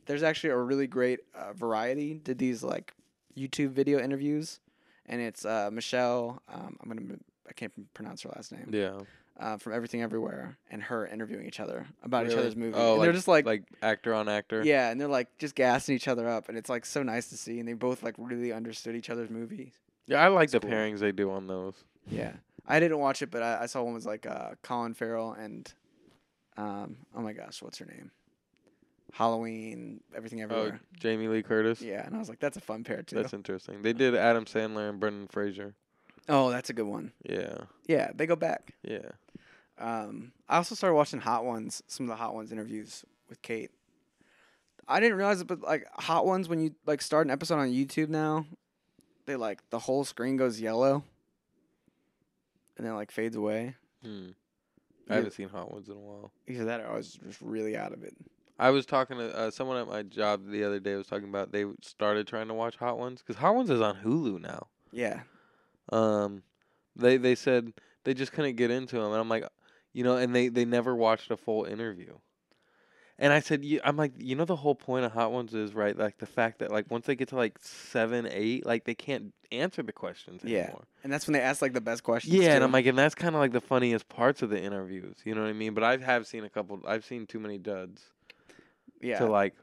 [0.07, 2.95] There's actually a really great uh, variety did these like
[3.37, 4.61] youtube video interviews
[5.07, 7.19] and it's uh, michelle um, i'm gonna
[7.49, 9.01] i can't pronounce her last name Yeah.
[9.39, 13.03] uh, from everything everywhere and her interviewing each other about each other's movies Oh, and
[13.05, 14.63] they're just like like actor on actor.
[14.65, 17.37] yeah, and they're like just gassing each other up, and it's like so nice to
[17.37, 17.59] see.
[17.59, 19.73] And they both like really understood each other's movies.
[20.07, 20.71] Yeah, I like It's the cool.
[20.71, 21.75] pairings they do on those.
[22.11, 22.33] Yeah,
[22.67, 25.73] I didn't watch it, but I, I saw one was like uh, Colin Farrell and
[26.57, 28.11] um, oh my gosh, what's her name?
[29.13, 30.81] Halloween, everything Oh, everywhere.
[30.99, 31.81] Jamie Lee Curtis.
[31.83, 33.17] yeah, and I was like, that's a fun pair too.
[33.17, 33.83] That's interesting.
[33.83, 35.75] They did Adam Sandler and Brendan Fraser.
[36.29, 37.13] oh, that's a good one.
[37.29, 37.59] Yeah.
[37.87, 38.75] Yeah, they go back.
[38.83, 39.09] Yeah.
[39.79, 43.71] Um, I also started watching Hot Ones, some of the Hot Ones interviews with Cate.
[44.87, 47.69] I didn't realize it, but like Hot Ones, when you like start an episode on
[47.69, 48.45] YouTube now,
[49.27, 51.03] they like the whole screen goes yellow,
[52.77, 53.75] and then like fades away.
[54.05, 54.31] Hmm.
[55.09, 56.31] I haven't seen Hot Ones in a while.
[56.47, 58.15] Either that, or I was just really out of it.
[58.61, 60.95] I was talking to uh, someone at my job the other day.
[60.95, 63.97] Was talking about they started trying to watch Hot Ones because Hot Ones is on
[64.05, 64.67] Hulu now.
[64.93, 65.21] Yeah,
[65.91, 66.43] Um,
[66.97, 67.73] they they said
[68.05, 69.45] they just couldn't get into them, and I'm like,
[69.93, 72.15] you know, and they they never watched a full interview.
[73.23, 75.75] And I said, you, I'm like, you know, the whole point of Hot Ones is
[75.75, 78.95] right, like the fact that like once they get to like seven, eight, like they
[78.95, 80.61] can't answer the questions Yeah.
[80.61, 80.85] anymore.
[81.05, 82.35] and that's when they ask like the best questions.
[82.35, 82.65] Yeah, and.
[82.65, 85.17] I'm like, and that's kind of like the funniest parts of the interviews.
[85.25, 85.75] You know what I mean?
[85.75, 86.81] But I have seen a couple.
[86.87, 88.05] I've seen too many duds
[89.01, 89.55] yeah, to like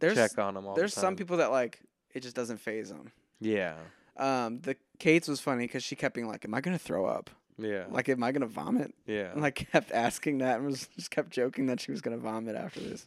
[0.00, 0.74] there's check on them all.
[0.74, 1.80] the there's some people that like
[2.14, 3.12] it just doesn't phase them.
[3.40, 3.74] Yeah,
[4.16, 7.30] Um, the Cate's was funny because she kept being like, "Am I gonna throw up?
[7.58, 9.32] yeah, Like, am I gonna vomit?" yeah.
[9.32, 12.56] and like kept asking that and was just kept joking that she was gonna vomit
[12.56, 13.06] after this.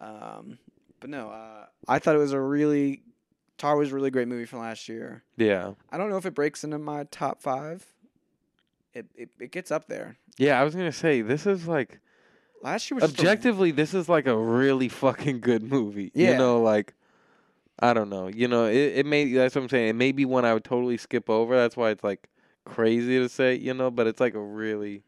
[0.00, 0.58] Um,
[1.00, 3.02] but no, uh, I thought it was a really
[3.56, 5.22] Tar was a really great movie from last year.
[5.36, 5.72] Yeah.
[5.90, 7.84] I don't know if it breaks into my top five.
[8.94, 10.16] It it, it gets up there.
[10.36, 12.00] Yeah, I was gonna say this is like
[12.62, 16.10] Last year was just a- objectively, this is like a really fucking good movie.
[16.14, 16.32] Yeah.
[16.32, 16.94] You know, like
[17.80, 18.26] I don't know.
[18.28, 19.88] You know, it, it may that's what I'm saying.
[19.88, 21.56] It may be one I would totally skip over.
[21.56, 22.28] That's why it's like
[22.64, 25.02] crazy to say, you know, but it's like a really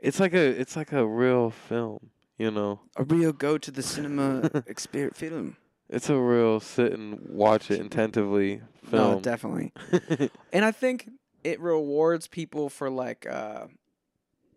[0.00, 2.80] it's like a it's like a real film, you know.
[2.96, 5.56] a real go to the cinema experience film.
[5.88, 9.14] It's a real sit and watch it intentively film.
[9.14, 9.72] No, definitely.
[10.52, 11.08] And I think
[11.44, 13.66] it rewards people for like uh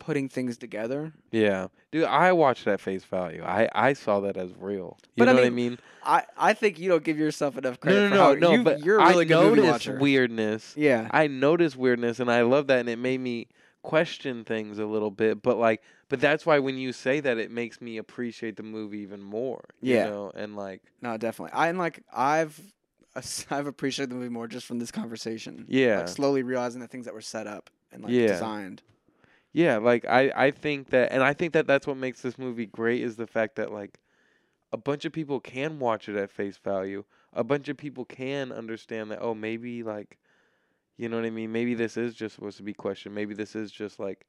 [0.05, 1.11] putting things together.
[1.31, 1.67] yeah.
[1.91, 3.43] Dude, I watched at face value.
[3.43, 4.97] I I saw that as real.
[5.01, 5.79] You But I know what I mean, mean?
[6.03, 8.51] I, I think you don't give yourself enough credit No, for no, no, no.
[8.57, 10.73] you, but you're really I noticed weirdness.
[10.77, 11.07] yeah.
[11.11, 13.47] I noticed weirdness and I love that and it made me
[13.81, 15.41] question things a little bit.
[15.41, 18.99] But like but that's why when you say that it makes me appreciate the movie
[18.99, 19.63] even more.
[19.81, 20.05] You Yeah.
[20.09, 20.31] know?
[20.35, 21.53] And like No, definitely.
[21.53, 22.59] I and like I've
[23.49, 25.65] I've appreciated the movie more just from this conversation.
[25.69, 25.99] Yeah.
[25.99, 28.27] Like slowly realizing the things that were set up and like Yeah.
[28.27, 28.81] designed.
[29.55, 32.65] Yeah, like I, I think that and I think that that's what makes this movie
[32.65, 34.01] great is the fact that like
[34.73, 37.05] a bunch of people can watch it at face value.
[37.31, 40.19] A bunch of people can understand that oh maybe like
[40.97, 41.53] you know what I mean?
[41.53, 43.15] Maybe this is just supposed to be questioned.
[43.15, 44.25] Maybe this is just like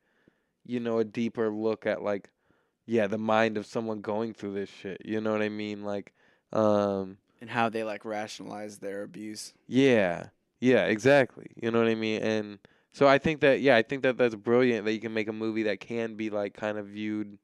[0.65, 2.31] you know a deeper look at like
[2.87, 5.03] yeah, the mind of someone going through this shit.
[5.05, 5.83] You know what I mean?
[5.83, 6.15] Like
[6.53, 9.55] um And how they like rationalize their abuse.
[9.67, 10.29] yeah.
[10.61, 11.49] Yeah, exactly.
[11.61, 12.23] You know what I mean?
[12.23, 12.59] And
[12.97, 15.33] so I think that yeah, I think that that's brilliant that you can make a
[15.33, 17.37] movie that can be like kind of viewed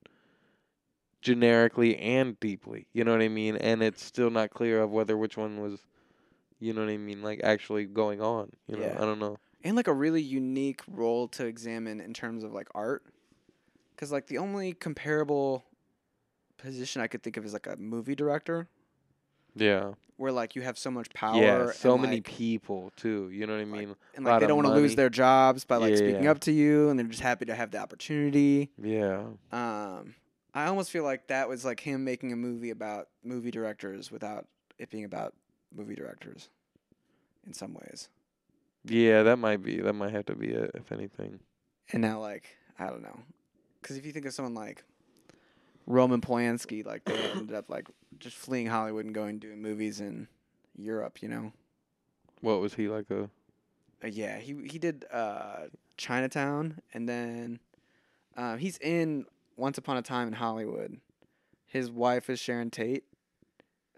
[1.21, 2.87] generically and deeply.
[2.95, 3.57] You know what I mean?
[3.57, 5.79] And it's still not clear of whether which one was
[6.59, 8.51] you know what I mean, like actually going on.
[8.67, 8.97] You know, Yeah.
[8.97, 9.37] I don't know.
[9.63, 13.03] And like a really unique role to examine in terms of like art.
[13.99, 15.67] Cause like the only comparable
[16.57, 18.69] position I could think of is like a movie director.
[19.55, 19.93] Yeah.
[20.17, 21.71] Where like you have so much power Yeah.
[21.73, 23.29] So and, many like, people too.
[23.33, 23.97] You know what I like, mean?
[24.15, 26.31] and like they don't want to lose their jobs by like Yeah, speaking yeah.
[26.31, 28.71] up to you and they're just happy to have the opportunity.
[28.83, 29.23] yeah.
[29.51, 30.15] Um,
[30.55, 34.47] I almost feel like that was like him making a movie about movie directors without
[34.79, 35.35] it being about
[35.75, 36.51] movie directors
[37.47, 38.09] in some ways.
[38.85, 39.81] Yeah, that might be.
[39.81, 41.41] That might have to be it, if anything.
[41.93, 42.49] And now, like,
[42.79, 43.19] I don't know.
[43.81, 44.85] Because if you think of someone like
[45.87, 47.89] Roman Polanski, like, they ended up, like,
[48.19, 50.29] just fleeing Hollywood and going doing movies in
[50.77, 51.53] Europe, you know?
[52.41, 53.31] What was he like a
[54.03, 57.61] Uh, yeah, he he did uh, Chinatown, and then
[58.37, 59.27] um, he's in
[59.57, 61.01] Once Upon a Time in Hollywood.
[61.67, 63.05] His wife is Sharon Tate.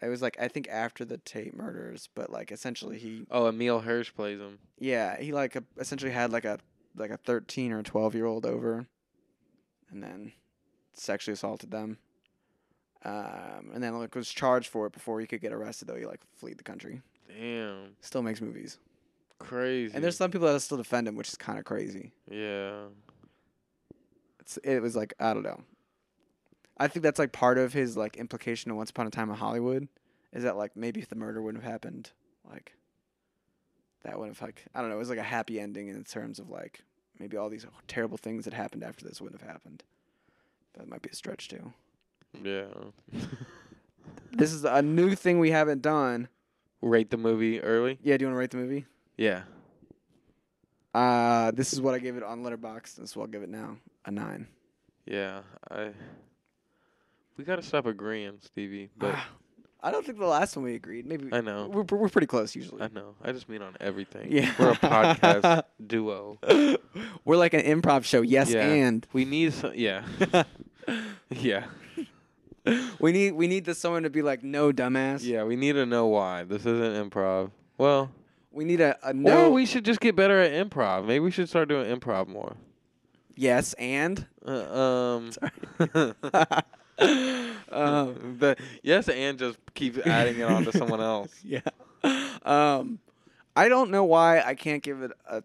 [0.02, 3.80] It was like I think after the Tate murders, but like essentially he Oh, Emile
[3.80, 4.58] Hirsch plays him.
[4.78, 6.58] yeah he like a, essentially had like a
[6.94, 8.86] like a thirteen or twelve year old over,
[9.90, 10.32] and then
[10.94, 11.98] sexually assaulted them.
[13.04, 15.88] Um, and then like was charged for it before he could get arrested.
[15.88, 17.02] Though he like fled the country.
[17.28, 17.96] Damn.
[18.00, 18.78] Still makes movies,
[19.38, 19.92] Crazy.
[19.94, 22.12] and there's some people that still defend him, which is kind of crazy.
[22.30, 22.84] Yeah.
[24.40, 25.60] it's, it was like I don't know.
[26.78, 29.36] I think that's like part of his like implication of Once Upon a Time in
[29.36, 29.88] Hollywood,
[30.32, 32.10] is that like maybe if the murder wouldn't have happened,
[32.50, 32.72] like
[34.02, 34.96] that would have like I don't know.
[34.96, 36.80] It was like a happy ending in terms of like
[37.18, 39.82] maybe all these terrible things that happened after this wouldn't have happened.
[40.76, 41.72] That might be a stretch too.
[42.42, 42.66] Yeah.
[44.36, 46.26] This is a new thing we haven't done.
[46.82, 48.00] Rate the movie early?
[48.02, 48.84] Yeah, do you want to rate the movie?
[49.16, 49.42] Yeah.
[50.92, 52.96] Uh, this is what I gave it on Letterboxd.
[52.96, 53.76] This is what I'll give it now.
[54.04, 54.48] A nine.
[55.06, 55.42] Yeah.
[55.70, 55.90] I
[57.36, 59.14] We got to stop agreeing, Stevie, but
[59.80, 61.06] I don't think the last one we agreed.
[61.06, 61.68] Maybe I know.
[61.68, 62.82] we're we're pretty close usually.
[62.82, 63.14] I know.
[63.22, 64.32] I just mean on everything.
[64.32, 64.52] Yeah.
[64.58, 66.38] We're a podcast duo.
[67.24, 68.20] We're like an improv show.
[68.22, 68.66] Yes, Yeah.
[68.66, 70.04] and We need some yeah.
[71.30, 71.64] yeah.
[72.98, 75.22] we need we need this someone to be like, no, dumbass.
[75.24, 76.44] Yeah, we need to know why.
[76.44, 77.50] This isn't improv.
[77.78, 78.10] Well,
[78.52, 79.34] We need a, a no.
[79.44, 79.50] no.
[79.50, 81.06] we should just get better at improv.
[81.06, 82.56] Maybe we should start doing improv more.
[83.36, 84.26] yes, and.
[84.46, 85.30] Uh, um,
[86.98, 91.32] um, the yes and just keep adding it on to someone else.
[91.42, 91.60] yeah.
[92.44, 92.98] Um,
[93.56, 95.42] I don't know why I can't give it a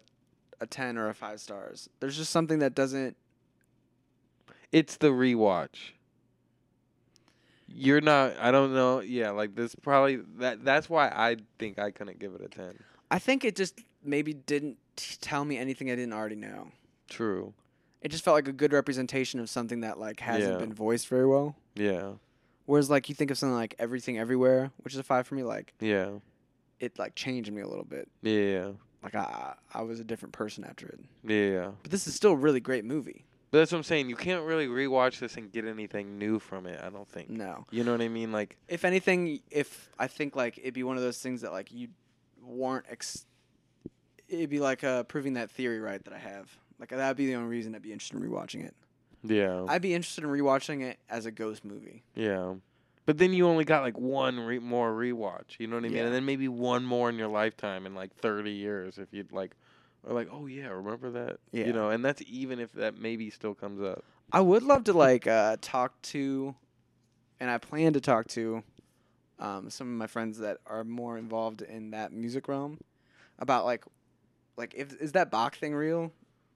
[0.60, 1.88] a ten or a five stars.
[1.98, 3.16] There's just something that doesn't.
[4.72, 5.92] It's the rewatch.
[7.72, 8.36] You're not.
[8.40, 9.00] I don't know.
[9.00, 10.64] Yeah, like this probably that.
[10.64, 12.74] That's why I think I couldn't give it a ten.
[13.10, 16.68] I think it just maybe didn't t- tell me anything I didn't already know.
[17.08, 17.54] True.
[18.02, 20.58] It just felt like a good representation of something that like hasn't Yeah.
[20.58, 21.54] been voiced very well.
[21.76, 22.12] Yeah.
[22.66, 25.42] Whereas like you think of something like Everything Everywhere, which is a five for me,
[25.42, 26.12] like Yeah.
[26.80, 28.08] it like changed me a little bit.
[28.22, 28.70] Yeah.
[29.02, 31.00] Like I I was a different person after it.
[31.24, 31.72] Yeah.
[31.82, 33.26] But this is still a really great movie.
[33.50, 34.08] But that's what I'm saying.
[34.08, 36.80] You can't really rewatch this and get anything new from it.
[36.82, 37.30] I don't think.
[37.30, 37.66] No.
[37.70, 38.30] You know what I mean?
[38.30, 41.72] Like, If anything, if I think like it'd be one of those things that like
[41.72, 41.88] you
[42.42, 42.86] weren't.
[42.88, 43.26] Ex-
[44.28, 46.48] it'd be like uh, proving that theory right that I have.
[46.78, 48.74] Like that'd be the only reason I'd be interested in rewatching it.
[49.24, 52.02] yeah, I'd be interested in rewatching it as a ghost movie.
[52.14, 52.54] yeah.
[53.06, 55.58] But then you only got like one re- more rewatch.
[55.58, 55.96] You know what I mean?
[55.96, 56.04] Yeah.
[56.04, 59.52] And then maybe one more in your lifetime in like 30 years if you'd like,
[60.06, 61.38] or like, oh yeah, remember that?
[61.52, 61.66] Yeah.
[61.66, 64.04] You know, and that's even if that maybe still comes up.
[64.32, 66.54] I would love to like uh, talk to,
[67.40, 68.62] and I plan to talk to,
[69.38, 72.78] um, some of my friends that are more involved in that music realm,
[73.38, 73.84] about like,
[74.56, 76.12] like if is that Bach thing real?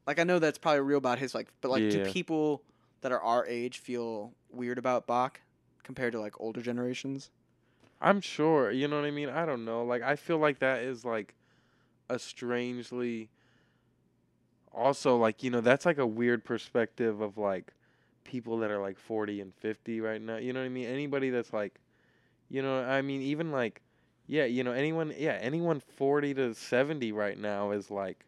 [0.06, 1.90] Like I know that's probably real about his like, but like Yeah.
[1.90, 2.62] do people
[3.00, 5.40] that are our age feel weird about Bach
[5.82, 7.30] compared to like older generations?
[8.00, 8.70] I'm sure.
[8.70, 9.30] You know what I mean?
[9.30, 9.84] I don't know.
[9.84, 11.34] Like I feel like that is like
[12.08, 13.30] a strangely
[14.72, 17.72] also like, you know, that's like a weird perspective of like
[18.24, 20.36] people that are like 40 and 50 right now.
[20.36, 20.86] You know what I mean?
[20.86, 21.80] Anybody that's like
[22.50, 23.80] you know, I mean even like
[24.26, 28.24] yeah, you know, anyone yeah, anyone 40 to 70 right now is like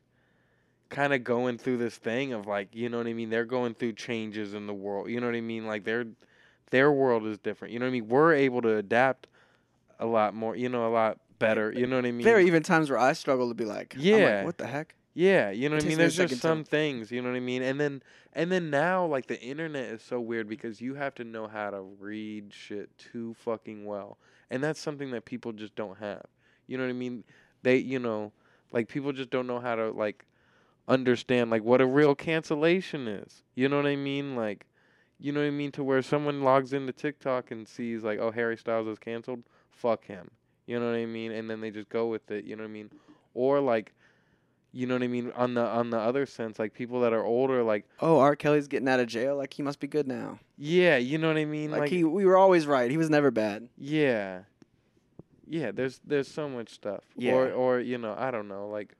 [0.88, 3.30] kind of going through this thing of like, you know what I mean?
[3.30, 5.08] They're going through changes in the world.
[5.08, 5.66] You know what I mean?
[5.66, 6.06] Like their
[6.70, 7.72] their world is different.
[7.72, 8.08] You know what I mean?
[8.08, 9.26] We're able to adapt
[9.98, 11.72] a lot more, you know, a lot better.
[11.72, 12.24] You know what I mean?
[12.24, 14.44] there are even times where I struggle to be like, I'm like, Yeah.
[14.44, 14.94] what the heck?
[15.14, 15.96] Yeah, you know what I mean.
[15.96, 17.62] There's just some things, you know what I mean.
[17.62, 18.02] And then
[18.34, 21.70] and then now, like the internet is so weird because you have to know how
[21.70, 24.18] to read shit too fucking well,
[24.50, 26.26] and that's something that people just don't have.
[26.66, 27.24] You know what I mean?
[27.62, 28.32] They, you know,
[28.72, 30.26] like people just don't know how to like
[30.86, 33.42] understand like what a real cancellation is.
[33.54, 34.36] You know what I mean?
[34.36, 34.66] Like,
[35.18, 35.72] you know what I mean?
[35.72, 39.44] To where someone logs into TikTok and sees like, oh, Harry Styles is canceled.
[39.70, 40.30] Fuck him.
[40.66, 41.32] You know what I mean?
[41.32, 42.44] And then they just go with it.
[42.44, 42.90] You know what I mean?
[43.34, 43.92] Or like
[44.72, 45.32] you know what I mean?
[45.36, 48.36] On the on the other sense, like people that are older, like Oh, R.
[48.36, 49.36] Kelly's getting out of jail.
[49.36, 50.38] Like he must be good now.
[50.58, 51.70] yeah, you know what I mean?
[51.70, 52.90] Like, Like, he, we were always right.
[52.90, 53.68] He was never bad.
[53.78, 54.40] yeah,
[55.48, 55.70] yeah.
[55.70, 57.04] There's there's so much stuff.
[57.16, 57.32] Yeah.
[57.34, 58.92] Or or you know I don't know like.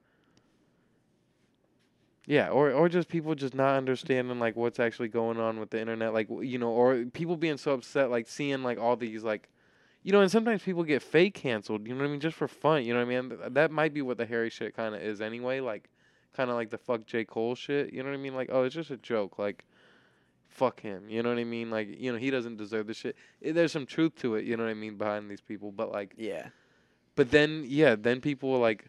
[2.29, 5.81] Yeah, or or just people just not understanding like what's actually going on with the
[5.81, 9.23] internet, like w- you know, or people being so upset, like seeing like all these
[9.23, 9.49] like,
[10.07, 11.85] you know, and sometimes people get fake canceled.
[11.85, 12.21] You know what I mean?
[12.21, 12.85] Just for fun.
[12.85, 13.39] You know what I mean?
[13.55, 15.59] That might be what the Harry shit kind of is anyway.
[15.59, 15.91] Like,
[16.33, 17.93] kind of like the fuck J Cole shit.
[17.93, 18.37] You know what I mean?
[18.37, 19.37] Like, oh, it's just a joke.
[19.37, 19.65] Like,
[20.47, 21.11] fuck him.
[21.11, 21.73] You know what I mean?
[21.73, 23.17] Like, you know, he doesn't deserve this shit.
[23.43, 24.45] Eh, There's some truth to it.
[24.45, 26.15] You know what I mean behind these people, but like.
[26.17, 26.51] Yeah.
[27.17, 28.85] But then, yeah, then people like,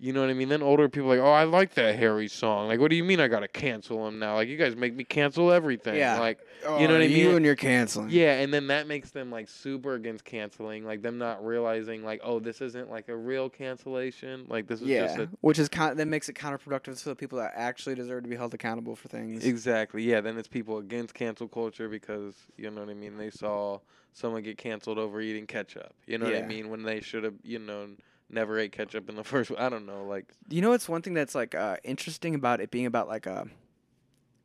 [0.00, 0.48] you know what I mean?
[0.48, 2.68] Then older people are like, oh, I like that Harry song.
[2.68, 4.34] Like, what do you mean I gotta cancel him now?
[4.34, 5.96] Like, you guys make me cancel everything.
[5.96, 6.18] Yeah.
[6.18, 7.16] Like, oh, You know what I mean?
[7.18, 8.08] You and you're canceling.
[8.08, 10.86] yeah, and then that makes them like super against canceling.
[10.86, 14.46] Like them not realizing like, oh, this isn't like a real cancellation.
[14.48, 17.38] Like this is just a which is kind that makes it counterproductive to the people
[17.38, 19.44] that actually deserve to be held accountable for things.
[19.44, 20.02] Exactly.
[20.02, 20.22] Yeah.
[20.22, 23.18] Then it's people against cancel culture because you know what I mean.
[23.18, 23.80] They saw
[24.14, 25.92] someone get canceled over eating ketchup.
[26.06, 26.70] You know what I mean?
[26.70, 27.88] When they should have, you know,
[28.30, 29.50] never ate ketchup in the first.
[29.58, 30.04] I don't know.
[30.04, 33.26] Like, You know, it's one thing that's like uh, interesting about it being about like
[33.26, 33.46] a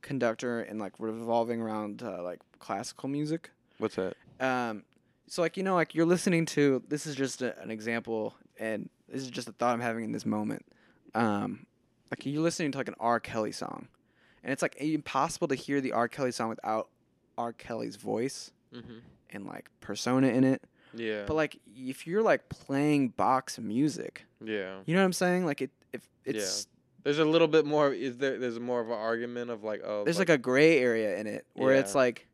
[0.02, 3.52] conductor and like revolving around uh, like classical music.
[3.78, 4.16] what's that?
[4.40, 4.84] Um,
[5.28, 8.90] so like you know, like you're listening to this is just a, an example, and
[9.10, 10.66] this is just a thought I'm having in this moment.
[11.16, 11.66] Um,
[12.12, 13.20] like you're listening to like an R.
[13.20, 13.88] Kelly song,
[14.44, 16.08] and it's like impossible to hear the R.
[16.08, 16.90] Kelly song without
[17.38, 17.54] R.
[17.54, 18.98] Kelly's voice Mm-hmm.
[19.30, 20.62] and like persona in it.
[20.96, 21.24] Yeah.
[21.26, 24.78] But like if you're like playing Bach music, yeah.
[24.86, 25.46] you know what I'm saying?
[25.46, 26.68] Like it if it's
[27.04, 27.94] There's a little bit more.
[27.94, 28.38] Is there?
[28.40, 31.46] There's more of an argument of like, oh, there's like, a gray area in it
[31.54, 32.28] where it's like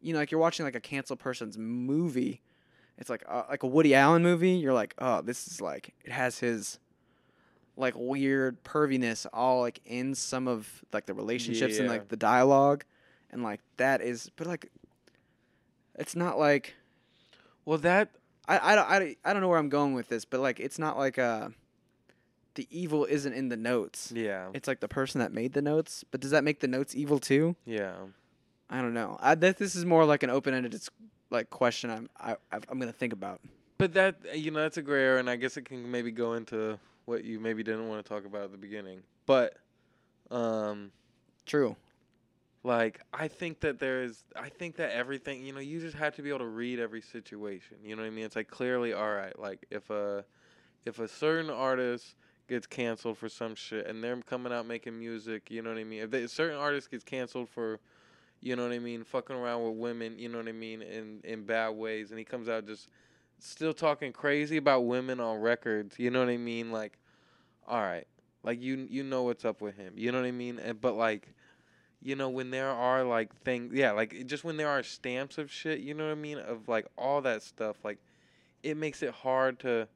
[0.00, 2.42] you know like you're watching like a canceled person's movie.
[2.98, 4.52] It's like uh, like a Woody Allen movie.
[4.52, 6.78] You're like, "Oh, this is like it has his
[7.76, 11.92] like weird perviness all like in some of like the relationships and Yeah.
[11.92, 12.84] like the dialogue
[13.30, 14.70] and like that is but like
[15.98, 16.74] it's not like
[17.66, 18.08] well that
[18.48, 20.78] I, I, don't- I, I don't know where I'm going with this, but like it's
[20.78, 21.48] not like uh
[22.54, 24.10] the evil isn't in the notes.
[24.16, 26.04] yeah It's like the person that made the notes.
[26.10, 27.54] But does that make the notes evil too?
[27.66, 27.92] yeah
[28.70, 29.16] I don't know.
[29.20, 30.80] I that this is more like an open ended
[31.30, 31.90] like question.
[31.90, 32.36] I'm I
[32.70, 33.40] I'm gonna think about.
[33.78, 36.32] but that you know that's a gray area and I guess it can maybe go
[36.34, 39.56] into what you maybe didn't want to talk about at the beginning but
[40.30, 40.90] um
[41.46, 41.76] True.
[42.66, 46.22] Like I think that there's I think that everything you know you just have to
[46.22, 48.24] be able to read every situation you know what I mean?
[48.24, 50.24] It's like clearly all right like if a
[50.84, 52.16] if a certain artist
[52.48, 55.84] gets canceled for some shit and they're coming out making music you know what I
[55.84, 56.02] mean?
[56.02, 57.78] If they, a certain artist gets canceled for
[58.40, 61.20] you know what I mean fucking around with women you know what I mean in
[61.22, 62.88] in bad ways and he comes out just
[63.38, 66.72] still talking crazy about women on records you know what I mean?
[66.72, 66.98] Like
[67.68, 68.08] all right
[68.42, 70.58] like you you know what's up with him you know what I mean?
[70.58, 71.28] And but like
[72.02, 75.50] you know, when there are like things, yeah, like just when there are stamps of
[75.50, 77.98] shit, you know what I mean, of like all that stuff, like
[78.62, 79.88] it makes it hard to,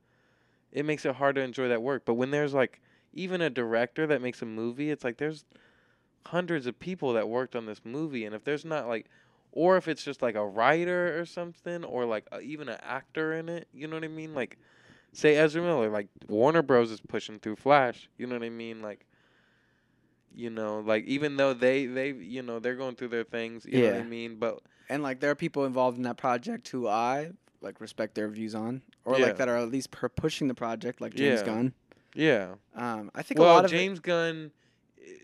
[0.72, 2.05] it makes it hard to enjoy that work.
[2.05, 2.81] But when there's like
[3.12, 5.44] even a director that makes a movie, it's like there's
[6.27, 9.06] hundreds of people that worked on this movie, and if there's not like,
[9.52, 13.35] or if it's just like a writer or something, or like a, even an actor
[13.35, 14.59] in it, you know what I mean, like.
[15.12, 18.09] Say Ezra Miller, like Warner Bros is pushing through Flash.
[18.16, 18.81] You know what I mean?
[18.81, 19.06] Like,
[20.35, 23.82] you know, like even though they they you know they're going through their things, you
[23.82, 24.36] know what I mean.
[24.36, 27.31] But and like there are people involved in that project who I
[27.61, 29.27] like respect their views on, or Yeah.
[29.27, 31.47] like that are at least per pushing the project, like James Yeah.
[31.47, 31.73] Gunn.
[32.15, 34.51] yeah, Um, I think well, a lot of James Gunn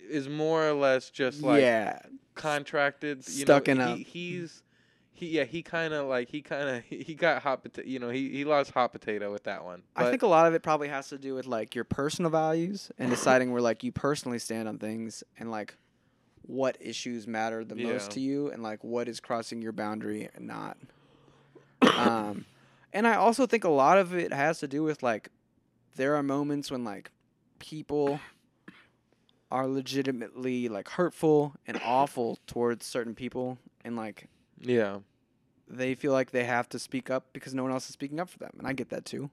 [0.08, 1.98] is more or less just like yeah,
[2.34, 4.62] contracted, you Stuck know, in a- he's
[5.16, 8.10] he yeah he kind of like he kind of he got hot potato, you know
[8.10, 9.82] he he lost hot potato with that one.
[9.96, 12.90] I think a lot of it probably has to do with like your personal values
[12.98, 15.76] and deciding where like you personally stand on things and like
[16.42, 17.92] what issues matter the Yeah.
[17.94, 20.76] most to you and like what is crossing your boundary and not.
[21.96, 22.44] um,
[22.92, 25.30] and I also think a lot of it has to do with like
[25.96, 27.10] there are moments when like
[27.58, 28.20] people
[29.50, 34.28] are legitimately like hurtful and awful towards certain people and like
[34.60, 34.98] yeah
[35.68, 38.28] they feel like they have to speak up because no one else is speaking up
[38.28, 39.30] for them and I get that too.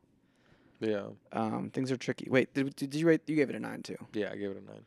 [0.79, 2.27] yeah Um, things are tricky.
[2.29, 3.21] Wait, did, did you rate?
[3.27, 3.97] You gave it a nine too.
[4.13, 4.85] yeah I gave it a nine.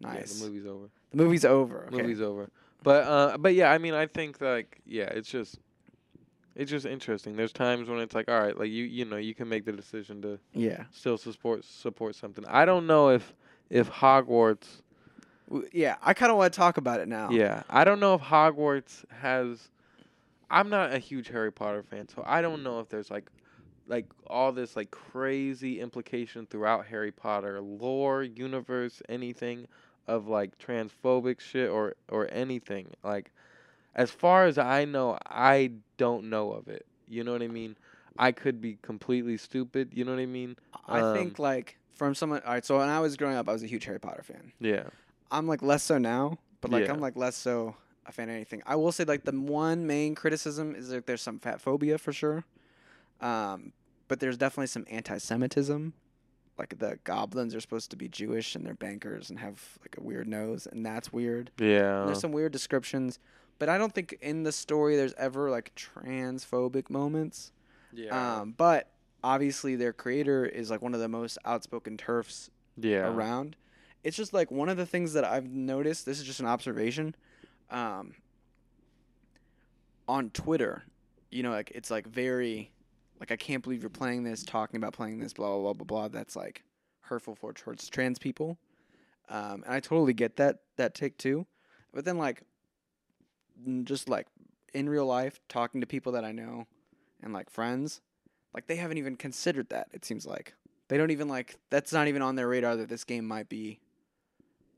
[0.00, 0.32] Nice.
[0.32, 0.88] Yeah, the movie's over.
[1.10, 1.84] The movie's over.
[1.88, 1.96] Okay.
[2.02, 2.48] movie's over.
[2.82, 5.58] But uh, but yeah, I mean, I think like yeah, it's just
[6.56, 7.36] it's just interesting.
[7.36, 9.72] There's times when it's like, all right, like you you know, you can make the
[9.72, 10.84] decision to Yeah.
[10.90, 12.44] still support support something.
[12.48, 13.34] I don't know if
[13.68, 14.80] if Hogwarts.
[15.72, 15.96] Yeah.
[16.02, 17.30] I kind of want to talk about it now.
[17.30, 19.68] Yeah, I don't know if Hogwarts has.
[20.50, 23.30] I'm not a huge Harry Potter fan, so I don't know if there's like
[23.86, 29.66] like all this like crazy implication throughout Harry Potter lore, universe, anything
[30.06, 32.88] of like transphobic shit or or anything.
[33.04, 33.32] Like
[33.94, 36.86] as far as I know, I don't know of it.
[37.08, 37.76] You know what I mean?
[38.18, 40.56] I could be completely stupid, you know what I mean?
[40.86, 42.42] I Um, think like from someone.
[42.44, 42.64] All right.
[42.64, 44.52] So when I was growing up, I was a huge Harry Potter fan.
[44.60, 44.84] Yeah.
[45.30, 46.92] I'm like less so now, but like Yeah.
[46.92, 47.76] I'm like less so
[48.06, 48.62] a fan of anything.
[48.66, 52.12] I will say like the one main criticism is that there's some fat phobia for
[52.12, 52.44] sure.
[53.20, 53.72] Um,
[54.08, 55.92] but there's definitely some anti-Semitism.
[56.58, 60.02] Like the goblins are supposed to be Jewish and they're bankers and have like a
[60.02, 61.50] weird nose, and that's weird.
[61.58, 62.00] Yeah.
[62.00, 63.18] And there's some weird descriptions,
[63.58, 67.52] but I don't think in the story there's ever like transphobic moments.
[67.92, 68.40] yeah.
[68.40, 68.90] Um, but
[69.22, 73.06] obviously their creator is like one of the most outspoken TERFs yeah.
[73.06, 73.56] around.
[74.02, 76.06] It's just like one of the things that I've noticed.
[76.06, 77.14] This is just an observation.
[77.70, 78.14] Um,
[80.08, 80.82] on Twitter,
[81.30, 82.72] you know, like it's like very,
[83.20, 85.84] like I can't believe you're playing this, talking about playing this, blah blah blah blah
[85.84, 86.08] blah.
[86.08, 86.64] That's like
[87.02, 88.58] hurtful for towards trans people,
[89.28, 91.46] um, and I totally get that that take too.
[91.92, 92.42] But then like,
[93.84, 94.26] just like
[94.74, 96.66] in real life, talking to people that I know,
[97.22, 98.00] and like friends,
[98.54, 99.88] like they haven't even considered that.
[99.92, 100.54] It seems like
[100.88, 103.78] they don't even like that's not even on their radar that this game might be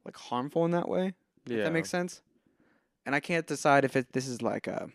[0.05, 1.15] like harmful in that way.
[1.47, 1.59] Yeah.
[1.59, 2.23] If that makes sense.
[3.05, 4.89] And I can't decide if it this is like a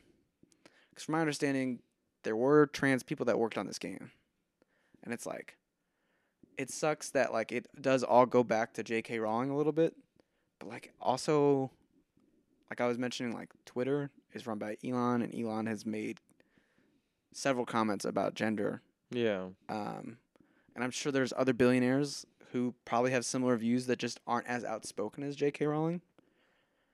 [0.89, 1.79] because from my understanding,
[2.23, 4.11] there were trans people that worked on this game,
[5.03, 5.57] and it's like
[6.57, 9.19] it sucks that like it does all go back to J.K.
[9.19, 9.93] Rowling a little bit,
[10.59, 11.69] but like also
[12.69, 16.19] like I was mentioning, like Twitter is run by Elon, and Elon has made
[17.33, 18.81] several comments about gender
[19.11, 19.47] Yeah.
[19.69, 20.17] um,
[20.75, 24.63] and I'm sure there's other billionaires who probably have similar views that just aren't as
[24.63, 25.65] outspoken as J.K.
[25.65, 26.01] Rowling.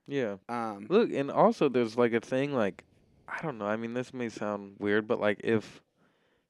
[0.07, 0.35] Yeah.
[0.49, 2.83] Um, Look, and also there's like a thing like
[3.27, 3.65] I don't know.
[3.65, 5.81] I mean, this may sound weird, but like if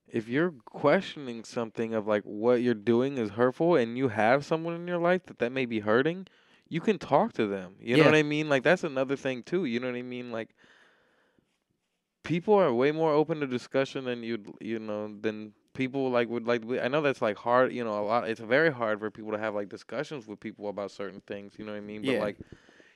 [0.08, 4.76] if you're questioning something of like what you're doing is hurtful and you have someone
[4.76, 6.28] in your life that that may be hurting,
[6.70, 7.76] you can talk to them.
[7.80, 8.50] You know what I mean?
[8.50, 9.66] Like that's another thing too.
[9.66, 10.32] You know what I mean?
[10.32, 10.50] Like
[12.24, 16.45] people are way more open to discussion than you'd you know than people like would
[16.45, 19.32] like I know that's like hard, you know, a lot it's very hard for people
[19.32, 22.02] to have like discussions with people about certain things, you know what I mean?
[22.02, 22.20] But Yeah.
[22.20, 22.38] like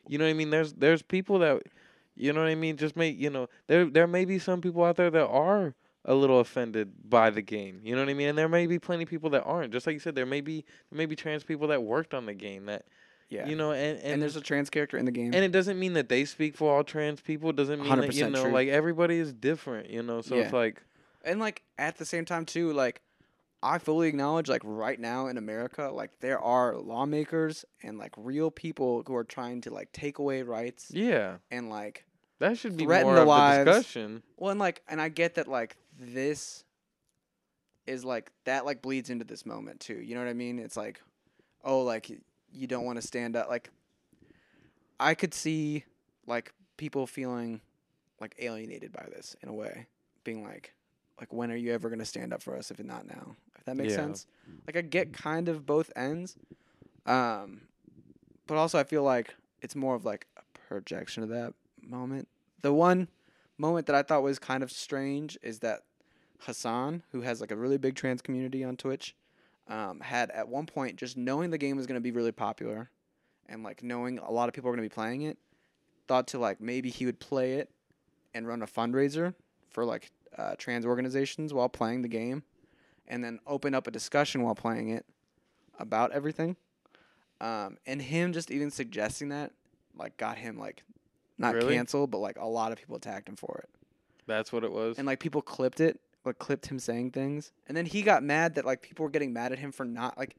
[0.07, 0.49] you know what I mean?
[0.49, 1.63] There's there's people that
[2.15, 4.83] you know what I mean, just make you know, there there may be some people
[4.83, 5.75] out there that are
[6.05, 7.81] a little offended by the game.
[7.83, 8.29] You know what I mean?
[8.29, 9.73] And there may be plenty of people that aren't.
[9.73, 12.25] Just like you said, there may be there may be trans people that worked on
[12.25, 12.85] the game that
[13.29, 13.45] yeah.
[13.47, 15.33] you know and, and, and, there's a trans character in the game.
[15.33, 17.49] and it doesn't mean that they speak for all trans people.
[17.49, 18.53] It doesn't mean that you 100% know, true.
[18.53, 20.21] like everybody is different, you know.
[20.21, 20.81] So it's like
[21.27, 23.01] and like at the same time too, like
[23.61, 28.49] I fully acknowledge like right now in America, like there are lawmakers and like real
[28.51, 31.37] people who are trying to like take away rights yeah.
[31.51, 32.05] and like
[32.39, 33.65] That should be Threaten more the of lives.
[33.65, 34.23] the discussion.
[34.37, 36.63] well and like and I get that like this
[37.85, 39.95] is like that like bleeds into this moment too.
[40.01, 40.59] You know what I mean?
[40.59, 41.01] It's like
[41.63, 42.09] oh like
[42.51, 43.69] you don't want to stand up like
[44.99, 45.83] I could see
[46.25, 47.61] like people feeling
[48.19, 49.87] like alienated by this in a way,
[50.23, 50.73] being like,
[51.19, 53.35] like when are you ever gonna stand up for us if not now?
[53.57, 53.97] If that makes Yeah.
[53.97, 54.25] sense.
[54.65, 56.35] Like I get kind of both ends,
[57.05, 57.61] um,
[58.45, 62.27] but also I feel like it's more of like a projection of that moment.
[62.61, 63.07] The one
[63.57, 65.83] moment that I thought was kind of strange is that
[66.45, 69.15] Hasan, who has like a really big trans community on Twitch,
[69.67, 72.89] um, had at one point just knowing the game was going to be really popular,
[73.47, 75.37] and like knowing a lot of people were going to be playing it,
[76.07, 77.71] thought to like maybe he would play it
[78.33, 79.33] and run a fundraiser
[79.71, 82.43] for like uh, trans organizations while playing the game,
[83.07, 85.05] and then open up a discussion while playing it
[85.79, 86.55] about everything.
[87.39, 89.51] Um, and him just even suggesting that
[89.95, 90.83] like got him like
[91.37, 91.75] not Really?
[91.75, 93.69] canceled, but like a lot of people attacked him for it
[94.25, 94.97] That's what it was.
[94.97, 98.55] and like people clipped it, like clipped him saying things, and then he got mad
[98.55, 100.35] that like people were getting mad at him for not like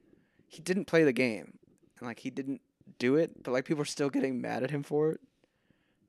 [0.49, 1.57] he didn't play the game,
[1.99, 2.61] and like he didn't
[2.99, 5.21] do it, but like people were still getting mad at him for it,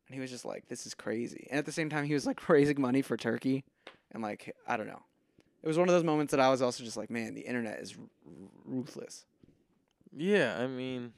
[0.10, 2.26] and he was just like, "This is crazy." And at the same time, he was
[2.26, 3.64] like raising money for Turkey,
[4.12, 5.02] and like I don't know,
[5.62, 7.80] it was one of those moments that I was also just like, "Man, the internet
[7.80, 8.04] is r-
[8.66, 9.26] ruthless."
[10.18, 11.14] yeah, I mean,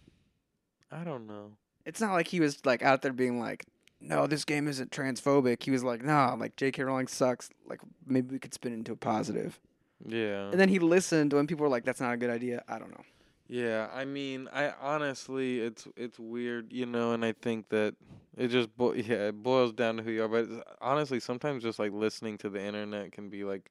[0.92, 1.52] I don't know.
[1.86, 3.66] It's not like he was like out there being like,
[4.02, 6.84] "No, this game isn't transphobic." He was like, "No, like J.K.
[6.84, 7.50] Rowling sucks.
[7.66, 9.60] Like maybe we could spin it into a positive."
[10.06, 10.50] Yeah.
[10.50, 12.92] And then he listened when people were like, "That's not a good idea." I don't
[12.92, 13.04] know.
[13.52, 17.96] Yeah, I mean, I honestly, it's it's weird, you know, and I think that
[18.38, 20.30] it just bo- yeah, it boils down to who you are.
[20.30, 20.48] But
[20.82, 23.70] honestly, sometimes just like listening to the internet can be like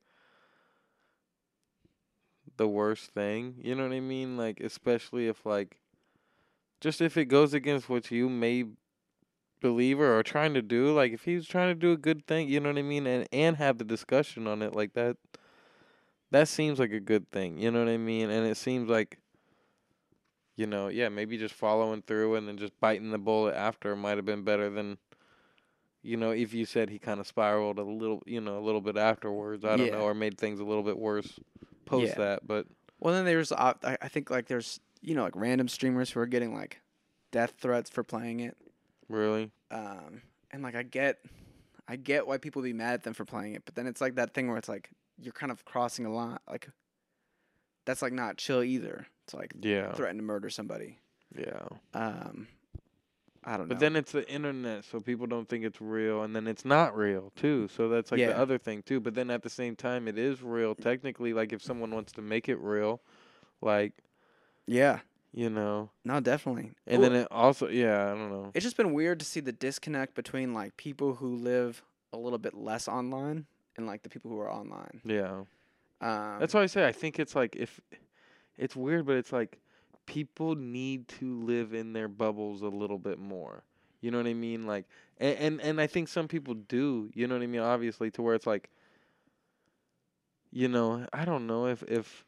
[2.57, 3.57] the worst thing.
[3.63, 4.37] You know what I mean?
[4.37, 5.79] Like, especially if like,
[6.81, 8.65] just if it goes against what you may
[9.61, 10.93] believe or are trying to do.
[10.95, 13.29] Like, if he's trying to do a good thing, you know what I mean, and
[13.33, 15.17] and have the discussion on it like that.
[16.31, 18.31] That seems like a good thing, you know what I mean?
[18.31, 19.19] And it seems like
[20.61, 24.19] you know, yeah, maybe just following through and then just biting the bullet after might
[24.19, 24.99] have been better than,
[26.03, 28.83] you know, if you said he kind of spiraled a little, you know, a little
[28.83, 29.65] bit afterwards.
[29.65, 29.93] I don't Yeah.
[29.93, 31.41] know, or made things a little bit worse
[31.87, 32.19] post Yeah.
[32.19, 32.47] that.
[32.47, 32.67] But
[32.99, 36.21] Well, then there's uh, I I think like there's you know like random streamers who
[36.21, 36.83] are getting like
[37.33, 38.55] death threats for playing it.
[39.09, 40.21] really, Um,
[40.51, 41.21] and like I get,
[41.89, 44.17] I get why people be mad at them for playing it, but then it's like
[44.17, 46.37] that thing where it's like you're kind of crossing a line.
[46.47, 46.69] Like
[47.87, 49.07] that's like not chill either.
[49.31, 50.99] It's like yeah, threaten to murder somebody.
[51.39, 51.63] yeah.
[51.95, 52.49] Um,
[53.45, 53.75] I don't know.
[53.75, 56.97] But then it's the internet, so people don't think it's real, and then it's not
[56.97, 57.69] real too.
[57.69, 58.29] So that's like Yeah.
[58.33, 58.99] the other thing too.
[58.99, 61.33] But then at the same time, it is real technically.
[61.33, 63.01] Like if someone wants to make it real,
[63.61, 63.93] like
[64.67, 64.99] yeah,
[65.33, 66.73] you know, no, definitely.
[66.89, 68.51] and Well, then it also, yeah, I don't know.
[68.53, 72.39] it's just been weird to see the disconnect between like people who live a little
[72.41, 73.47] bit less online
[73.77, 75.01] and like the people who are online.
[75.05, 75.45] Yeah.
[76.03, 77.79] Um, That's why I say I think it's like if
[78.57, 79.59] it's weird, but it's like
[80.07, 83.63] people need to live in their bubbles a little bit more.
[84.01, 84.67] You know what I mean?
[84.67, 84.87] Like,
[85.19, 87.11] and and, and I think some people do.
[87.15, 87.61] You know what I mean?
[87.61, 88.71] Obviously, to where it's like,
[90.51, 92.25] you know, I don't know if if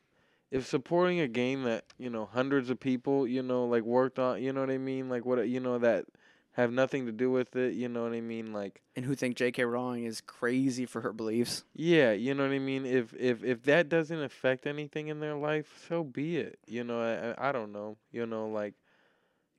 [0.51, 4.43] if supporting a game that you know hundreds of people you know like worked on.
[4.43, 5.09] You know what I mean?
[5.09, 6.05] Like what you know that
[6.52, 7.74] have nothing to do with it.
[7.74, 8.52] You know what I mean?
[8.52, 8.82] Like.
[8.94, 9.64] and who think J.K.
[9.64, 11.64] Rowling is crazy for her beliefs.
[11.74, 12.84] Yeah, you know what I mean.
[12.86, 16.58] If if if that doesn't affect anything in their life, so be it.
[16.66, 17.96] You know, I I don't know.
[18.10, 18.74] You know, like,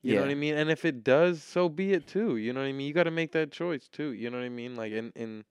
[0.01, 0.55] you know what I mean.
[0.55, 2.37] And if it does, so be it too.
[2.37, 2.87] You know what I mean.
[2.87, 4.11] You got to make that choice too.
[4.13, 4.75] You know what I mean.
[4.75, 5.43] Like, and and,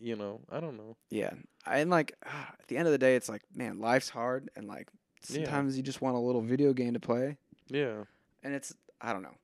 [0.00, 0.96] you know, I don't know.
[1.10, 1.34] Yeah,
[1.66, 4.88] and like at the end of the day, it's like man, life's hard, and like
[5.28, 5.44] Yeah.
[5.44, 7.36] sometimes you just want a little video game to play,
[7.68, 8.04] Yeah.
[8.42, 9.34] and it's I don't know.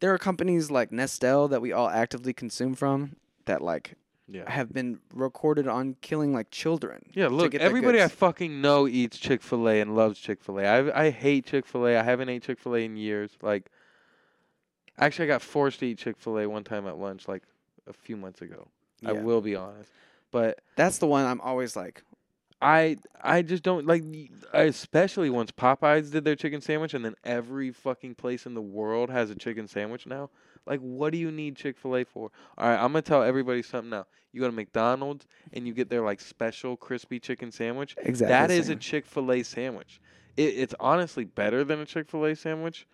[0.00, 3.16] There are companies like Nestle that we all actively consume from
[3.46, 3.94] that like
[4.28, 4.48] Yeah.
[4.50, 7.06] have been recorded on killing like children.
[7.14, 10.64] Yeah, look, everybody I fucking know eats Chick Fil A and loves Chick Fil A.
[10.66, 11.96] I I hate Chick Fil A.
[11.98, 13.30] I haven't ate Chick Fil A in years.
[13.42, 13.70] Like,
[14.98, 17.42] actually, I got forced to eat Chick Fil A one time at lunch, like
[17.86, 18.68] a few months ago.
[19.04, 19.90] I will be honest,
[20.32, 22.02] but That's the one I'm always like,
[22.60, 24.02] I I just don't like,
[24.52, 29.10] especially once Popeyes did their chicken sandwich, and then every fucking place in the world
[29.10, 30.30] has a chicken sandwich now.
[30.66, 32.30] Like, what do you need Chick Fil A for?
[32.56, 34.06] All right, I'm gonna tell everybody something now.
[34.32, 37.94] You go to McDonald's and you get their like special crispy chicken sandwich.
[37.98, 38.28] exactly.
[38.28, 38.76] That is a.
[38.76, 40.00] Chick Fil A sandwich.
[40.36, 42.86] It, it's honestly better than a Chick Fil A sandwich.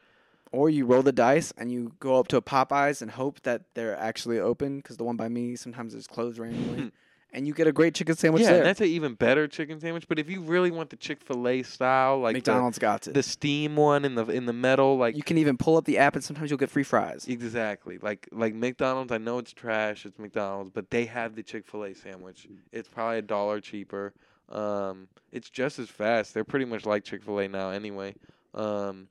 [0.53, 3.63] or you roll the dice and you go up to a Popeyes and hope that
[3.75, 6.93] they're actually open because the one by me sometimes is closed randomly,
[7.35, 8.59] and you get a great chicken sandwich yeah, there.
[8.59, 10.07] and that's an even better chicken sandwich.
[10.09, 13.15] But if you really want the Chick Fil A style, like the, McDonald's got it.
[13.15, 15.99] the steam one in the in the metal, like you can even pull up the
[15.99, 17.27] app and sometimes you'll get free fries.
[17.29, 17.99] Exactly.
[17.99, 22.47] Like like McDonald's, I know it's trash, it's McDonald's, but they have the Chick-fil-A sandwich.
[22.73, 24.15] It's probably a dollar cheaper.
[24.49, 26.35] Um it's just as fast.
[26.35, 28.15] They're pretty much like Chick-fil-A now anyway.
[28.55, 29.09] Um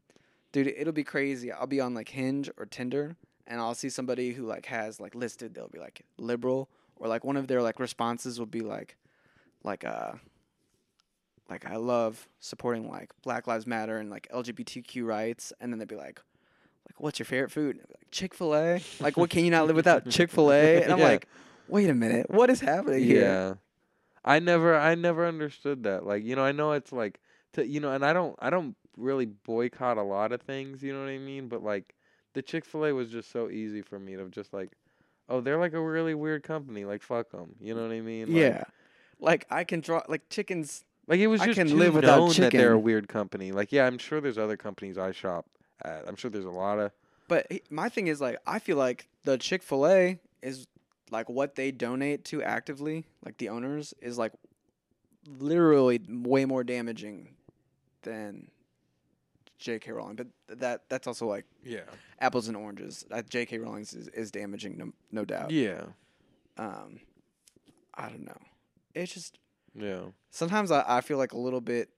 [0.54, 1.52] Dude, it'll be crazy.
[1.52, 3.16] I'll be on like Hinge or Tinder,
[3.48, 6.70] and I'll see somebody who like has like listed they'll be like liberal
[7.04, 8.96] or like one of their like responses will be like
[9.64, 10.14] like uh
[11.50, 15.88] like I love supporting like Black Lives Matter and like LGBTQ rights and then they'd
[15.88, 16.22] be like
[16.88, 17.76] like what's your favorite food?
[17.76, 18.82] And I'd be like Chick-fil-A?
[19.02, 20.10] like what can you not live without?
[20.10, 20.84] Chick-fil-A?
[20.84, 21.06] And I'm Yeah.
[21.10, 21.28] like
[21.68, 22.30] wait a minute.
[22.30, 23.22] What is happening here?
[23.22, 23.54] Yeah.
[24.24, 26.06] I never I never understood that.
[26.06, 27.20] Like, you know, I know it's like
[27.54, 30.94] to you know, and I don't I don't really boycott a lot of things, you
[30.94, 31.50] know what I mean?
[31.50, 31.96] But like
[32.34, 34.72] the Chick-fil-A was just so easy for me to just like
[35.30, 37.56] oh, they're like a really weird company, like fuck them.
[37.60, 38.28] You know what I mean?
[38.28, 38.64] Like, yeah.
[39.20, 42.18] Like I can draw like chickens Like it was I just can too live without
[42.18, 43.52] known that they're a weird company.
[43.52, 45.45] Like yeah, I'm sure there's other companies I shop
[45.84, 46.08] at.
[46.08, 46.91] I'm sure there's a lot of
[47.28, 50.68] But my thing is like I feel like the Chick Fil A is
[51.12, 54.34] like what they donate to actively, like the owners, is like
[55.40, 57.36] literally way more damaging
[58.02, 58.50] than
[59.64, 59.91] J.K.
[59.91, 60.15] Rowling.
[60.15, 61.81] But th- that that's also like yeah.
[62.19, 63.06] apples and oranges.
[63.10, 63.57] Uh, J.K.
[63.60, 65.52] Rowling is, is damaging, no no doubt.
[65.52, 65.85] Yeah.
[66.57, 66.99] Um,
[67.95, 68.38] I don't know.
[68.94, 69.40] It's just
[69.73, 70.02] Yeah.
[70.30, 71.90] sometimes I, I feel like a little bit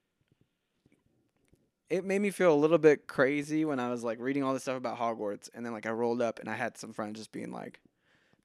[1.90, 4.64] it made me feel a little bit crazy when I was like reading all this
[4.64, 7.32] stuff about Hogwarts and then like I rolled up and I had some friends just
[7.32, 7.80] being like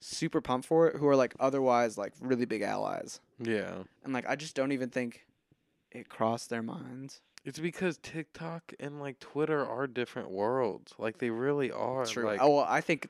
[0.00, 3.20] super pumped for it who are like otherwise like really big allies.
[3.38, 3.82] Yeah.
[4.04, 5.24] And like I just don't even think
[5.90, 7.20] it crossed their minds.
[7.44, 10.92] It's because TikTok and like Twitter are different worlds.
[10.98, 12.04] Like they really are.
[12.04, 12.26] True.
[12.26, 13.08] Like, oh, well, I think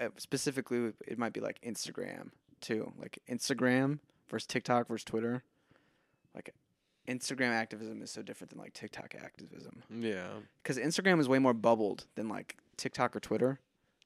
[0.00, 2.30] uh, specifically it might be like Instagram
[2.60, 2.92] too.
[2.98, 5.44] Like Instagram versus TikTok versus Twitter.
[6.34, 6.52] Like
[7.06, 9.82] Instagram activism is so different than like TikTok activism.
[9.90, 10.26] yeah.
[10.62, 13.60] because Instagram is way more bubbled than like TikTok or Twitter.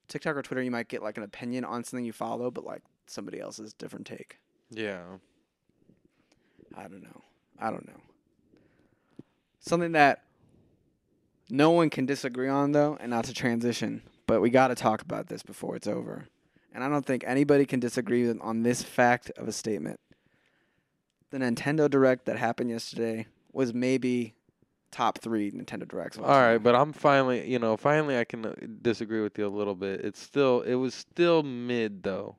[0.08, 2.82] TikTok or Twitter, you might get like an opinion on something you follow, but like
[3.06, 4.38] somebody else's different take.
[4.70, 5.02] Yeah.
[6.74, 7.22] I don't know.
[7.58, 8.00] I don't know.
[9.62, 10.24] Something that
[11.48, 15.02] no one can disagree on, though, and not to transition, but we got to talk
[15.02, 16.26] about this before it's over.
[16.74, 20.00] And I don't think anybody can disagree on this fact of a statement.
[21.30, 24.34] The Nintendo Direct that happened yesterday was maybe
[24.90, 26.18] top three Nintendo Directs.
[26.18, 29.48] All right, but I'm finally, you know, finally I can uh, disagree with you a
[29.48, 30.00] little bit.
[30.04, 32.36] It's still, it was still mid though.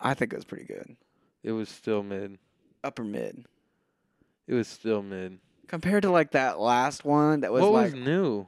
[0.00, 0.96] I think it was pretty good.
[1.42, 2.38] It was still mid.
[2.82, 3.46] Upper mid.
[4.46, 5.38] It was still mid.
[5.68, 8.46] Compared to like that last one that was what like was new?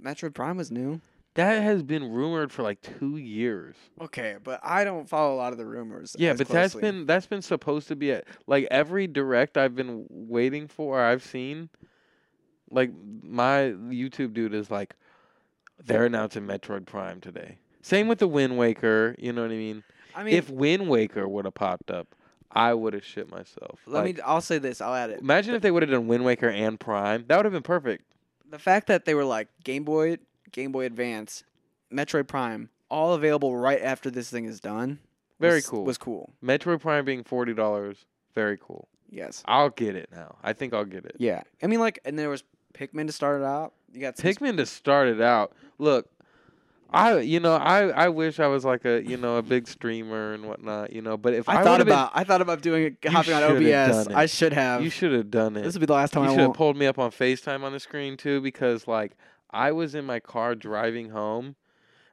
[0.00, 1.00] Metroid Prime was new.
[1.34, 3.74] That has been rumored for like two years.
[4.00, 6.14] Okay, but I don't follow a lot of the rumors.
[6.16, 6.90] Yeah, but that's closely.
[6.90, 8.26] been that's been supposed to be it.
[8.46, 11.00] like every direct I've been waiting for.
[11.00, 11.70] I've seen,
[12.70, 12.92] like
[13.22, 14.94] my YouTube dude is like,
[15.84, 17.58] they're announcing Metroid Prime today.
[17.82, 19.16] Same with the Wind Waker.
[19.18, 19.82] You know what I mean?
[20.14, 22.14] I mean, if Wind Waker would have popped up,
[22.54, 23.80] I would have shit myself.
[23.86, 24.22] let Like, me.
[24.22, 24.80] I'll say this.
[24.80, 25.20] I'll add it.
[25.20, 27.24] imagine if they would have done Wind Waker and Prime.
[27.28, 28.04] That would have been perfect.
[28.50, 30.18] The fact that they were like Game Boy,
[30.52, 31.42] Game Boy Advance,
[31.92, 35.00] Metroid Prime, all available right after this thing is done.
[35.40, 35.84] Very was- cool.
[35.84, 36.32] Was cool.
[36.42, 38.04] Metroid Prime being forty dollars,
[38.34, 38.88] very cool.
[39.10, 39.42] Yes.
[39.46, 40.36] I'll get it now.
[40.42, 41.16] I think I'll get it.
[41.18, 41.42] Yeah.
[41.62, 42.42] I mean, like, and there was
[42.74, 43.72] Pikmin to start it out.
[43.92, 45.52] You got Pikmin to start it out.
[45.78, 46.08] Look,
[46.94, 50.32] I you know I I wish I was like a you know a big streamer
[50.32, 51.16] and whatnot you know.
[51.16, 52.12] But if I, I, thought would've been- about.
[52.14, 54.08] I thought about doing it, hopping on OBS.
[54.08, 54.82] I should have.
[54.82, 55.64] you should have done it.
[55.64, 57.72] this would be the last time you should have pulled me up on FaceTime on
[57.72, 59.16] the screen too because like
[59.50, 61.56] I was in my car driving home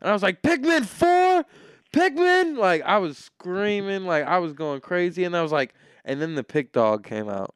[0.01, 1.45] and I was like Pikmin 4
[1.93, 6.21] Pikmin like I was screaming like I was going crazy and I was like and
[6.21, 7.53] then the Pick Dog came out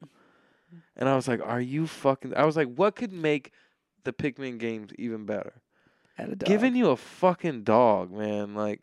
[0.96, 3.52] and I was like are you fucking I was like what could make
[4.04, 5.65] the Pikmin games even better At a dog.
[6.44, 8.80] Giving you a fucking dog man like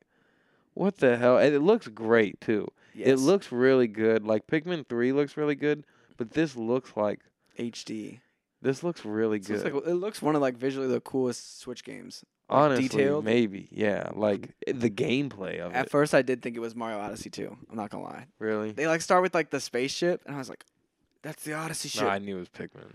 [0.73, 5.11] what the hell and it looks great too it looks really good like Pikmin 3
[5.13, 5.85] looks really good
[6.17, 7.19] but this looks like
[7.59, 8.19] HD.
[8.61, 9.63] this looks really It good.
[9.63, 12.23] looks, like, it looks one of like visually the coolest Switch games.
[12.49, 13.25] like, Honestly, detailed.
[13.25, 13.67] maybe.
[13.71, 15.75] Yeah, like the gameplay of it.
[15.75, 17.55] At first, I did think it was Mario Odyssey too.
[17.69, 18.25] I'm not gonna lie.
[18.39, 18.71] really?
[18.71, 20.63] They like start with like the spaceship, and I was like,
[21.23, 22.93] "That's the Odyssey ship," No, I knew it was Pikmin.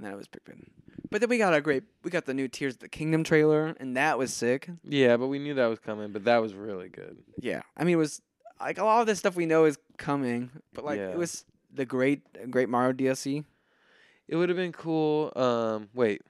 [0.00, 0.64] And then it was Pikmin.
[1.10, 3.74] But then we got a great, we got the new Tears of the Kingdom trailer,
[3.78, 4.70] and that was sick.
[4.82, 6.10] Yeah, but we knew that was coming.
[6.10, 7.18] But that was really good.
[7.38, 8.22] Yeah, I mean, it was
[8.60, 11.08] like a lot of this stuff we know is coming, but like Yeah.
[11.10, 11.44] it was
[11.74, 13.44] the great, great Mario DLC.
[14.28, 15.32] It would have been cool.
[15.36, 16.22] Um, wait,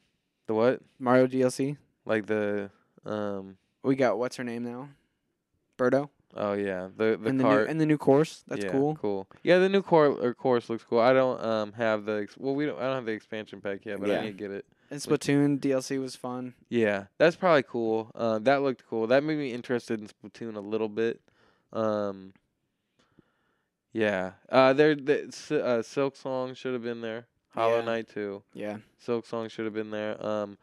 [0.46, 0.80] the what?
[0.98, 1.76] Mario DLC.
[2.04, 2.70] Like the
[3.04, 3.56] um.
[3.82, 4.88] We got what's her name now?
[5.78, 6.10] Birdo.
[6.36, 7.64] Oh yeah, the the and the cart.
[7.64, 8.44] new and the new course.
[8.46, 8.94] That's yeah, cool.
[8.96, 9.26] Cool.
[9.42, 11.00] Yeah, the new core or course looks cool.
[11.00, 13.84] I don't um have the ex- well we don't I don't have the expansion pack
[13.84, 14.20] yet, but Yeah.
[14.20, 14.64] I need to get it.
[14.92, 16.54] And Splatoon DLC was fun.
[16.68, 18.10] Yeah, that's probably cool.
[18.14, 19.06] Uh, that looked cool.
[19.06, 21.20] That made me interested in Splatoon a little bit.
[21.72, 22.32] Um,
[23.92, 27.26] yeah, uh, there, the uh, Silksong should have been there.
[27.50, 27.84] Hollow Yeah.
[27.84, 28.42] Knight too.
[28.54, 28.78] Yeah.
[29.04, 30.24] Silksong should have been there.
[30.24, 30.58] Um,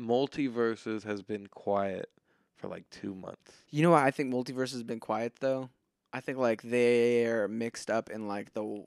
[0.00, 2.08] MultiVersus has been quiet
[2.58, 3.52] for like two months.
[3.70, 4.02] You know what?
[4.02, 5.70] I think multiverse has been quiet though.
[6.12, 8.84] I think like they're mixed up in like the.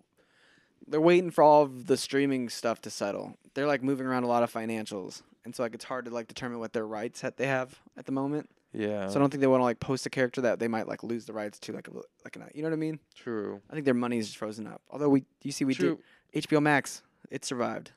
[0.87, 3.37] They're waiting for all of the streaming stuff to settle.
[3.53, 6.27] They're like moving around a lot of financials, and so like it's hard to like
[6.27, 8.49] determine what their rights that they have at the moment.
[8.73, 10.87] Yeah, So I don't think they want to like post a character that they might
[10.87, 11.91] like lose the rights to, like a,
[12.23, 12.99] like an, you know what I mean?
[13.13, 13.59] true.
[13.69, 14.81] I think their money's just frozen up.
[14.89, 15.99] Although we, you see, we true.
[16.31, 17.01] did HBO Max.
[17.29, 17.91] It survived.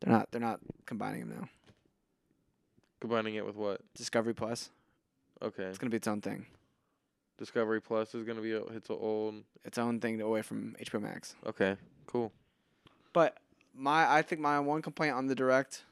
[0.00, 0.30] They're not.
[0.30, 1.48] They're not combining them now.
[3.06, 3.80] Combining it with what?
[3.94, 4.70] Discovery Plus.
[5.40, 6.44] Okay, It's gonna be its own thing.
[7.38, 9.44] Discovery Plus is gonna be a, it's old.
[9.64, 11.36] Its own thing away from HBO Max.
[11.46, 11.76] Okay,
[12.08, 12.32] cool.
[13.12, 13.36] But
[13.72, 15.84] my, I think my one complaint on the direct,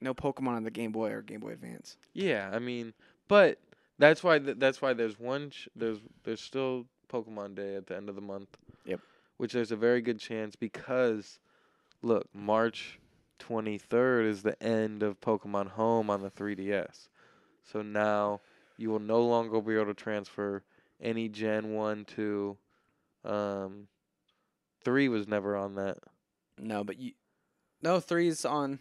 [0.00, 1.96] no Pokemon on the Game Boy or Game Boy Advance.
[2.12, 2.92] Yeah, I mean,
[3.26, 3.58] but
[3.98, 7.96] that's why th- that's why there's one ch- there's there's still Pokemon Day at the
[7.96, 8.56] end of the month.
[8.84, 9.00] Yep.
[9.38, 11.40] Which there's a very good chance because
[12.02, 13.00] look, March
[13.48, 17.08] 23rd is the end of Pokemon Home on the 3DS.
[17.70, 18.40] So now
[18.76, 20.62] you will no longer be able to transfer
[21.00, 22.56] any Gen 1 to
[23.24, 23.88] um
[24.84, 25.98] 3 was never on that.
[26.58, 27.12] No, but you,
[27.82, 28.78] no three's on.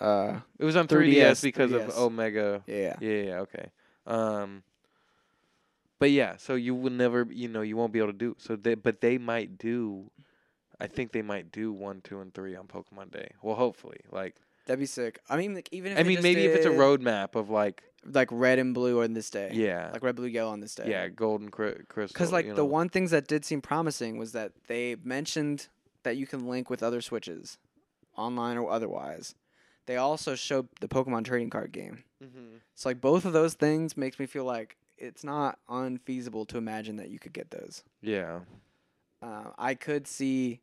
[0.00, 1.88] Uh, It was on 3DS, 3DS, because 3DS.
[1.88, 2.96] of Omega yeah, yeah.
[3.00, 3.66] Yeah, yeah, okay.
[4.06, 4.62] Um
[5.98, 8.56] but yeah, so you will never you know, you won't be able to do so
[8.56, 10.10] they but they might do
[10.82, 13.30] I think they might do one, two, and three on Pokemon Day.
[13.42, 14.00] Well hopefully.
[14.10, 14.36] Like
[14.66, 15.18] That'd be sick.
[15.28, 18.28] I mean, like even if I mean maybe if it's a roadmap of like like
[18.32, 19.50] red and blue on this day.
[19.52, 19.90] yeah.
[19.92, 20.88] Like red, blue, yellow on this day.
[20.88, 22.14] yeah, golden cri- crystal.
[22.14, 25.68] Because like you the one things that did seem promising was that they mentioned
[26.04, 27.58] that you can link with other switches,
[28.16, 29.34] online or otherwise.
[29.86, 32.04] They also showed the Pokemon trading card game.
[32.22, 32.60] Mhm.
[32.74, 36.96] So like both of those things makes me feel like it's not unfeasible to imagine
[36.96, 37.82] that you could get those.
[38.00, 38.40] Yeah.
[39.20, 40.60] Uh, I could see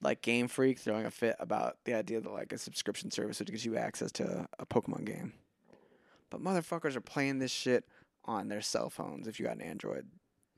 [0.00, 3.50] like Game Freak throwing a fit about the idea that like a subscription service would
[3.50, 5.32] gives you access to a Pokemon game.
[6.30, 7.84] But motherfuckers are playing this shit
[8.24, 10.06] on their cell phones if you got an Android.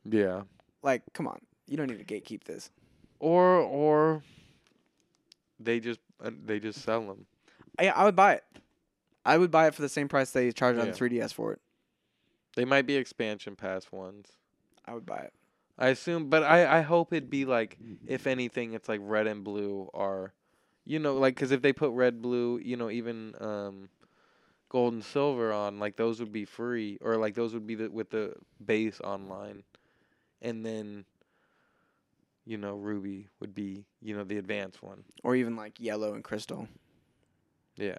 [0.05, 0.43] Yeah.
[0.83, 1.41] Like, come on.
[1.67, 2.71] You don't need to gatekeep this.
[3.21, 4.23] Or or
[5.61, 7.27] they just uh, they just sell them.
[7.79, 8.45] I I would buy it.
[9.25, 11.61] I would buy it for the same price they charge on the 3DS for it.
[12.57, 14.27] They might be expansion pass ones.
[14.87, 15.35] I would buy it.
[15.79, 19.45] I assume, but I I hope it'd be like if anything, it's like red and
[19.45, 20.33] blue are,
[20.85, 23.89] you know, like because if they put red, blue, you know, even um,
[24.69, 27.91] gold and silver on, like those would be free, or like those would be the,
[27.91, 28.35] with the
[28.65, 29.65] base online,
[30.43, 31.05] and then,
[32.45, 35.05] you know, ruby would be you know the advanced one.
[35.23, 36.69] Or even like yellow and crystal.
[37.77, 37.97] Yeah.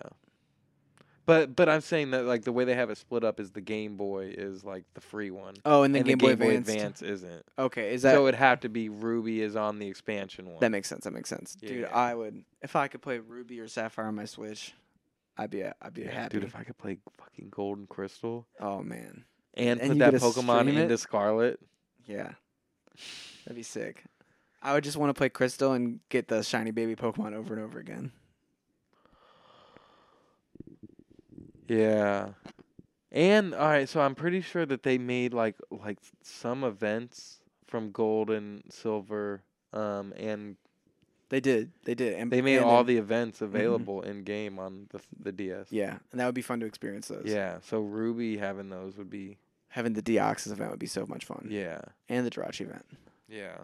[1.29, 3.61] But but I'm saying that like the way they have it split up is the
[3.61, 5.53] Game Boy is like the free one.
[5.63, 7.03] Oh, and then and Game, the Boy, Game Boy Advance.
[7.03, 7.45] Isn't.
[7.59, 10.57] Okay, is that so it'd have to be Ruby is on the expansion one.
[10.61, 11.03] that makes sense.
[11.03, 11.53] That makes sense.
[11.53, 14.73] Dude, I would if I could play Ruby or Sapphire on my Switch,
[15.37, 16.39] I'd be I'd be Yeah, happy.
[16.39, 19.25] Dude, if I could play fucking Gold and Crystal oh man.
[19.53, 21.59] and, And put that Pokemon into Scarlet,
[22.07, 22.31] Yeah.
[23.45, 24.03] That'd be sick.
[24.63, 27.63] I would just want to play Crystal and get the shiny baby Pokemon over and
[27.63, 28.13] over again.
[31.69, 32.29] Yeah.
[33.11, 37.91] And all right, so I'm pretty sure that they made like like some events from
[37.91, 39.41] Gold and Silver,
[39.73, 40.57] um, and
[41.29, 41.71] They did.
[41.85, 42.13] They did.
[42.15, 45.71] And they made and all then- the events available in game on the the DS.
[45.71, 47.25] Yeah, and that would be fun to experience those.
[47.25, 49.37] Yeah, so Ruby having those would be
[49.69, 51.47] Having the Deoxys event would be so much fun.
[51.51, 51.79] yeah,
[52.09, 52.85] And the Jirachi event.
[53.27, 53.57] yeah.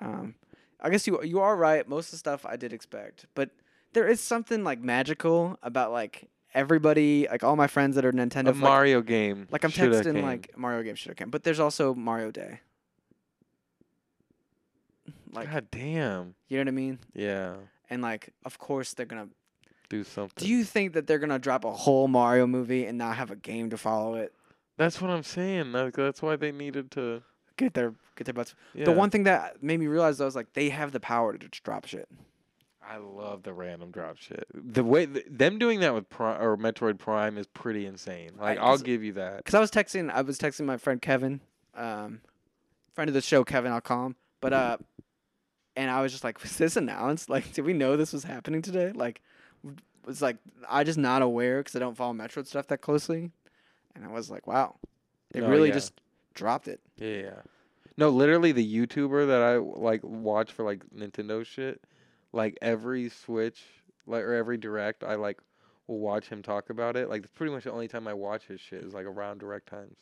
[0.00, 0.34] Um,
[0.80, 1.86] I guess you you are right.
[1.88, 3.50] Most of the stuff I did expect, but
[3.92, 8.48] there is something like magical about like everybody, like all my friends that are Nintendo.
[8.48, 9.48] A like, Mario game.
[9.50, 10.24] like I'm shoulda texting came.
[10.24, 12.60] like Mario game should have come, but there's also Mario Day.
[15.32, 16.34] Like God damn.
[16.48, 16.98] you know what I mean?
[17.14, 17.54] Yeah.
[17.88, 19.28] And like, of course they're gonna.
[19.88, 20.44] Do something.
[20.44, 23.36] Do you think that they're gonna drop a whole Mario movie and not have a
[23.36, 24.32] game to follow it?
[24.76, 25.72] That's what I'm saying.
[25.72, 27.22] That's why they needed to.
[27.56, 28.54] Get their get their butts.
[28.72, 28.84] Yeah.
[28.86, 31.48] The one thing that made me realize though is like they have the power to
[31.48, 32.08] just drop shit.
[32.90, 34.46] I love the random drop shit.
[34.52, 38.32] The way th- them doing that with Prime or Metroid Prime is pretty insane.
[38.36, 39.44] Like I- I'll 'cause- give you that.
[39.44, 41.40] Cause I was texting, I was texting my friend Kevin,
[41.74, 42.20] um,
[42.94, 43.70] friend of the show, Kevin.
[43.70, 44.16] I'll call him.
[44.40, 44.76] But uh,
[45.76, 47.28] and I was just like, was this announced?
[47.30, 48.90] Like, did we know this was happening today?
[48.92, 49.20] Like,
[49.62, 50.38] w- was like
[50.68, 53.30] I just not aware because I don't follow Metroid stuff that closely,
[53.94, 54.76] and I was like, wow,
[55.32, 55.74] they No, really yeah.
[55.74, 55.92] just
[56.34, 56.80] dropped it.
[56.96, 57.42] Yeah.
[57.96, 61.80] No, literally the YouTuber that I like watch for like Nintendo shit,
[62.32, 63.62] like every Switch,
[64.06, 65.38] like or every Direct, I like
[65.86, 67.08] will watch him talk about it.
[67.08, 69.68] Like it's pretty much the only time I watch his shit is like around Direct
[69.68, 69.98] times,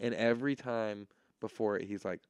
[0.00, 1.06] and every time
[1.40, 2.20] before it, he's like,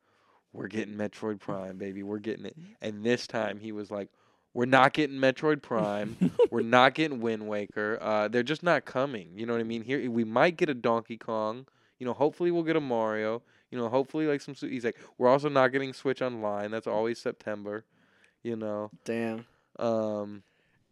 [0.53, 4.09] "We're getting Metroid Prime, baby, we're getting it." And this time he was like,
[4.55, 6.17] We're not getting Metroid Prime.
[6.51, 7.99] We're not getting Wind Waker.
[8.01, 9.31] Uh, they're just not coming.
[9.35, 9.83] You know what I mean?
[9.83, 11.67] Here we might get a Donkey Kong.
[11.99, 13.43] You know, hopefully we'll get a Mario.
[13.71, 14.55] You know, hopefully like some.
[14.55, 16.71] He's like, we're also not getting Switch Online.
[16.71, 17.85] That's always September.
[18.43, 19.47] You know, Damn.
[19.78, 20.43] um,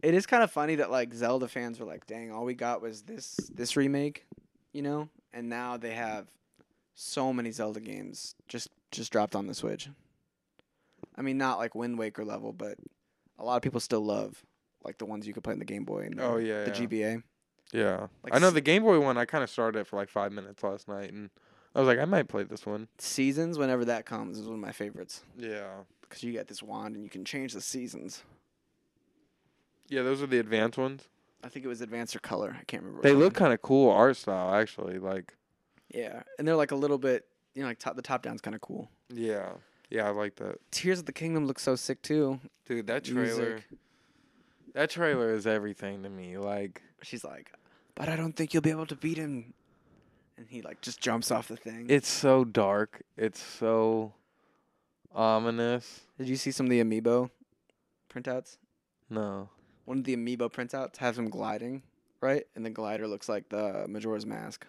[0.01, 2.81] It is kind of funny that like Zelda fans were like, "Dang, all we got
[2.81, 4.25] was this this remake,"
[4.73, 6.27] you know, and now they have
[6.95, 9.89] so many Zelda games just just dropped on the Switch.
[11.17, 12.77] I mean, not like Wind Waker level, but
[13.37, 14.43] a lot of people still love
[14.83, 16.71] like the ones you could play in the Game Boy and the, Oh, yeah, the
[16.71, 16.75] yeah.
[16.87, 17.23] GBA.
[17.73, 18.07] yeah.
[18.23, 19.17] Like I know the Game Boy one.
[19.17, 21.29] I kind of started it for like five minutes last night, and
[21.75, 22.87] I was like, I might play this one.
[22.97, 25.81] Seasons, whenever that comes, is one of my favorites Yeah.
[26.11, 28.21] Because you get this wand and you can change the seasons.
[29.87, 31.07] Yeah, those are the advanced ones.
[31.43, 32.55] I think it was Advanced or Color.
[32.59, 33.01] I can't remember.
[33.01, 34.99] They look kind of cool art style, actually.
[34.99, 35.33] Like,
[35.89, 37.25] yeah, and they're like a little bit,
[37.55, 38.89] you know, like top the top down's kind of cool.
[39.09, 39.49] yeah,
[39.89, 40.59] yeah, I like that.
[40.69, 42.39] Tears of the Kingdom looks so sick too.
[42.65, 43.63] Dude, that trailer, Music.
[44.75, 46.37] that trailer is everything to me.
[46.37, 47.51] Like, She's like,
[47.95, 49.53] but I don't think you'll be able to beat him.
[50.37, 51.87] And he like just jumps off the thing.
[51.89, 53.01] it's so dark.
[53.17, 54.13] It's so
[55.13, 56.01] ominous.
[56.17, 57.29] Did you see some of the amiibo
[58.13, 58.57] printouts?
[59.09, 59.49] No.
[59.85, 61.83] One of the amiibo printouts has him gliding,
[62.21, 62.45] right?
[62.55, 64.65] And the glider looks like the Majora's Mask.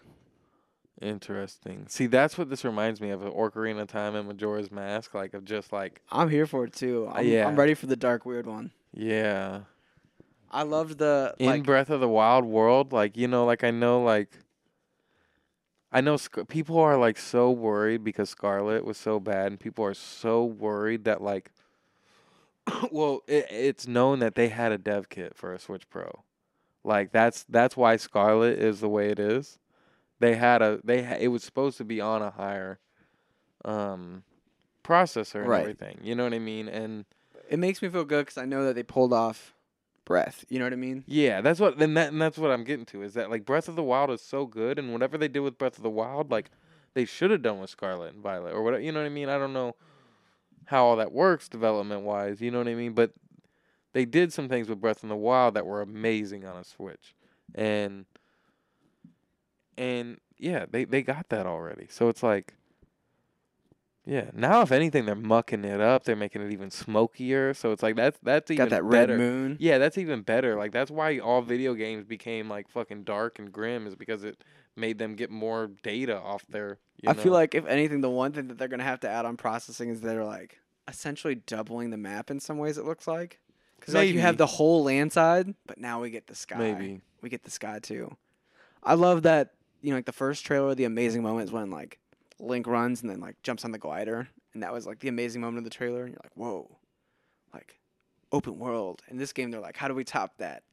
[1.01, 1.85] Interesting.
[1.89, 5.13] See, that's what this reminds me of: Ocarina of Time and Majora's Mask.
[5.13, 7.07] Like, of just like, I'm here for it too.
[7.09, 7.47] Uh, I'm, yeah.
[7.47, 8.71] I'm ready for the dark weird one.
[8.93, 9.61] yeah.
[10.51, 13.71] I loved the in like Breath of the Wild world, like you know, like I
[13.71, 14.29] know, like
[15.93, 19.85] I know Sc- people are like so worried because Scarlet was so bad, and people
[19.85, 21.51] are so worried that like,
[22.91, 26.23] well, it, it's known that they had a dev kit for a Switch Pro,
[26.83, 29.59] like that's that's why Scarlet is the way it is.
[30.19, 32.79] They had a they ha- it was supposed to be on a higher,
[33.65, 34.23] um,
[34.83, 35.61] processor and Right.
[35.61, 35.99] everything.
[36.01, 36.67] You know what I mean?
[36.67, 37.05] And
[37.49, 39.52] it makes me feel good because I know that they pulled off
[40.05, 40.45] breath.
[40.49, 41.03] You know what I mean?
[41.07, 43.67] Yeah, that's what then that and that's what I'm getting to is that like Breath
[43.67, 46.31] of the Wild is so good and whatever they did with Breath of the Wild,
[46.31, 46.49] like
[46.93, 48.81] they should have done with Scarlet and Violet or whatever.
[48.81, 49.29] You know what I mean?
[49.29, 49.75] I don't know
[50.65, 52.41] how all that works development wise.
[52.41, 52.93] You know what I mean?
[52.93, 53.11] But
[53.93, 57.15] they did some things with Breath of the Wild that were amazing on a Switch,
[57.53, 58.05] and
[59.77, 61.87] and yeah, they they got that already.
[61.89, 62.53] So it's like.
[64.05, 64.31] Yeah.
[64.33, 66.03] Now, if anything, they're mucking it up.
[66.03, 67.53] They're making it even smokier.
[67.53, 69.17] So it's like that's that's even Got that red better.
[69.17, 69.57] moon.
[69.59, 70.55] Yeah, that's even better.
[70.55, 74.43] Like that's why all video games became like fucking dark and grim is because it
[74.75, 76.79] made them get more data off their.
[77.01, 79.25] You I feel like if anything, the one thing that they're gonna have to add
[79.25, 82.77] on processing is they're like essentially doubling the map in some ways.
[82.77, 83.39] It looks like
[83.79, 86.57] because like you have the whole land side, but now we get the sky.
[86.57, 87.01] maybe.
[87.21, 88.15] we get the sky too.
[88.83, 89.53] I love that.
[89.81, 91.99] You know, like the first trailer, the amazing moment is when like
[92.39, 95.41] Link runs and then like jumps on the glider, and that was like the amazing
[95.41, 96.03] moment of the trailer.
[96.03, 96.77] And you're like, whoa,
[97.53, 97.79] like
[98.31, 99.01] open world.
[99.09, 100.63] In this game, they're like, how do we top that?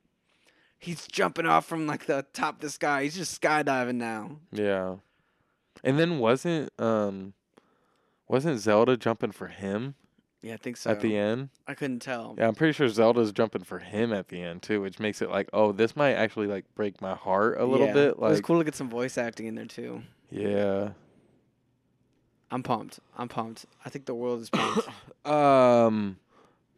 [0.78, 3.03] He's jumping off from like the top of the sky.
[3.05, 4.39] He's just skydiving now.
[4.51, 4.97] Yeah.
[5.85, 7.35] And then wasn't um
[8.28, 9.95] wasn't Zelda jumping for him
[10.43, 10.91] Yeah, I think so.
[10.91, 11.51] at the end?
[11.66, 12.35] I couldn't tell.
[12.39, 15.28] Yeah, I'm pretty sure Zelda's jumping for him at the end too, which makes it
[15.31, 18.09] like, oh, this might actually like break my heart a little Yeah, bit.
[18.12, 20.03] it was cool to get some voice acting in there too.
[20.31, 20.91] yeah.
[22.51, 22.99] I'm pumped.
[23.17, 23.67] I'm pumped.
[23.85, 24.89] I think the world is pumped.
[25.27, 26.19] Um,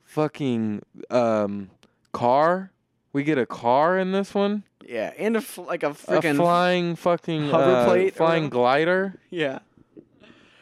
[0.04, 1.70] fucking um,
[2.12, 2.70] car.
[3.12, 4.64] We get a car in this one.
[4.86, 8.48] yeah, and a f- like a freaking a flying fucking hover uh, plate or flying
[8.48, 9.18] glider.
[9.30, 9.58] yeah.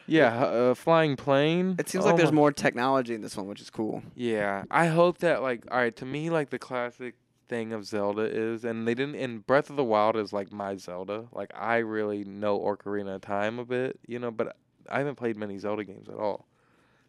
[0.06, 1.76] Yeah, a flying plane.
[1.78, 4.02] It seems Oh like there's my- more technology in this one, which is cool.
[4.16, 7.14] Yeah, I hope that like all right to me like the classic
[7.48, 9.14] thing of Zelda is, and they didn't.
[9.14, 11.26] And Breath of the Wild is like my Zelda.
[11.32, 14.56] Like I really know Ocarina of Time a bit, you know, but
[14.90, 16.46] I haven't played many Zelda games at all.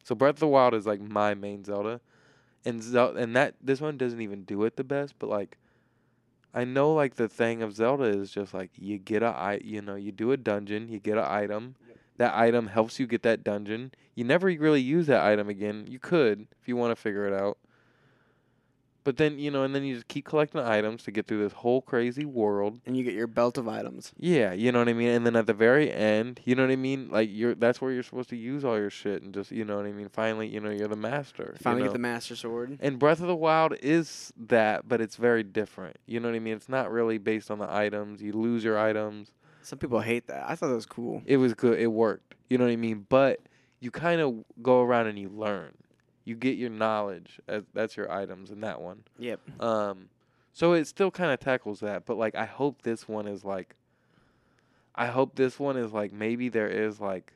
[0.03, 2.01] So Breath of the Wild is like my main Zelda,
[2.65, 5.57] and Zel- and that this one doesn't even do it the best, but like.
[6.53, 9.81] I know, like the thing of Zelda is just like you get a, i- you
[9.81, 11.75] know, you do a dungeon, you get an item,
[12.17, 13.91] that item helps you get that dungeon.
[14.15, 15.85] You never really use that item again.
[15.87, 17.57] You could if you want to figure it out.
[19.03, 21.53] But then, you know, and then you just keep collecting items to get through this
[21.53, 22.79] whole crazy world.
[22.85, 24.11] And you get your belt of items.
[24.19, 25.09] Yeah, you know what I mean?
[25.09, 27.09] And then at the very end, you know what I mean?
[27.09, 29.77] Like you're that's where you're supposed to use all your shit and just, you know
[29.77, 30.09] what I mean?
[30.09, 31.53] Finally, you know, you're the master.
[31.53, 31.87] you Finally know?
[31.89, 32.77] get the master sword.
[32.79, 35.97] And Breath of the Wild is that, but it's very different.
[36.05, 36.55] You know what I mean?
[36.55, 38.21] It's not really based on the items.
[38.21, 39.31] You lose your items.
[39.63, 40.49] Some people hate that.
[40.49, 41.21] I thought that was cool.
[41.25, 41.79] it was good.
[41.79, 42.35] It worked.
[42.49, 43.05] You know what I mean?
[43.09, 43.39] But
[43.79, 45.71] you kind of go around and you learn.
[46.23, 47.39] You get your knowledge.
[47.47, 49.03] As, that's your items in that one.
[49.17, 49.39] Yep.
[49.61, 50.09] Um,
[50.53, 52.05] so it still kind of tackles that.
[52.05, 53.75] But like, I hope this one is like.
[54.93, 57.33] I hope this one is like maybe there is like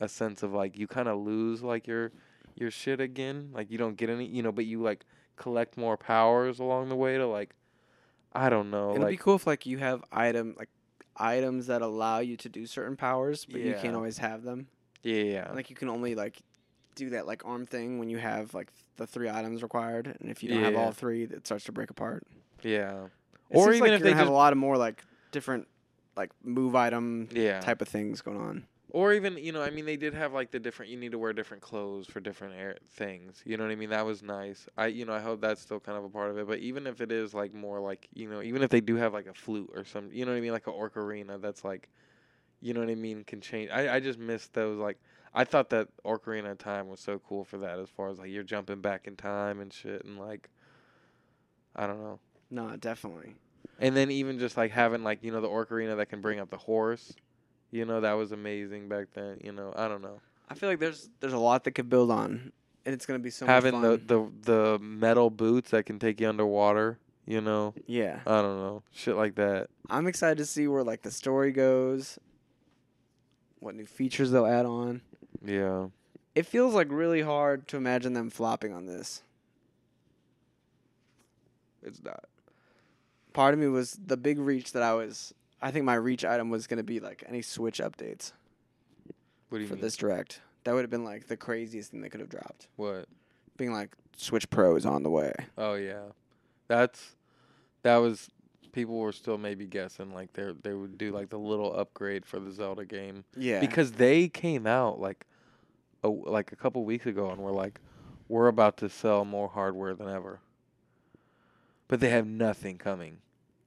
[0.00, 2.10] a sense of like you kind of lose like your
[2.56, 3.50] your shit again.
[3.52, 5.04] Like you don't get any, you know, but you like
[5.36, 7.54] collect more powers along the way to like
[8.32, 10.68] I don't know, It'd like be cool if like you have item like
[11.16, 14.66] items that allow you to do certain powers, but you can't always have them.
[15.02, 15.52] yeah, yeah.
[15.52, 16.40] Like you can only like
[16.98, 20.42] do that like arm thing when you have like the three items required, and if
[20.42, 22.26] you don't have all three, it starts to break apart.
[22.62, 23.04] yeah.
[23.50, 25.68] It Or even like if they have a lot of more like different
[26.16, 27.60] like move item yeah.
[27.60, 28.66] type of things going on.
[28.90, 30.90] Or even, you know, I mean, they did have like the different.
[30.90, 33.42] You need to wear different clothes for different air things.
[33.44, 33.90] You know what I mean?
[33.90, 34.66] That was nice.
[34.78, 36.46] I, you know, I hope that's still kind of a part of it.
[36.46, 39.12] But even if it is like more like, you know, even if they do have
[39.12, 41.88] like a flute or some, you know what I mean, like a ocarina that's like,
[42.60, 43.70] you know what I mean, can change.
[43.70, 44.78] I, I just miss those.
[44.78, 44.98] Like,
[45.38, 47.78] I thought that ocarina of time was so cool for that.
[47.78, 50.48] As far as like you're jumping back in time and shit, and like,
[51.76, 52.18] I don't know.
[52.50, 53.36] No, definitely.
[53.78, 56.50] And then even just like having like you know the ocarina that can bring up
[56.50, 57.14] the horse,
[57.70, 59.38] you know that was amazing back then.
[59.44, 60.20] You know I don't know
[60.50, 62.50] I feel like there's there's a lot that could build on,
[62.84, 66.20] and it's gonna be so having much the, the the metal boots that can take
[66.20, 66.98] you underwater.
[67.26, 69.68] You know yeah, I don't know shit like that.
[69.88, 72.18] I'm excited to see where like the story goes,
[73.60, 75.02] what new features they'll add on.
[75.44, 75.88] Yeah
[76.34, 79.22] It feels like really hard to imagine them flopping on this.
[81.82, 82.24] it's not.
[83.32, 85.32] Part of me was the big reach that I was.
[85.62, 88.32] I think my reach item was gonna be like any Switch updates
[89.48, 89.82] What do you for mean?
[89.82, 90.40] this direct.
[90.64, 92.68] That would have been like the craziest thing they could have dropped.
[92.76, 93.06] What?
[93.56, 95.32] Being like Switch Pro is on the way.
[95.56, 96.02] Oh yeah,
[96.66, 97.14] that's
[97.82, 98.28] that was.
[98.72, 102.38] People were still maybe guessing like they they would do like the little upgrade for
[102.38, 103.24] the Zelda game.
[103.36, 105.26] Yeah, because they came out like
[106.04, 107.80] a, like a couple weeks ago and were like
[108.28, 110.38] we're about to sell more hardware than ever
[111.88, 113.18] but they have nothing coming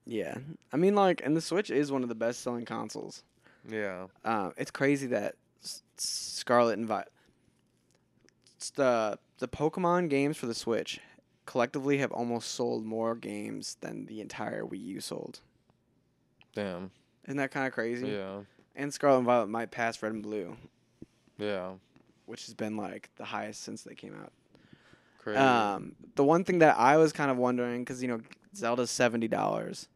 [0.04, 0.38] yeah.
[0.72, 3.22] I mean, like, and the Switch is one of the best selling consoles.
[3.68, 7.12] yeah Uh, it's crazy that S- Scarlet and Violet,
[8.74, 11.00] the the Pokemon games for the Switch,
[11.46, 15.40] collectively have almost sold more games than the entire Wii U sold.
[16.54, 16.90] damn
[17.26, 18.08] Isn't that kind of crazy?
[18.08, 18.40] yeah
[18.76, 20.56] And Scarlet and Violet might pass Red and Blue,
[21.38, 21.72] yeah
[22.26, 24.32] which has been like the highest since they came out.
[25.18, 28.20] crazy Um, the one thing that I was kind of wondering, because you know
[28.54, 29.88] Zelda's seventy dollars,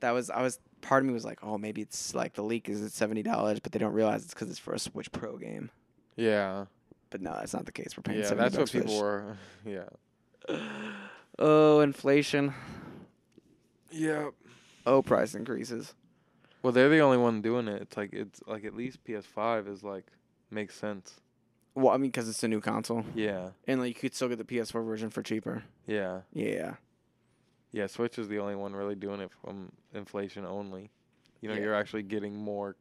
[0.00, 2.68] that was I was part of me was like, oh maybe it's like the leak
[2.68, 5.36] is at seventy dollars, but they don't realize it's because it's for a Switch Pro
[5.36, 5.70] game.
[6.16, 6.66] yeah
[7.10, 7.96] But no, that's not the case.
[7.96, 9.88] We're paying yeah that's what people were yeah
[11.38, 12.52] Oh, inflation.
[13.90, 14.28] yeah
[14.86, 15.94] Oh, price increases.
[16.62, 19.82] well they're the only one doing it it's like it's like at least ps5 is
[19.82, 20.04] like
[20.50, 21.20] makes sense
[21.74, 24.38] Well, I mean, because it's a new console, yeah and like you could still get
[24.38, 25.62] the PS4 version for cheaper.
[25.86, 26.74] yeah Yeah,
[27.72, 30.90] Yeah, Switch is the only one really doing it from inflation only.
[31.40, 31.62] You know, Yeah.
[31.62, 32.76] you're actually getting more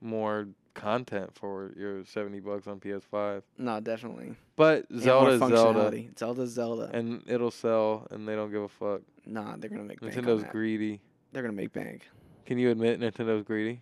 [0.00, 3.42] more content for your 70 bucks on PS5.
[3.58, 4.34] no, definitely.
[4.54, 6.04] But Zelda Zelda.
[6.18, 6.90] Zelda, Zelda.
[6.92, 9.00] and it'll sell and they don't give a fuck.
[9.26, 11.00] nah, they're gonna make bank Nintendo's greedy.
[11.32, 12.08] They're gonna make bank.
[12.44, 13.80] Can you admit Nintendo's greedy?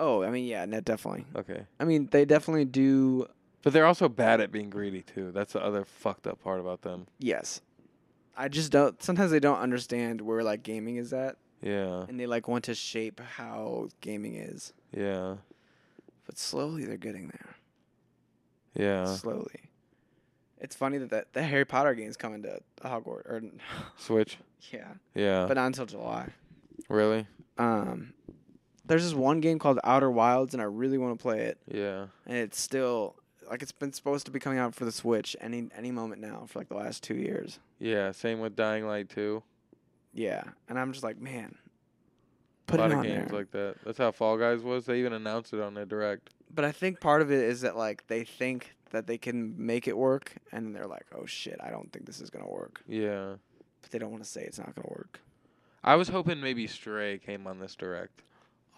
[0.00, 1.24] Oh, I mean, yeah, net definitely.
[1.34, 1.62] Okay.
[1.80, 3.26] I mean, they definitely do.
[3.62, 5.32] But they're also bad at being greedy too.
[5.32, 7.06] That's the other fucked up part about them.
[7.18, 7.60] Yes,
[8.36, 9.02] I just don't.
[9.02, 12.04] Sometimes they don't understand where like gaming is at, Yeah.
[12.08, 14.72] and they like want to shape how gaming is.
[14.96, 15.36] Yeah.
[16.28, 17.56] But slowly, they're getting there.
[18.74, 19.06] Yeah.
[19.06, 19.62] Slowly.
[20.60, 23.42] It's funny that that the Harry Potter game's coming to Hogwarts, or
[23.96, 24.38] Switch.
[24.72, 25.46] yeah, Yeah.
[25.46, 26.28] but not until July.
[26.88, 27.26] really?
[27.58, 28.12] Um,
[28.84, 31.58] there's this one game called Outer Wilds, and I really want to play it.
[31.66, 32.06] Yeah.
[32.26, 33.16] And it's still
[33.50, 36.44] like it's been supposed to be coming out for the Switch any any moment now
[36.46, 37.58] for like the last two years.
[37.78, 39.42] Yeah, same with Dying Light 2.
[40.12, 41.56] Yeah, and I'm just like, man,
[42.70, 43.38] A lot it of games there.
[43.38, 43.76] like that.
[43.84, 44.86] That's how Fall Guys was.
[44.86, 46.30] They even announced it on their direct.
[46.54, 49.86] but I think part of it is that like they think that they can make
[49.86, 52.80] it work, and then they're like, oh shit, I don't think this is gonna work.
[52.88, 53.34] Yeah.
[53.82, 55.20] But they don't want to say it's not gonna work.
[55.84, 58.22] I was hoping maybe Stray came on this direct.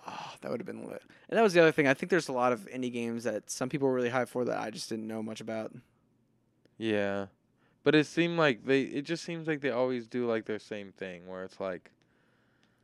[0.06, 1.02] Oh, that would have been lit.
[1.28, 1.86] And that was the other thing.
[1.86, 4.44] I think there's a lot of indie games that some people were really hyped for
[4.46, 5.72] that I just didn't know much about.
[6.78, 7.26] Yeah.
[7.84, 10.92] But it seemed like they it just seems like they always do like their same
[10.92, 11.90] thing where it's like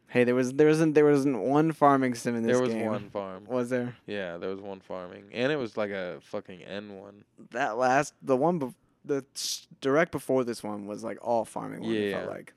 [0.09, 2.55] Hey, there was there wasn't there wasn't one farming sim in this game.
[2.57, 2.87] there was game.
[2.87, 3.45] one farm.
[3.47, 3.97] Was there?
[4.07, 5.25] Yeah, there was one farming.
[5.33, 7.25] And it was like a fucking N one.
[7.51, 8.75] That last the one bef-
[9.05, 11.93] the s- direct before this one was like all farming one.
[11.93, 12.31] It felt Yeah.
[12.31, 12.55] like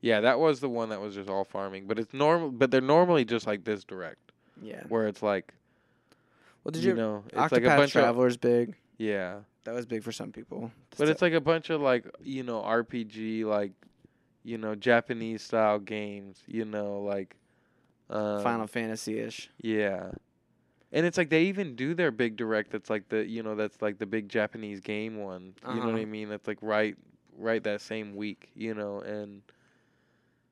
[0.00, 1.86] Yeah, that was the one that was just all farming.
[1.86, 4.32] But it's normal but they're normally just like this direct.
[4.62, 4.84] yeah.
[4.88, 5.52] Where it's like
[6.64, 8.76] Well, did you, you, know, it's Octopath like a bunch of Traveler's big.
[8.96, 9.40] Yeah.
[9.64, 10.70] That was big for some people.
[10.96, 13.72] But it's like a bunch of like you know RPG like
[14.44, 16.42] you know Japanese style games.
[16.46, 17.36] You know like
[18.10, 19.50] um, Final Fantasy ish.
[19.62, 20.12] Yeah,
[20.92, 22.70] and it's like they even do their big direct.
[22.70, 25.54] That's like the you know that's like the big Japanese game one.
[25.66, 26.06] You know what I Uh-huh.
[26.06, 26.28] mean?
[26.28, 26.96] That's like right
[27.38, 29.42] right that same week, you know, and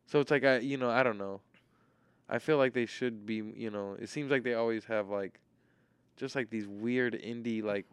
[0.06, 1.40] so it's like I, you know, I don't know.
[2.28, 5.38] I feel like they should be, you know, it seems like they always have like
[6.16, 7.86] just like these weird indie like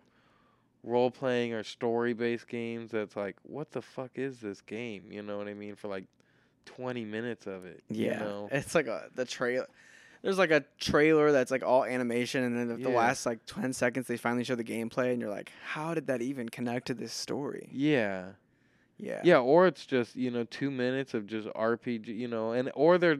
[0.86, 5.06] role playing or story based games that's like what the fuck is this game?
[5.12, 5.76] You know what I mean?
[5.76, 6.06] For like
[6.66, 7.84] 20 minutes of it.
[7.90, 8.50] Yeah, You know?
[8.52, 9.68] it's like a the trailer.
[10.22, 12.96] There's like a trailer that's like all animation, and then the, the Yeah.
[12.98, 16.22] last like ten seconds they finally show the gameplay, and you're like, how did that
[16.24, 17.70] even connect to this story?
[17.72, 18.30] Yeah.
[18.98, 22.72] Yeah, Yeah, or it's just you know two minutes of just RPG, you know, and
[22.76, 23.18] or they're,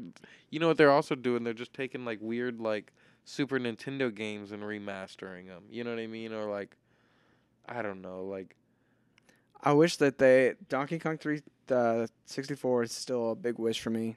[0.50, 1.44] you know what they're also doing?
[1.44, 2.94] They're just taking like weird like
[3.26, 5.64] Super Nintendo games and remastering them.
[5.70, 6.32] You know what I mean?
[6.32, 6.78] Or like,
[7.68, 8.56] I don't know, like
[9.62, 13.80] I wish that they Donkey Kong three the sixty four is still a big wish
[13.80, 14.16] for me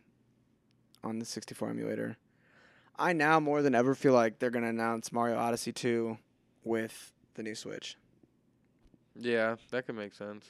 [1.03, 2.16] on the sixty four emulator.
[2.99, 6.19] I now more than ever feel like they're gonna announce Mario Odyssey two
[6.65, 7.97] with the new Switch.
[9.19, 10.45] yeah, that could make sense.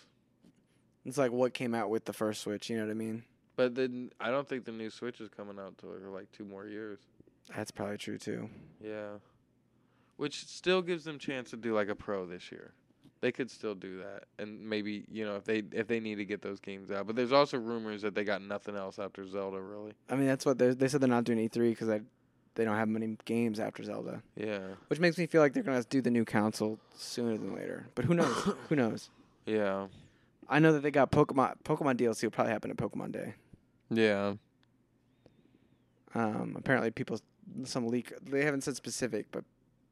[1.04, 2.68] It's like what came out with the first Switch.
[2.68, 3.22] You know what I mean?
[3.56, 6.66] But then I don't think the new Switch is coming out till like two more
[6.66, 6.98] years.
[7.54, 8.48] That's probably true too.
[8.82, 9.18] Yeah,
[10.16, 12.72] which still gives them chance to do like a pro this year.
[13.20, 16.24] They could still do that, and maybe you know if they if they need to
[16.24, 17.06] get those games out.
[17.08, 19.92] But there's also rumors that they got nothing else after Zelda, really.
[20.08, 22.00] I mean, that's what they they said they're not doing E three because they
[22.54, 25.82] they don't have many games after Zelda, Yeah, which makes me feel like they're gonna
[25.90, 27.86] do the new console sooner than later.
[27.96, 28.54] But who knows?
[28.68, 29.10] who knows?
[29.46, 29.88] yeah,
[30.48, 33.34] I know that they got Pokemon Pokemon DLC will probably happen at Pokemon Day.
[33.90, 34.34] yeah.
[36.14, 37.20] Um, apparently, people
[37.64, 39.44] some leak they haven't said specific, but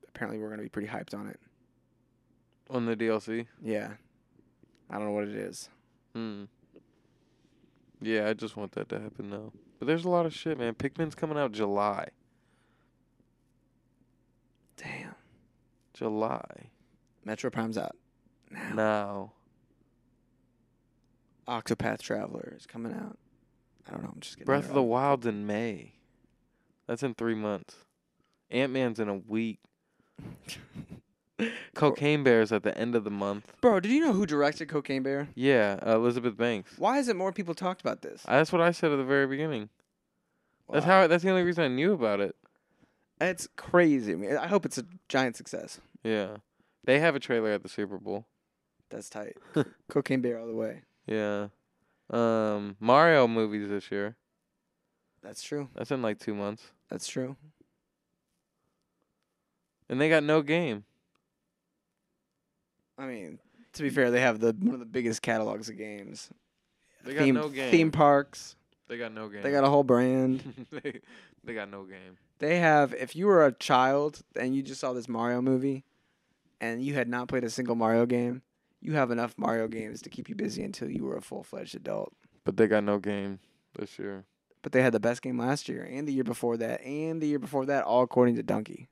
[0.08, 1.40] apparently we're gonna be pretty hyped on it.
[2.70, 3.46] On the DLC.
[3.62, 3.92] Yeah,
[4.90, 5.68] I don't know what it is.
[6.14, 6.44] Hmm.
[8.00, 9.52] Yeah, I just want that to happen now.
[9.78, 10.74] But there's a lot of shit, man.
[10.74, 12.08] Pikmin's coming out July.
[14.76, 15.14] Damn,
[15.94, 16.70] July.
[17.26, 17.96] Metroid Prime's out
[18.50, 18.74] now.
[18.74, 19.32] Now.
[21.48, 23.18] Octopath Traveler is coming out.
[23.86, 24.10] I don't know.
[24.14, 25.92] I'm just getting Breath of the Wild's in May.
[26.86, 27.76] That's in three months.
[28.50, 29.60] Ant Man's in a week.
[31.74, 33.52] Cocaine Bear's at the end of the month.
[33.60, 35.28] Bro, did you know who directed Cocaine Bear?
[35.34, 36.72] Yeah, uh, Elizabeth Banks.
[36.78, 38.22] Why hasn't more people talked about this?
[38.26, 39.68] Uh, That's what I said at the very beginning.
[40.72, 41.02] That's Wow.
[41.02, 41.06] how.
[41.06, 42.34] That's the only reason I knew about it.
[43.20, 44.12] It's crazy.
[44.12, 45.80] I mean, I hope it's a giant success.
[46.02, 46.38] Yeah,
[46.84, 48.26] they have a trailer at the Super Bowl.
[48.90, 49.36] That's tight.
[49.88, 50.82] Cocaine Bear all the way.
[51.06, 51.48] Yeah,
[52.10, 54.16] um, Mario movies this year.
[55.22, 55.68] That's true.
[55.74, 57.36] That's in like two months, That's true.
[59.88, 60.84] and they got no game.
[62.98, 63.38] I mean,
[63.74, 66.30] to be fair, they have the one of the biggest catalogs of games.
[67.04, 67.70] They got theme, no game.
[67.70, 68.56] Theme parks.
[68.88, 69.42] They got no game.
[69.42, 70.66] They got a whole brand.
[70.70, 71.00] they,
[71.44, 72.18] they got no game.
[72.38, 72.94] They have.
[72.94, 75.84] If you were a child and you just saw this Mario movie,
[76.60, 78.42] and you had not played a single Mario game,
[78.80, 81.74] you have enough Mario games to keep you busy until you were a full fledged
[81.74, 82.12] adult.
[82.44, 83.40] But they got no game
[83.78, 84.24] this year.
[84.62, 87.26] But they had the best game last year, and the year before that, and the
[87.26, 88.88] year before that, all according to Donkey.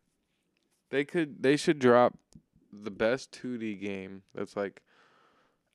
[0.90, 1.42] They could.
[1.42, 2.14] They should drop
[2.82, 4.82] the best 2D game that's like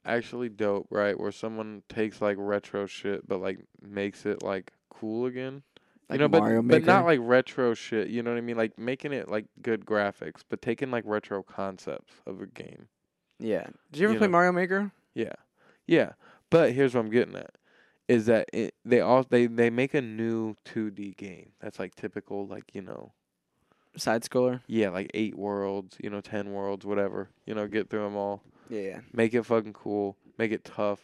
[0.05, 1.19] actually dope, right?
[1.19, 5.63] Where someone takes like retro shit, but like makes it like cool again.
[6.09, 8.07] Like you know, but Mario but not like retro shit.
[8.09, 8.57] You know what I mean?
[8.57, 12.87] Like making it like good graphics, but taking like retro concepts of a game.
[13.39, 13.67] Yeah.
[13.91, 14.31] Did you ever you play know.
[14.31, 14.91] Mario Maker?
[15.13, 15.33] Yeah,
[15.87, 16.13] yeah.
[16.49, 17.51] But here's what I'm getting at:
[18.07, 22.47] is that it, they all they they make a new 2D game that's like typical,
[22.47, 23.13] like you know,
[23.99, 24.61] Side scroller.
[24.67, 27.29] yeah, like eight worlds, you know, ten worlds, whatever.
[27.45, 28.41] You know, get through them all.
[28.69, 28.99] Yeah, yeah.
[29.13, 30.15] Make it fucking cool.
[30.37, 30.99] Make it tough.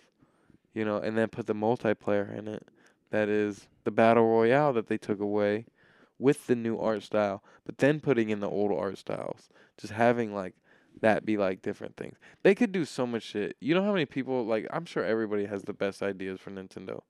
[0.73, 2.67] You know, and then put the multiplayer in it.
[3.11, 5.65] That is the battle royale that they took away
[6.19, 9.49] with the new art style, but then putting in the old art styles.
[9.77, 10.53] Just having like
[11.01, 12.17] that be like different things.
[12.43, 13.57] They could do so much shit.
[13.59, 17.01] You know how many people like I'm sure everybody has the best ideas for Nintendo.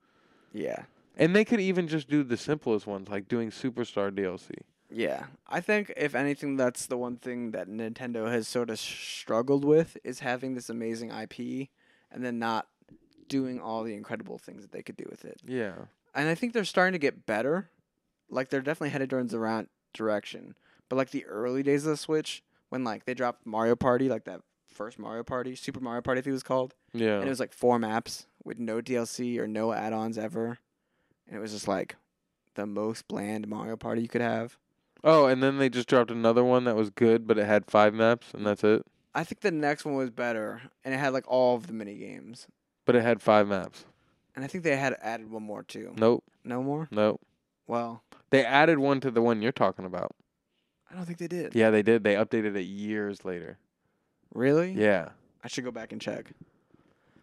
[0.53, 0.83] Yeah.
[1.17, 4.51] And they could even just do the simplest ones like doing Superstar DLC.
[4.89, 5.25] Yeah.
[5.47, 9.97] I think if anything that's the one thing that Nintendo has sort of struggled with
[10.03, 11.69] is having this amazing IP
[12.11, 12.67] and then not
[13.27, 15.41] doing all the incredible things that they could do with it.
[15.45, 15.73] Yeah.
[16.13, 17.69] And I think they're starting to get better.
[18.29, 20.55] Like they're definitely headed towards the right direction.
[20.89, 24.25] But like the early days of the Switch when like they dropped Mario Party, like
[24.25, 26.75] that first Mario Party, Super Mario Party I think it was called.
[26.93, 27.17] Yeah.
[27.17, 30.59] and it was like four maps with no DLC or no add-ons ever,
[31.27, 31.95] and it was just like
[32.53, 34.57] the most bland Mario Party you could have.
[35.05, 37.93] Oh, and then they just dropped another one that was good, but it had five
[37.93, 38.85] maps, and that's it.
[39.13, 41.95] I think the next one was better, and it had like all of the mini
[41.95, 42.47] games,
[42.83, 43.85] But it had five maps.
[44.35, 45.93] and I think they had added one more too.
[45.97, 46.25] Nope.
[46.43, 46.89] No more?
[46.91, 47.21] Nope.
[47.67, 50.11] Well, They added one to the one you're talking about.
[50.91, 51.55] I don't think they did.
[51.55, 52.03] Yeah, they did.
[52.03, 53.57] They updated it years later.
[54.33, 54.71] Really?
[54.73, 55.09] Yeah.
[55.43, 56.31] I should go back and check.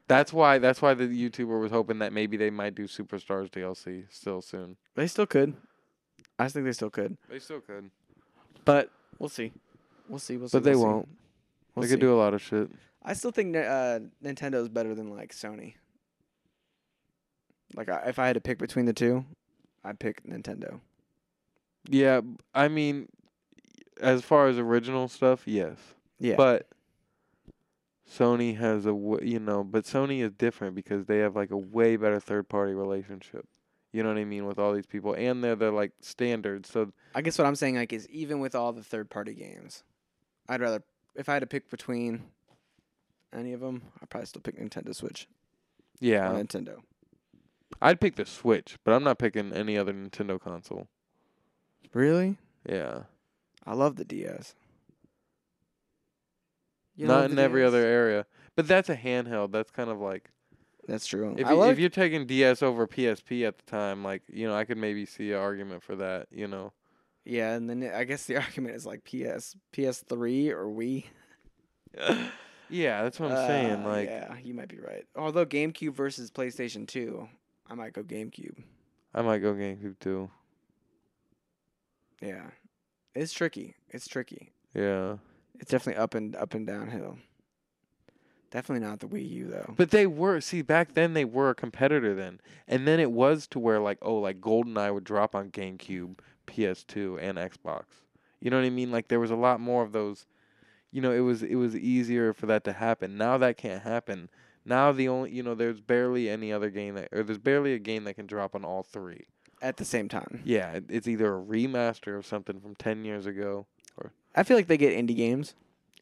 [0.08, 0.58] That's why.
[0.58, 4.76] That's why the YouTuber was hoping that maybe they might do Superstars DLC still soon.
[4.94, 5.54] They still could.
[6.44, 7.90] I think they still could, They still could.
[8.64, 9.52] but we'll see.
[10.08, 10.36] We'll see.
[10.36, 10.56] We'll see.
[10.58, 10.86] But they we'll see.
[10.86, 11.08] won't.
[11.74, 12.06] We'll they could see.
[12.06, 12.70] do a lot of shit.
[13.02, 15.74] I still think uh, Nintendo's better than like Sony.
[17.74, 19.24] Like I, if I had to pick between the two,
[19.84, 20.80] I'd pick Nintendo.
[21.88, 23.08] Yeah, b- I mean,
[24.00, 25.76] as far as original stuff, yes.
[26.20, 26.36] Yeah.
[26.36, 26.68] But
[28.08, 31.56] Sony has a w- you know, but Sony is different because they have like a
[31.56, 33.46] way better third party relationship.
[33.92, 36.70] You know what I mean with all these people, and they're they're like standards.
[36.70, 39.84] So I guess what I'm saying like is even with all the third party games,
[40.48, 40.82] I'd rather
[41.14, 42.22] if I had to pick between
[43.34, 45.28] any of them, I'd probably still pick Nintendo Switch
[46.02, 46.78] yeah, Nintendo.
[47.80, 50.88] I'd pick the Switch, but I'm not picking any other Nintendo console.
[51.94, 52.36] Really?
[52.68, 53.04] Yeah,
[53.64, 54.54] I love the DS.
[56.96, 58.26] You not in the every other area.
[58.56, 59.52] But that's a handheld.
[59.52, 60.30] That's kind of like
[60.92, 61.34] That's true.
[61.38, 64.46] if I you, like, if you're taking DS over PSP at the time, like you
[64.46, 66.26] know, I could maybe see an argument for that.
[66.30, 66.74] You know.
[67.24, 71.04] yeah, and then I guess the argument is like PS, PS3 or Wii.
[72.68, 73.84] Yeah, that's what I'm saying.
[73.84, 75.04] Uh, Like, yeah, you might be right.
[75.14, 77.28] Although GameCube versus PlayStation 2,
[77.68, 78.62] I might go GameCube.
[79.14, 80.30] I might go GameCube too.
[82.22, 82.46] Yeah,
[83.14, 83.74] it's tricky.
[83.90, 84.52] It's tricky.
[84.74, 85.16] Yeah.
[85.60, 87.18] It's definitely up and up and downhill.
[88.52, 89.74] Definitely not the Wii U though.
[89.76, 92.38] But they were see back then they were a competitor then,
[92.68, 97.18] and then it was to where like oh like GoldenEye would drop on GameCube, PS2,
[97.20, 97.84] and Xbox.
[98.40, 98.92] You know what I mean?
[98.92, 100.26] Like there was a lot more of those.
[100.90, 103.16] You know, it was it was easier for that to happen.
[103.16, 104.28] Now that can't happen.
[104.66, 107.78] Now the only you know there's barely any other game that or there's barely a
[107.78, 109.24] game that can drop on all three.
[109.62, 113.66] At the same time, Yeah, it's either a remaster of something from ten years ago,
[113.96, 114.12] or.
[114.34, 115.54] I feel like they get indie games.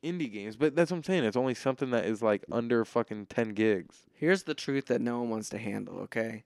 [0.03, 0.57] Indie games.
[0.57, 1.25] But that's what I'm saying.
[1.25, 3.97] It's only something that is like under fucking ten gigs.
[4.15, 5.99] Here's the truth that no one wants to handle.
[6.01, 6.45] Okay,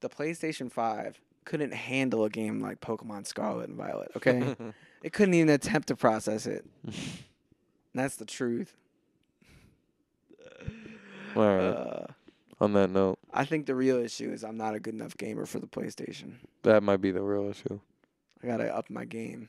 [0.00, 4.10] the PlayStation Five couldn't handle a game like Pokemon Scarlet and Violet.
[4.16, 4.54] Okay,
[5.02, 6.64] it couldn't even attempt to process it.
[7.94, 8.76] That's the truth.
[11.36, 11.60] All right.
[11.66, 12.06] Uh,
[12.60, 15.46] On that note, I think the real issue is I'm not a good enough gamer
[15.46, 16.34] for the PlayStation.
[16.62, 17.80] that might be the real issue.
[18.42, 19.48] I gotta up my game.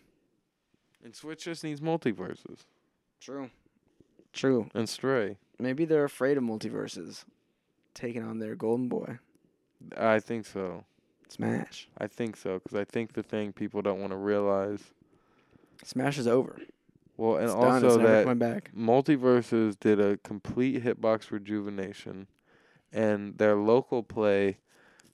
[1.03, 2.61] And Switch just needs MultiVersus
[3.25, 3.49] True.
[4.33, 4.69] True.
[4.75, 5.37] and Stray.
[5.57, 7.25] Maybe they're afraid of MultiVersus
[7.95, 9.17] taking on their golden boy.
[9.97, 10.83] I think so.
[11.29, 11.89] Smash.
[11.97, 14.91] I think so because I think the thing people don't want to realize.
[15.83, 16.59] Smash is over.
[17.17, 17.77] Well, and it's done.
[17.77, 18.71] It's also never that back.
[18.77, 22.27] MultiVersus did a complete hitbox rejuvenation,
[22.93, 24.57] and their local play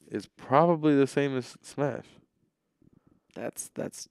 [0.08, 2.08] is probably the same as Smash.
[3.36, 4.10] That's that's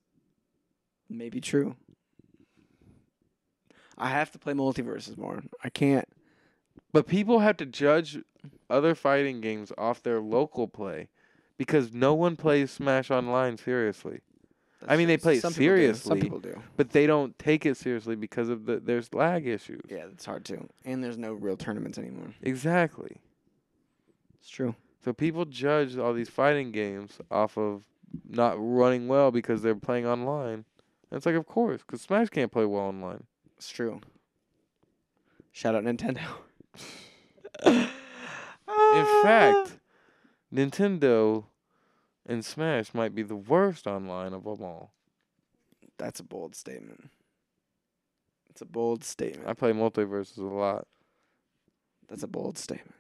[1.11, 1.77] maybe true.
[4.01, 5.43] I have to play MultiVersus more.
[5.63, 6.09] I can't.
[6.93, 8.19] But people have to judge
[8.69, 11.09] other fighting games off their local play
[11.59, 14.21] because no one plays Smash Online seriously.
[14.89, 15.95] I mean, they play it Some people do.
[15.95, 16.21] Some seriously.
[16.23, 16.63] people do.
[16.79, 19.83] But they don't take it seriously because of the there's lag issues.
[19.91, 20.67] Yeah, it's hard to.
[20.87, 22.33] And there's no real tournaments anymore.
[22.41, 23.19] Exactly.
[24.41, 24.75] It's true.
[25.05, 27.85] So people judge all these fighting games off of
[28.27, 30.65] not running well because they're playing online.
[31.11, 33.25] And it's like, of course, because Smash can't play well online.
[33.61, 34.01] It's true.
[35.53, 36.23] Shout out Nintendo.
[37.67, 37.91] In
[39.23, 39.77] fact,
[40.51, 41.45] Nintendo
[42.25, 44.93] and Smash might be the worst online of them all.
[45.99, 47.11] that's a bold statement.
[48.49, 49.47] It's a bold statement.
[49.47, 50.87] I play MultiVersus a lot.
[52.09, 52.95] That's a bold statement.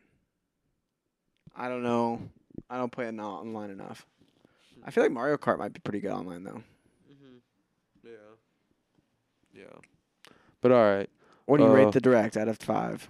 [1.56, 2.20] I don't know.
[2.68, 4.04] I don't play it not online enough.
[4.84, 6.62] I feel like Mario Kart might be pretty good online though.
[7.10, 7.38] Mm-hmm.
[8.04, 8.34] Yeah.
[9.54, 9.89] Yeah.
[10.60, 11.08] But all right.
[11.46, 13.08] What do you Uh, rate the direct out of five?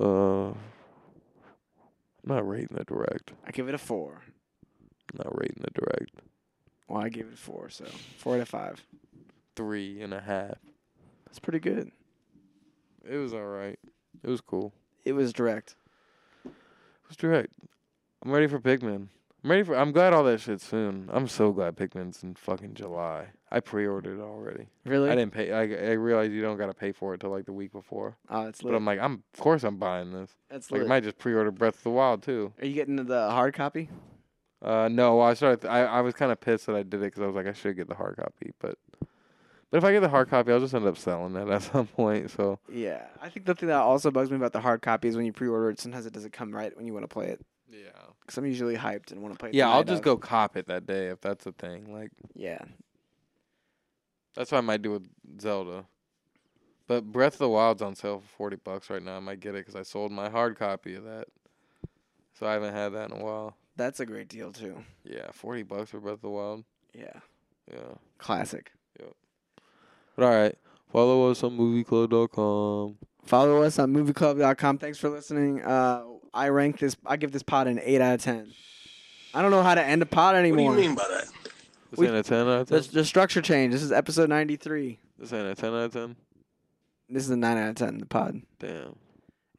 [0.00, 0.56] Uh, I'm
[2.24, 3.32] not rating the direct.
[3.46, 4.22] I give it a four.
[5.12, 6.10] I'm not rating the direct.
[6.88, 7.84] Well, I gave it four, so
[8.18, 8.84] four out of five.
[9.56, 10.56] Three and a half.
[11.26, 11.90] That's pretty good.
[13.08, 13.78] It was all right.
[14.22, 14.72] It was cool.
[15.04, 15.74] It was direct.
[16.44, 16.52] It
[17.08, 17.52] was direct.
[18.24, 19.08] I'm ready for Pikmin.
[19.44, 19.74] I'm ready for.
[19.74, 21.10] I'm glad all that shit's soon.
[21.12, 23.26] I'm so glad Pikmin's in fucking July.
[23.50, 24.68] I pre-ordered it already.
[24.84, 25.10] Really?
[25.10, 25.52] I didn't pay.
[25.52, 28.16] I I realized you don't gotta pay for it till like the week before.
[28.30, 28.74] Oh, it's But.
[28.74, 30.30] I'm like, I'm of course I'm buying this.
[30.48, 32.52] That's Like, I might just pre-order Breath of the Wild too.
[32.60, 33.88] Are you getting the hard copy?
[34.62, 35.66] Uh, no, I started.
[35.68, 37.52] I I was kind of pissed that I did it because I was like, I
[37.52, 38.78] should get the hard copy, but.
[39.70, 41.86] But if I get the hard copy, I'll just end up selling it at some
[41.86, 42.30] point.
[42.30, 43.06] So Yeah.
[43.22, 45.32] I think the thing that also bugs me about the hard copy is when you
[45.32, 47.40] pre-order it, sometimes it doesn't come right when you want to play it.
[47.72, 47.90] Yeah,
[48.20, 49.50] Because I'm usually hyped and want to play.
[49.52, 50.04] yeah, I'll just of.
[50.04, 51.92] go cop it that day if that's a thing.
[51.92, 52.58] Like Yeah.
[54.34, 55.08] that's what I might do with
[55.40, 55.86] Zelda.
[56.88, 59.16] But Breath of the Wild's on sale for forty bucks right now.
[59.16, 61.28] I might get it because I sold my hard copy of that,
[62.38, 63.56] so I haven't had that in a while.
[63.76, 64.84] That's a great deal too.
[65.04, 66.64] Yeah, forty bucks for Breath of the Wild.
[66.92, 67.20] Yeah.
[67.72, 67.94] Yeah.
[68.18, 68.72] Classic.
[69.00, 69.14] Yep.
[70.16, 70.58] But all right,
[70.90, 72.98] follow us on movieclub.com.
[73.24, 74.78] Follow us on movieclub.com.
[74.78, 75.62] Thanks for listening.
[75.62, 76.04] Uh,
[76.34, 76.96] I rank this.
[77.06, 78.52] I give this pod an eight out of ten.
[79.34, 80.70] I don't know how to end a pod anymore.
[80.70, 81.24] What do you mean by that?
[81.90, 82.82] This We- ain't a ten out of ten.
[82.82, 83.72] The, the structure change.
[83.72, 84.98] This is episode ninety three.
[85.18, 86.16] This ain't a ten out of ten.
[87.08, 87.98] This is a nine out of ten.
[87.98, 88.42] The pod.
[88.58, 88.96] Damn.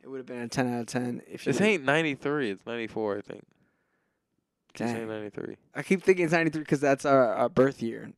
[0.01, 1.53] It would have been a ten out of ten if you.
[1.53, 2.51] This ain't ninety three.
[2.51, 3.17] It's ninety four.
[3.17, 3.43] I think.
[4.75, 5.07] This ain't Dang.
[5.07, 5.55] ninety three.
[5.75, 8.11] I keep thinking it's ninety three because that's our, our birth year.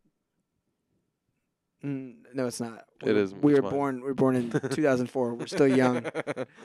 [1.86, 2.86] Mm, no, it's not.
[3.06, 3.72] It We- is, We were mine.
[3.72, 3.96] born.
[3.98, 5.34] We were born in two thousand four.
[5.36, 6.04] We're still young.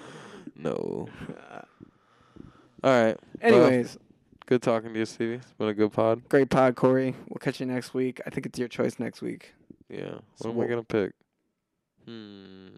[0.56, 1.08] no.
[1.52, 1.60] Uh,
[2.82, 3.18] All right.
[3.42, 3.98] anyways,
[4.46, 5.34] Good talking to you, Stevie.
[5.34, 6.28] It's been a good pod.
[6.28, 7.14] great pod, Corey.
[7.28, 8.20] We'll catch you next week.
[8.26, 9.52] I think it's your choice next week.
[9.88, 10.12] Yeah.
[10.14, 11.12] What So am I gonna pick?
[12.06, 12.68] Hmm.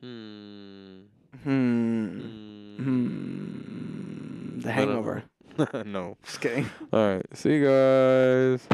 [0.00, 1.00] Hmm.
[1.42, 2.20] Hmm.
[2.20, 2.76] Hmm.
[2.76, 4.60] Hmm.
[4.60, 5.24] The Hangover.
[5.84, 6.16] no.
[6.24, 6.70] Just kidding.
[6.92, 7.26] All right.
[7.34, 8.66] See you guys.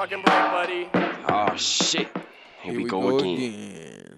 [0.00, 0.88] Fucking break, buddy.
[1.28, 2.08] Oh shit.
[2.62, 3.36] Here, we, go, again.
[3.36, 4.09] again.